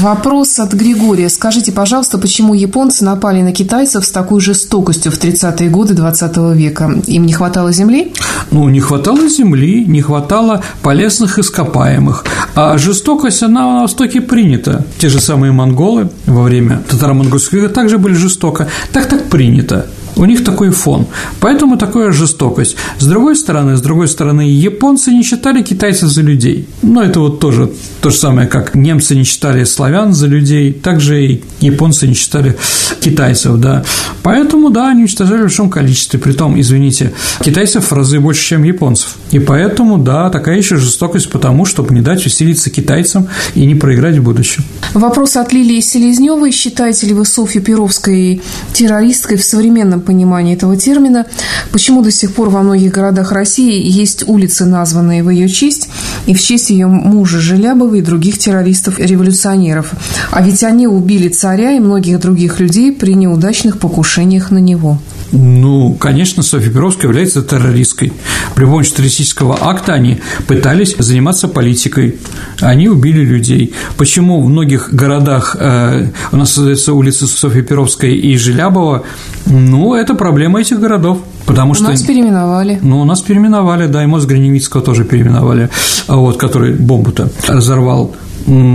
Вопрос 0.00 0.58
от 0.58 0.74
Григория. 0.74 1.28
Скажите, 1.28 1.72
пожалуйста, 1.72 2.18
почему 2.18 2.54
японцы 2.54 3.04
напали 3.04 3.42
на 3.42 3.52
китайцев 3.52 4.04
с 4.04 4.10
такой 4.10 4.40
жестокостью 4.40 5.12
в 5.12 5.18
30-е 5.18 5.70
годы 5.70 5.94
20 5.94 6.36
века? 6.54 6.90
Им 7.06 7.26
не 7.26 7.32
хватало 7.32 7.72
земли? 7.72 8.12
Ну, 8.50 8.68
не 8.68 8.80
хватало 8.80 9.28
земли, 9.28 9.84
не 9.86 10.02
хватало 10.02 10.62
полезных 10.82 11.38
ископаемых. 11.38 12.24
А 12.54 12.76
жестокость, 12.78 13.42
она 13.42 13.74
на 13.74 13.80
Востоке 13.82 14.20
принята. 14.20 14.84
Те 14.98 15.08
же 15.08 15.20
самые 15.20 15.52
монголы 15.52 16.10
во 16.26 16.42
время 16.42 16.82
татаро-монгольского 16.88 17.68
также 17.68 17.98
были 17.98 18.14
жестоко. 18.14 18.68
Так 18.92 19.06
так 19.06 19.24
принято. 19.28 19.86
У 20.18 20.24
них 20.24 20.44
такой 20.44 20.70
фон, 20.70 21.06
поэтому 21.40 21.78
такая 21.78 22.10
жестокость. 22.10 22.76
С 22.98 23.06
другой 23.06 23.36
стороны, 23.36 23.76
с 23.76 23.80
другой 23.80 24.08
стороны, 24.08 24.42
японцы 24.50 25.12
не 25.12 25.22
считали 25.22 25.62
китайцев 25.62 26.10
за 26.10 26.22
людей. 26.22 26.66
Но 26.82 27.02
это 27.04 27.20
вот 27.20 27.38
тоже 27.38 27.70
то 28.00 28.10
же 28.10 28.16
самое, 28.16 28.48
как 28.48 28.74
немцы 28.74 29.14
не 29.14 29.22
считали 29.22 29.62
славян 29.62 30.12
за 30.12 30.26
людей, 30.26 30.72
также 30.72 31.24
и 31.24 31.42
японцы 31.60 32.08
не 32.08 32.14
считали 32.14 32.58
китайцев, 33.00 33.58
да. 33.58 33.84
Поэтому, 34.24 34.70
да, 34.70 34.88
они 34.88 35.02
уничтожали 35.02 35.38
в 35.38 35.42
большом 35.42 35.70
количестве. 35.70 36.18
Притом, 36.18 36.60
извините, 36.60 37.12
китайцев 37.40 37.90
в 37.90 37.92
разы 37.92 38.18
больше, 38.18 38.44
чем 38.44 38.64
японцев. 38.64 39.16
И 39.30 39.38
поэтому, 39.38 39.98
да, 39.98 40.30
такая 40.30 40.56
еще 40.56 40.76
жестокость 40.76 41.30
потому, 41.30 41.64
чтобы 41.64 41.94
не 41.94 42.00
дать 42.00 42.26
усилиться 42.26 42.70
китайцам 42.70 43.28
и 43.54 43.64
не 43.64 43.76
проиграть 43.76 44.18
в 44.18 44.22
будущем. 44.24 44.64
Вопрос 44.94 45.36
от 45.36 45.52
Лилии 45.52 45.80
Селезневой. 45.80 46.50
Считаете 46.50 47.06
ли 47.06 47.14
вы 47.14 47.24
Софью 47.24 47.62
Перовской 47.62 48.42
террористкой 48.72 49.36
в 49.36 49.44
современном 49.44 50.00
понимании 50.08 50.54
этого 50.54 50.74
термина? 50.76 51.26
Почему 51.70 52.02
до 52.02 52.10
сих 52.10 52.32
пор 52.32 52.48
во 52.48 52.62
многих 52.62 52.92
городах 52.92 53.30
России 53.30 53.86
есть 53.86 54.24
улицы, 54.26 54.64
названные 54.64 55.22
в 55.22 55.28
ее 55.28 55.48
честь, 55.48 55.90
и 56.26 56.32
в 56.32 56.40
честь 56.40 56.70
ее 56.70 56.86
мужа 56.86 57.38
Желябова 57.38 57.94
и 57.94 58.00
других 58.00 58.38
террористов-революционеров? 58.38 59.92
А 60.30 60.42
ведь 60.42 60.64
они 60.64 60.86
убили 60.86 61.28
царя 61.28 61.72
и 61.72 61.78
многих 61.78 62.20
других 62.20 62.58
людей 62.58 62.90
при 62.90 63.14
неудачных 63.14 63.78
покушениях 63.78 64.50
на 64.50 64.58
него. 64.58 64.98
Ну, 65.30 65.94
конечно, 65.94 66.42
Софья 66.42 66.70
Перовская 66.70 67.10
является 67.10 67.42
террористкой. 67.42 68.12
При 68.54 68.64
помощи 68.64 68.94
террористического 68.94 69.58
акта 69.60 69.92
они 69.92 70.20
пытались 70.46 70.96
заниматься 70.98 71.48
политикой. 71.48 72.18
Они 72.60 72.88
убили 72.88 73.20
людей. 73.20 73.74
Почему 73.98 74.40
в 74.40 74.48
многих 74.48 74.92
городах 74.92 75.56
э, 75.58 76.06
у 76.32 76.36
нас 76.36 76.52
создается 76.52 76.94
улица 76.94 77.26
Софьи 77.26 77.62
Перовской 77.62 78.14
и 78.14 78.36
Желябова? 78.38 79.04
Ну, 79.44 79.94
это 79.98 80.14
проблема 80.14 80.60
этих 80.60 80.80
городов. 80.80 81.18
Потому 81.46 81.74
что... 81.74 81.84
Нас 81.84 82.02
переименовали. 82.02 82.78
Ну, 82.82 83.00
у 83.00 83.04
нас 83.04 83.20
переименовали, 83.22 83.86
да, 83.86 84.02
и 84.02 84.06
мозг 84.06 84.28
Гриневицкого 84.28 84.82
тоже 84.82 85.04
переименовали, 85.04 85.70
вот, 86.08 86.36
который 86.36 86.74
бомбу-то 86.74 87.30
разорвал 87.46 88.14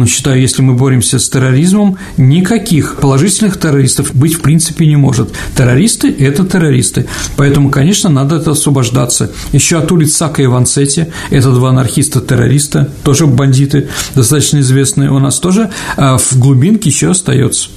считаю, 0.07 0.39
если 0.39 0.61
мы 0.61 0.73
боремся 0.73 1.19
с 1.19 1.29
терроризмом, 1.29 1.97
никаких 2.17 2.97
положительных 2.97 3.59
террористов 3.59 4.13
быть 4.13 4.35
в 4.35 4.41
принципе 4.41 4.85
не 4.85 4.95
может. 4.95 5.33
Террористы– 5.55 6.13
это 6.19 6.45
террористы. 6.45 7.07
Поэтому, 7.37 7.69
конечно, 7.69 8.09
надо 8.09 8.37
это 8.37 8.51
освобождаться. 8.51 9.31
Еще 9.51 9.77
от 9.77 9.91
улиц 9.91 10.15
Сака 10.15 10.43
и 10.43 10.47
Ванцетти– 10.47 11.07
это 11.29 11.51
два 11.51 11.69
анархиста-террориста, 11.69 12.89
тоже 13.03 13.25
бандиты, 13.25 13.89
достаточно 14.15 14.59
известные. 14.59 15.11
У 15.11 15.19
нас 15.19 15.39
тоже 15.39 15.69
а 15.97 16.17
в 16.17 16.37
глубинке 16.37 16.89
еще 16.89 17.11
остается. 17.11 17.69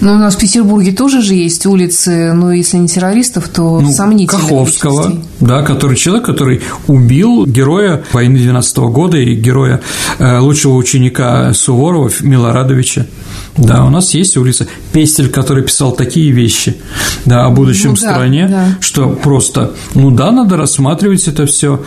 Но 0.00 0.14
у 0.14 0.18
нас 0.18 0.36
в 0.36 0.38
Петербурге 0.38 0.92
тоже 0.92 1.22
же 1.22 1.34
есть 1.34 1.66
улицы, 1.66 2.32
но 2.32 2.52
если 2.52 2.76
не 2.76 2.88
террористов, 2.88 3.48
то 3.48 3.80
ну, 3.80 3.90
сомнительных 3.90 4.42
Каховского, 4.42 5.08
личностей. 5.08 5.28
да, 5.40 5.62
который 5.62 5.96
человек, 5.96 6.26
который 6.26 6.62
убил 6.86 7.46
героя 7.46 8.02
войны 8.12 8.38
12 8.38 8.78
-го 8.78 8.90
года 8.90 9.16
и 9.16 9.34
героя 9.34 9.80
э, 10.18 10.38
лучшего 10.38 10.74
ученика 10.74 11.52
Суворова 11.54 12.10
Милорадовича. 12.20 13.06
Да, 13.56 13.84
у 13.84 13.90
нас 13.90 14.14
есть 14.14 14.36
улица 14.36 14.66
Пестель, 14.92 15.28
который 15.28 15.62
писал 15.62 15.92
такие 15.92 16.32
вещи, 16.32 16.76
да, 17.24 17.46
о 17.46 17.50
будущем 17.50 17.90
ну, 17.90 17.96
да, 17.96 18.00
стране, 18.00 18.48
да. 18.48 18.78
что 18.80 19.10
просто, 19.10 19.74
ну 19.94 20.10
да, 20.10 20.32
надо 20.32 20.56
рассматривать 20.56 21.28
это 21.28 21.46
все. 21.46 21.80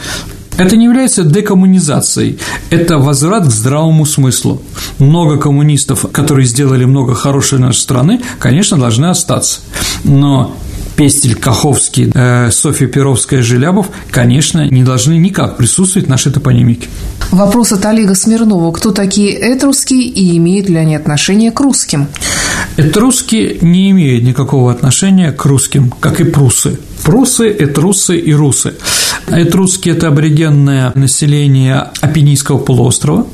Это 0.57 0.75
не 0.75 0.85
является 0.85 1.23
декоммунизацией, 1.23 2.39
это 2.69 2.97
возврат 2.97 3.45
к 3.45 3.51
здравому 3.51 4.05
смыслу. 4.05 4.61
Много 4.97 5.37
коммунистов, 5.37 6.05
которые 6.11 6.47
сделали 6.47 6.85
много 6.85 7.13
хорошего 7.13 7.59
для 7.59 7.67
нашей 7.67 7.79
страны, 7.79 8.21
конечно, 8.39 8.77
должны 8.77 9.05
остаться. 9.05 9.61
Но 10.03 10.55
Пестель, 10.97 11.35
Каховский, 11.35 12.11
э, 12.11 12.49
Софья 12.51 12.87
Перовская, 12.87 13.43
Желябов, 13.43 13.87
конечно, 14.09 14.67
не 14.67 14.83
должны 14.83 15.13
никак 15.13 15.55
присутствовать 15.55 16.07
в 16.07 16.09
нашей 16.09 16.31
топонимике. 16.31 16.87
Вопрос 17.29 17.71
от 17.71 17.85
Олега 17.85 18.15
Смирнова. 18.15 18.71
Кто 18.71 18.91
такие 18.91 19.37
этруски 19.53 19.93
и 19.93 20.35
имеют 20.37 20.69
ли 20.69 20.75
они 20.77 20.95
отношение 20.95 21.51
к 21.51 21.59
русским? 21.59 22.07
Этруски 22.77 23.59
не 23.61 23.91
имеют 23.91 24.23
никакого 24.23 24.71
отношения 24.71 25.31
к 25.31 25.45
русским, 25.45 25.93
как 25.99 26.19
и 26.19 26.23
прусы. 26.23 26.79
Прусы, 27.07 27.55
этрусы 27.57 28.17
и 28.17 28.33
русы. 28.33 28.73
Этруски– 29.29 29.87
это 29.91 30.09
аборигенное 30.09 30.91
население 30.93 31.87
Апеннинского 32.01 32.57
полуострова. 32.57 33.25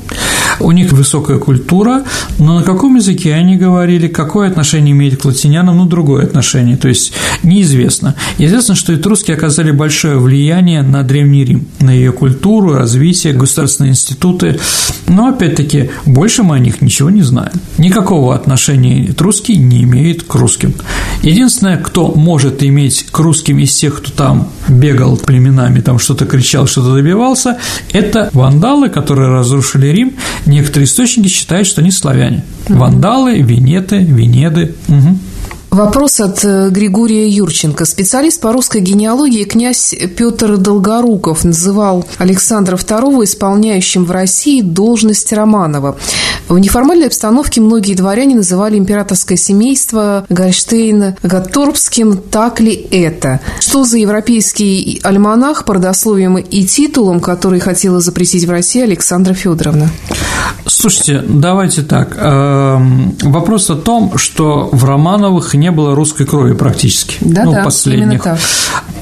У 0.60 0.70
них 0.70 0.92
высокая 0.92 1.38
культура, 1.38 2.04
но 2.38 2.58
на 2.58 2.62
каком 2.62 2.94
языке 2.94 3.34
они 3.34 3.56
говорили, 3.56 4.06
какое 4.06 4.48
отношение 4.48 4.92
имеют 4.92 5.20
к 5.20 5.24
латинянам, 5.24 5.78
ну, 5.78 5.86
другое 5.86 6.24
отношение, 6.24 6.76
то 6.76 6.86
есть 6.86 7.12
неизвестно. 7.42 8.14
Известно, 8.38 8.76
что 8.76 8.94
этруски 8.94 9.32
оказали 9.32 9.72
большое 9.72 10.18
влияние 10.18 10.82
на 10.82 11.02
Древний 11.02 11.44
Рим, 11.44 11.66
на 11.80 11.90
ее 11.90 12.12
культуру, 12.12 12.74
развитие, 12.74 13.32
государственные 13.32 13.90
институты, 13.90 14.60
но, 15.08 15.26
опять-таки, 15.26 15.90
больше 16.06 16.44
мы 16.44 16.56
о 16.56 16.60
них 16.60 16.80
ничего 16.80 17.10
не 17.10 17.22
знаем. 17.22 17.52
Никакого 17.78 18.34
отношения 18.34 19.06
этруски 19.06 19.52
не 19.52 19.82
имеют 19.82 20.22
к 20.22 20.34
русским. 20.36 20.74
Единственное, 21.22 21.76
кто 21.78 22.12
может 22.12 22.62
иметь 22.62 23.06
к 23.10 23.18
русским 23.18 23.58
из 23.64 23.74
тех, 23.74 23.96
кто 23.96 24.10
там 24.10 24.48
бегал 24.68 25.16
племенами, 25.16 25.80
там 25.80 25.98
что-то 25.98 26.26
кричал, 26.26 26.66
что-то 26.66 26.94
добивался, 26.94 27.58
это 27.92 28.30
вандалы, 28.32 28.88
которые 28.88 29.30
разрушили 29.30 29.88
Рим. 29.88 30.14
Некоторые 30.46 30.86
источники 30.86 31.28
считают, 31.28 31.66
что 31.66 31.80
они 31.80 31.90
славяне. 31.90 32.44
Вандалы, 32.68 33.40
венеты, 33.40 33.98
венеды. 33.98 34.74
Угу. 34.88 35.18
Вопрос 35.74 36.20
от 36.20 36.44
э, 36.44 36.70
Григория 36.70 37.28
Юрченко. 37.28 37.84
Специалист 37.84 38.40
по 38.40 38.52
русской 38.52 38.80
генеалогии 38.80 39.42
князь 39.42 39.92
Петр 40.16 40.56
Долгоруков 40.56 41.42
называл 41.42 42.06
Александра 42.18 42.76
II 42.76 43.24
исполняющим 43.24 44.04
в 44.04 44.12
России 44.12 44.60
должность 44.60 45.32
Романова. 45.32 45.96
В 46.46 46.56
неформальной 46.60 47.08
обстановке 47.08 47.60
многие 47.60 47.94
дворяне 47.94 48.36
называли 48.36 48.78
императорское 48.78 49.36
семейство 49.36 50.24
Гольштейна 50.28 51.16
Гатторпским. 51.24 52.18
Так 52.18 52.60
ли 52.60 52.72
это? 52.72 53.40
Что 53.58 53.84
за 53.84 53.98
европейский 53.98 55.00
альманах 55.02 55.64
по 55.64 55.74
и 56.38 56.64
титулам, 56.66 57.18
который 57.18 57.58
хотела 57.58 58.00
запретить 58.00 58.44
в 58.44 58.50
России 58.50 58.82
Александра 58.82 59.34
Федоровна? 59.34 59.90
Слушайте, 60.66 61.22
давайте 61.26 61.82
так. 61.82 62.16
Эм, 62.16 63.16
вопрос 63.22 63.70
о 63.70 63.76
том, 63.76 64.16
что 64.16 64.68
в 64.72 64.84
Романовых 64.84 65.54
не 65.64 65.70
было 65.70 65.94
русской 65.94 66.26
крови 66.26 66.54
практически. 66.54 67.16
Да, 67.22 67.44
ну, 67.44 67.52
да, 67.52 67.64
последних. 67.64 68.22
так. 68.22 68.38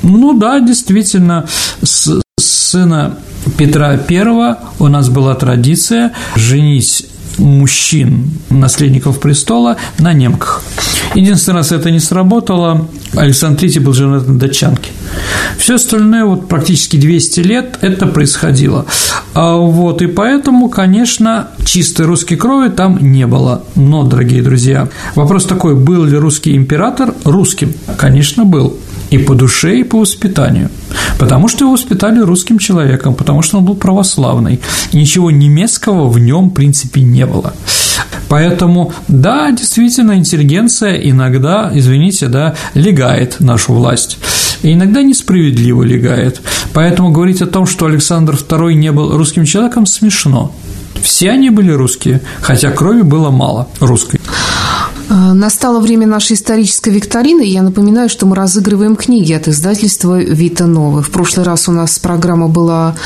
Ну 0.03 0.39
да, 0.39 0.61
действительно, 0.61 1.47
с 1.83 2.21
сына 2.39 3.19
Петра 3.59 3.99
I 4.09 4.57
у 4.79 4.89
нас 4.89 5.09
была 5.09 5.35
традиция 5.35 6.13
женить 6.37 7.07
мужчин, 7.39 8.30
наследников 8.51 9.20
престола, 9.20 9.76
на 9.99 10.12
немках. 10.12 10.62
Единственный 11.14 11.57
раз 11.57 11.72
это 11.72 11.91
не 11.91 12.01
сработало, 12.01 12.89
Александр 13.14 13.64
III 13.64 13.80
был 13.80 13.93
женат 13.93 14.26
на 14.26 14.39
датчанке. 14.39 14.91
Все 15.59 15.74
остальное, 15.74 16.24
вот 16.24 16.49
практически 16.49 16.97
200 16.97 17.41
лет 17.41 17.78
это 17.83 18.07
происходило. 18.07 18.87
А 19.35 19.57
вот, 19.57 20.03
и 20.03 20.07
поэтому, 20.07 20.68
конечно, 20.68 21.49
чистой 21.64 22.07
русской 22.07 22.37
крови 22.37 22.70
там 22.70 22.99
не 23.01 23.26
было. 23.26 23.64
Но, 23.74 24.05
дорогие 24.05 24.43
друзья, 24.43 24.89
вопрос 25.14 25.45
такой, 25.45 25.74
был 25.74 26.05
ли 26.05 26.16
русский 26.16 26.57
император 26.57 27.14
русским? 27.24 27.74
Конечно, 27.97 28.45
был 28.45 28.76
и 29.13 29.19
по 29.19 29.35
душе, 29.35 29.81
и 29.81 29.85
по 29.85 29.99
воспитанию. 29.99 30.71
Потому 31.19 31.47
что 31.49 31.65
его 31.65 31.73
воспитали 31.73 32.21
русским 32.21 32.59
человеком, 32.59 33.15
потому 33.15 33.43
что 33.43 33.59
он 33.59 33.65
был 33.65 33.75
православный. 33.75 34.61
Ничего 34.93 35.31
немецкого 35.31 36.09
в 36.09 36.19
нем, 36.19 36.49
в 36.49 36.55
принципе, 36.55 37.03
не 37.03 37.27
было. 37.27 37.53
Поэтому, 38.29 38.95
да, 39.09 39.51
действительно, 39.51 40.17
интеллигенция 40.17 40.95
иногда, 40.95 41.71
извините, 41.75 42.29
да, 42.29 42.55
легает 42.73 43.41
нашу 43.41 43.75
власть. 43.75 44.19
И 44.63 44.73
иногда 44.73 45.03
несправедливо 45.03 45.83
легает. 45.83 46.41
Поэтому 46.73 47.11
говорить 47.11 47.43
о 47.43 47.47
том, 47.47 47.67
что 47.67 47.85
Александр 47.85 48.35
II 48.35 48.73
не 48.73 48.93
был 48.93 49.15
русским 49.19 49.45
человеком, 49.45 49.85
смешно. 49.85 50.55
Все 51.03 51.31
они 51.31 51.51
были 51.51 51.73
русские, 51.73 52.23
хотя 52.41 52.71
крови 52.71 53.03
было 53.03 53.31
мало 53.31 53.69
русской. 53.81 54.21
Э, 55.13 55.33
настало 55.35 55.81
время 55.81 56.07
нашей 56.07 56.37
исторической 56.37 56.89
викторины, 56.89 57.43
я 57.43 57.63
напоминаю, 57.63 58.09
что 58.09 58.25
мы 58.25 58.35
разыгрываем 58.35 58.97
книги 58.97 59.35
от 59.35 59.47
издательства 59.47 60.19
«Вита 60.19 60.67
Новы». 60.67 61.03
В 61.03 61.11
прошлый 61.11 61.45
раз 61.45 61.69
у 61.69 61.73
нас 61.73 61.99
программа 61.99 62.49
была 62.49 62.97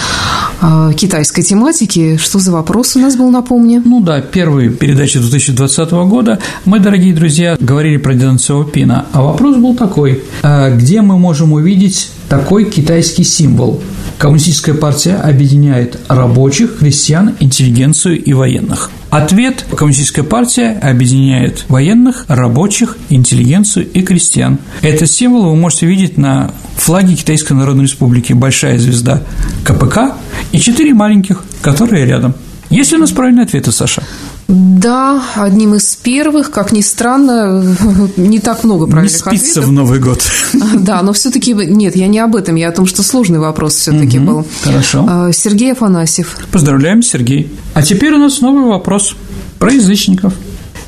э, 0.63 0.93
китайской 0.97 1.43
тематики. 1.43 2.17
Что 2.17 2.39
за 2.39 2.53
вопрос 2.53 2.95
у 2.95 3.01
нас 3.01 3.17
был, 3.17 3.31
напомни? 3.31 3.83
Ну 3.85 4.01
да, 4.01 4.21
первые 4.21 4.71
передачи 4.71 5.19
2020 5.19 5.91
года 5.91 6.39
мы, 6.65 6.79
дорогие 6.79 7.13
друзья, 7.13 7.57
говорили 7.59 7.97
про 7.97 8.15
Дэн 8.15 8.39
Сяопина, 8.39 9.07
а 9.13 9.23
вопрос 9.23 9.57
был 9.57 9.75
такой, 9.75 10.23
э, 10.43 10.77
где 10.77 11.03
мы 11.03 11.19
можем 11.19 11.55
увидеть 11.55 12.13
такой 12.29 12.67
китайский 12.67 13.25
символ– 13.25 13.83
Коммунистическая 14.19 14.73
партия 14.73 15.17
объединяет 15.17 15.99
рабочих, 16.09 16.79
крестьян, 16.79 17.37
интеллигенцию 17.39 18.23
и 18.23 18.33
военных. 18.33 18.91
Ответ– 19.17 19.65
коммунистическая 19.75 20.25
партия 20.25 20.73
объединяет 20.73 21.65
военных, 21.71 22.27
рабочих, 22.29 22.99
интеллигенцию 23.09 23.91
и 23.91 24.03
крестьян. 24.03 24.59
Этот 24.83 25.11
символ 25.11 25.49
вы 25.49 25.57
можете 25.57 25.87
видеть 25.87 26.19
на 26.19 26.53
флаге 26.77 27.17
Китайской 27.17 27.55
Народной 27.55 27.85
Республики. 27.85 28.35
Большая 28.35 28.77
звезда 28.79 29.23
КПК 29.65 30.17
и 30.53 30.61
четыре 30.61 30.93
маленьких, 30.93 31.43
которые 31.63 32.05
рядом. 32.05 32.35
Есть 32.69 32.91
ли 32.91 32.99
у 32.99 33.01
нас 33.01 33.11
правильные 33.11 33.45
ответы, 33.45 33.73
Саша? 33.73 34.03
Да, 34.49 35.21
одним 35.35 35.75
из 35.75 35.97
первых, 35.97 36.53
как 36.53 36.71
ни 36.71 36.81
странно, 36.81 37.65
не 38.17 38.39
так 38.39 38.63
много 38.63 38.87
правильных 38.87 39.13
не 39.13 39.19
спится 39.19 39.61
ответов. 39.61 39.65
в 39.65 39.73
Новый 39.73 39.99
год. 39.99 40.23
Да, 40.77 41.03
но 41.03 41.13
все-таки 41.13 41.53
нет, 41.53 41.97
я 41.97 42.07
не 42.07 42.21
об 42.21 42.37
этом, 42.37 42.55
я 42.55 42.69
о 42.69 42.73
том, 42.73 42.87
что 42.87 43.03
сложный 43.03 43.41
вопрос 43.41 43.75
все-таки 43.75 44.19
угу, 44.19 44.27
был. 44.27 44.47
Хорошо. 44.63 45.05
А, 45.09 45.33
Сергей 45.33 45.73
Афанасьев. 45.73 46.37
Поздравляем, 46.53 47.03
Сергей. 47.03 47.51
А 47.75 47.83
теперь 47.83 48.13
у 48.13 48.19
нас 48.19 48.41
новый 48.41 48.65
вопрос 48.67 49.17
про 49.59 49.73
язычников. 49.73 50.33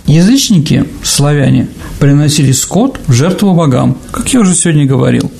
Язычники, 0.07 0.89
славяне, 1.03 1.69
приносили 1.99 2.53
скот 2.53 3.01
в 3.09 3.13
жертву 3.13 3.55
богам, 3.55 3.99
как 4.13 4.33
я 4.33 4.41
уже 4.41 4.55
сегодня 4.55 4.87
говорил. 4.87 5.33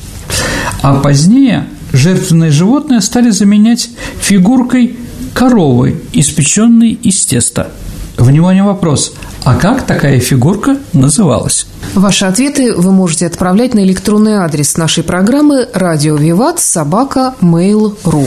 А 0.83 0.95
позднее 0.95 1.69
жертвенные 1.93 2.51
животные 2.51 3.01
стали 3.01 3.31
заменять 3.31 3.91
фигуркой 4.21 4.97
коровы, 5.35 6.03
испеченной 6.13 6.93
из 6.93 7.25
теста– 7.25 7.71
Внимание, 8.19 8.65
вопрос. 8.65 9.15
А 9.45 9.55
как 9.55 9.87
такая 9.87 10.19
фигурка 10.19 10.77
называлась? 10.93 11.67
Ваши 11.95 12.25
ответы 12.25 12.75
вы 12.75 12.91
можете 12.91 13.27
отправлять 13.27 13.75
на 13.75 13.81
электронный 13.81 14.35
адрес 14.35 14.77
нашей 14.77 15.05
программы 15.05 15.69
«Радио 15.73 16.17
Виват» 16.17 16.59
собака 16.59 17.35
mail.ru 17.41 18.27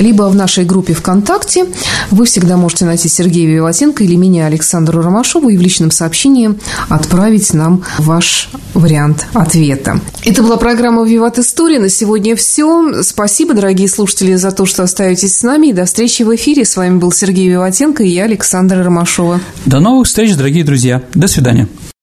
либо 0.00 0.24
в 0.24 0.34
нашей 0.34 0.64
группе 0.64 0.94
ВКонтакте. 0.94 1.66
Вы 2.10 2.26
всегда 2.26 2.56
можете 2.56 2.84
найти 2.84 3.08
Сергея 3.08 3.48
Виватенко 3.48 4.04
или 4.04 4.16
меня, 4.16 4.46
Александру 4.46 5.02
Ромашову, 5.02 5.48
и 5.50 5.56
в 5.56 5.60
личном 5.60 5.90
сообщении 5.90 6.50
отправить 6.88 7.52
нам 7.54 7.84
ваш 7.98 8.50
вариант 8.74 9.26
ответа. 9.32 10.00
Это 10.24 10.42
была 10.42 10.56
программа 10.56 11.04
«Виват 11.04 11.38
История». 11.38 11.78
На 11.78 11.88
сегодня 11.88 12.36
все. 12.36 13.02
Спасибо, 13.02 13.54
дорогие 13.54 13.88
слушатели, 13.88 14.34
за 14.34 14.50
то, 14.50 14.66
что 14.66 14.82
остаетесь 14.82 15.36
с 15.36 15.42
нами. 15.42 15.68
И 15.68 15.72
до 15.72 15.84
встречи 15.84 16.22
в 16.22 16.34
эфире. 16.34 16.64
С 16.64 16.76
вами 16.76 16.98
был 16.98 17.12
Сергей 17.12 17.48
Виватенко 17.48 18.02
и 18.02 18.08
я, 18.08 18.24
Александра 18.24 18.82
Ромашова. 18.82 19.40
До 19.66 19.80
новых 19.80 20.06
встреч, 20.06 20.34
дорогие 20.34 20.64
друзья. 20.64 21.02
До 21.14 21.26
свидания. 21.26 21.68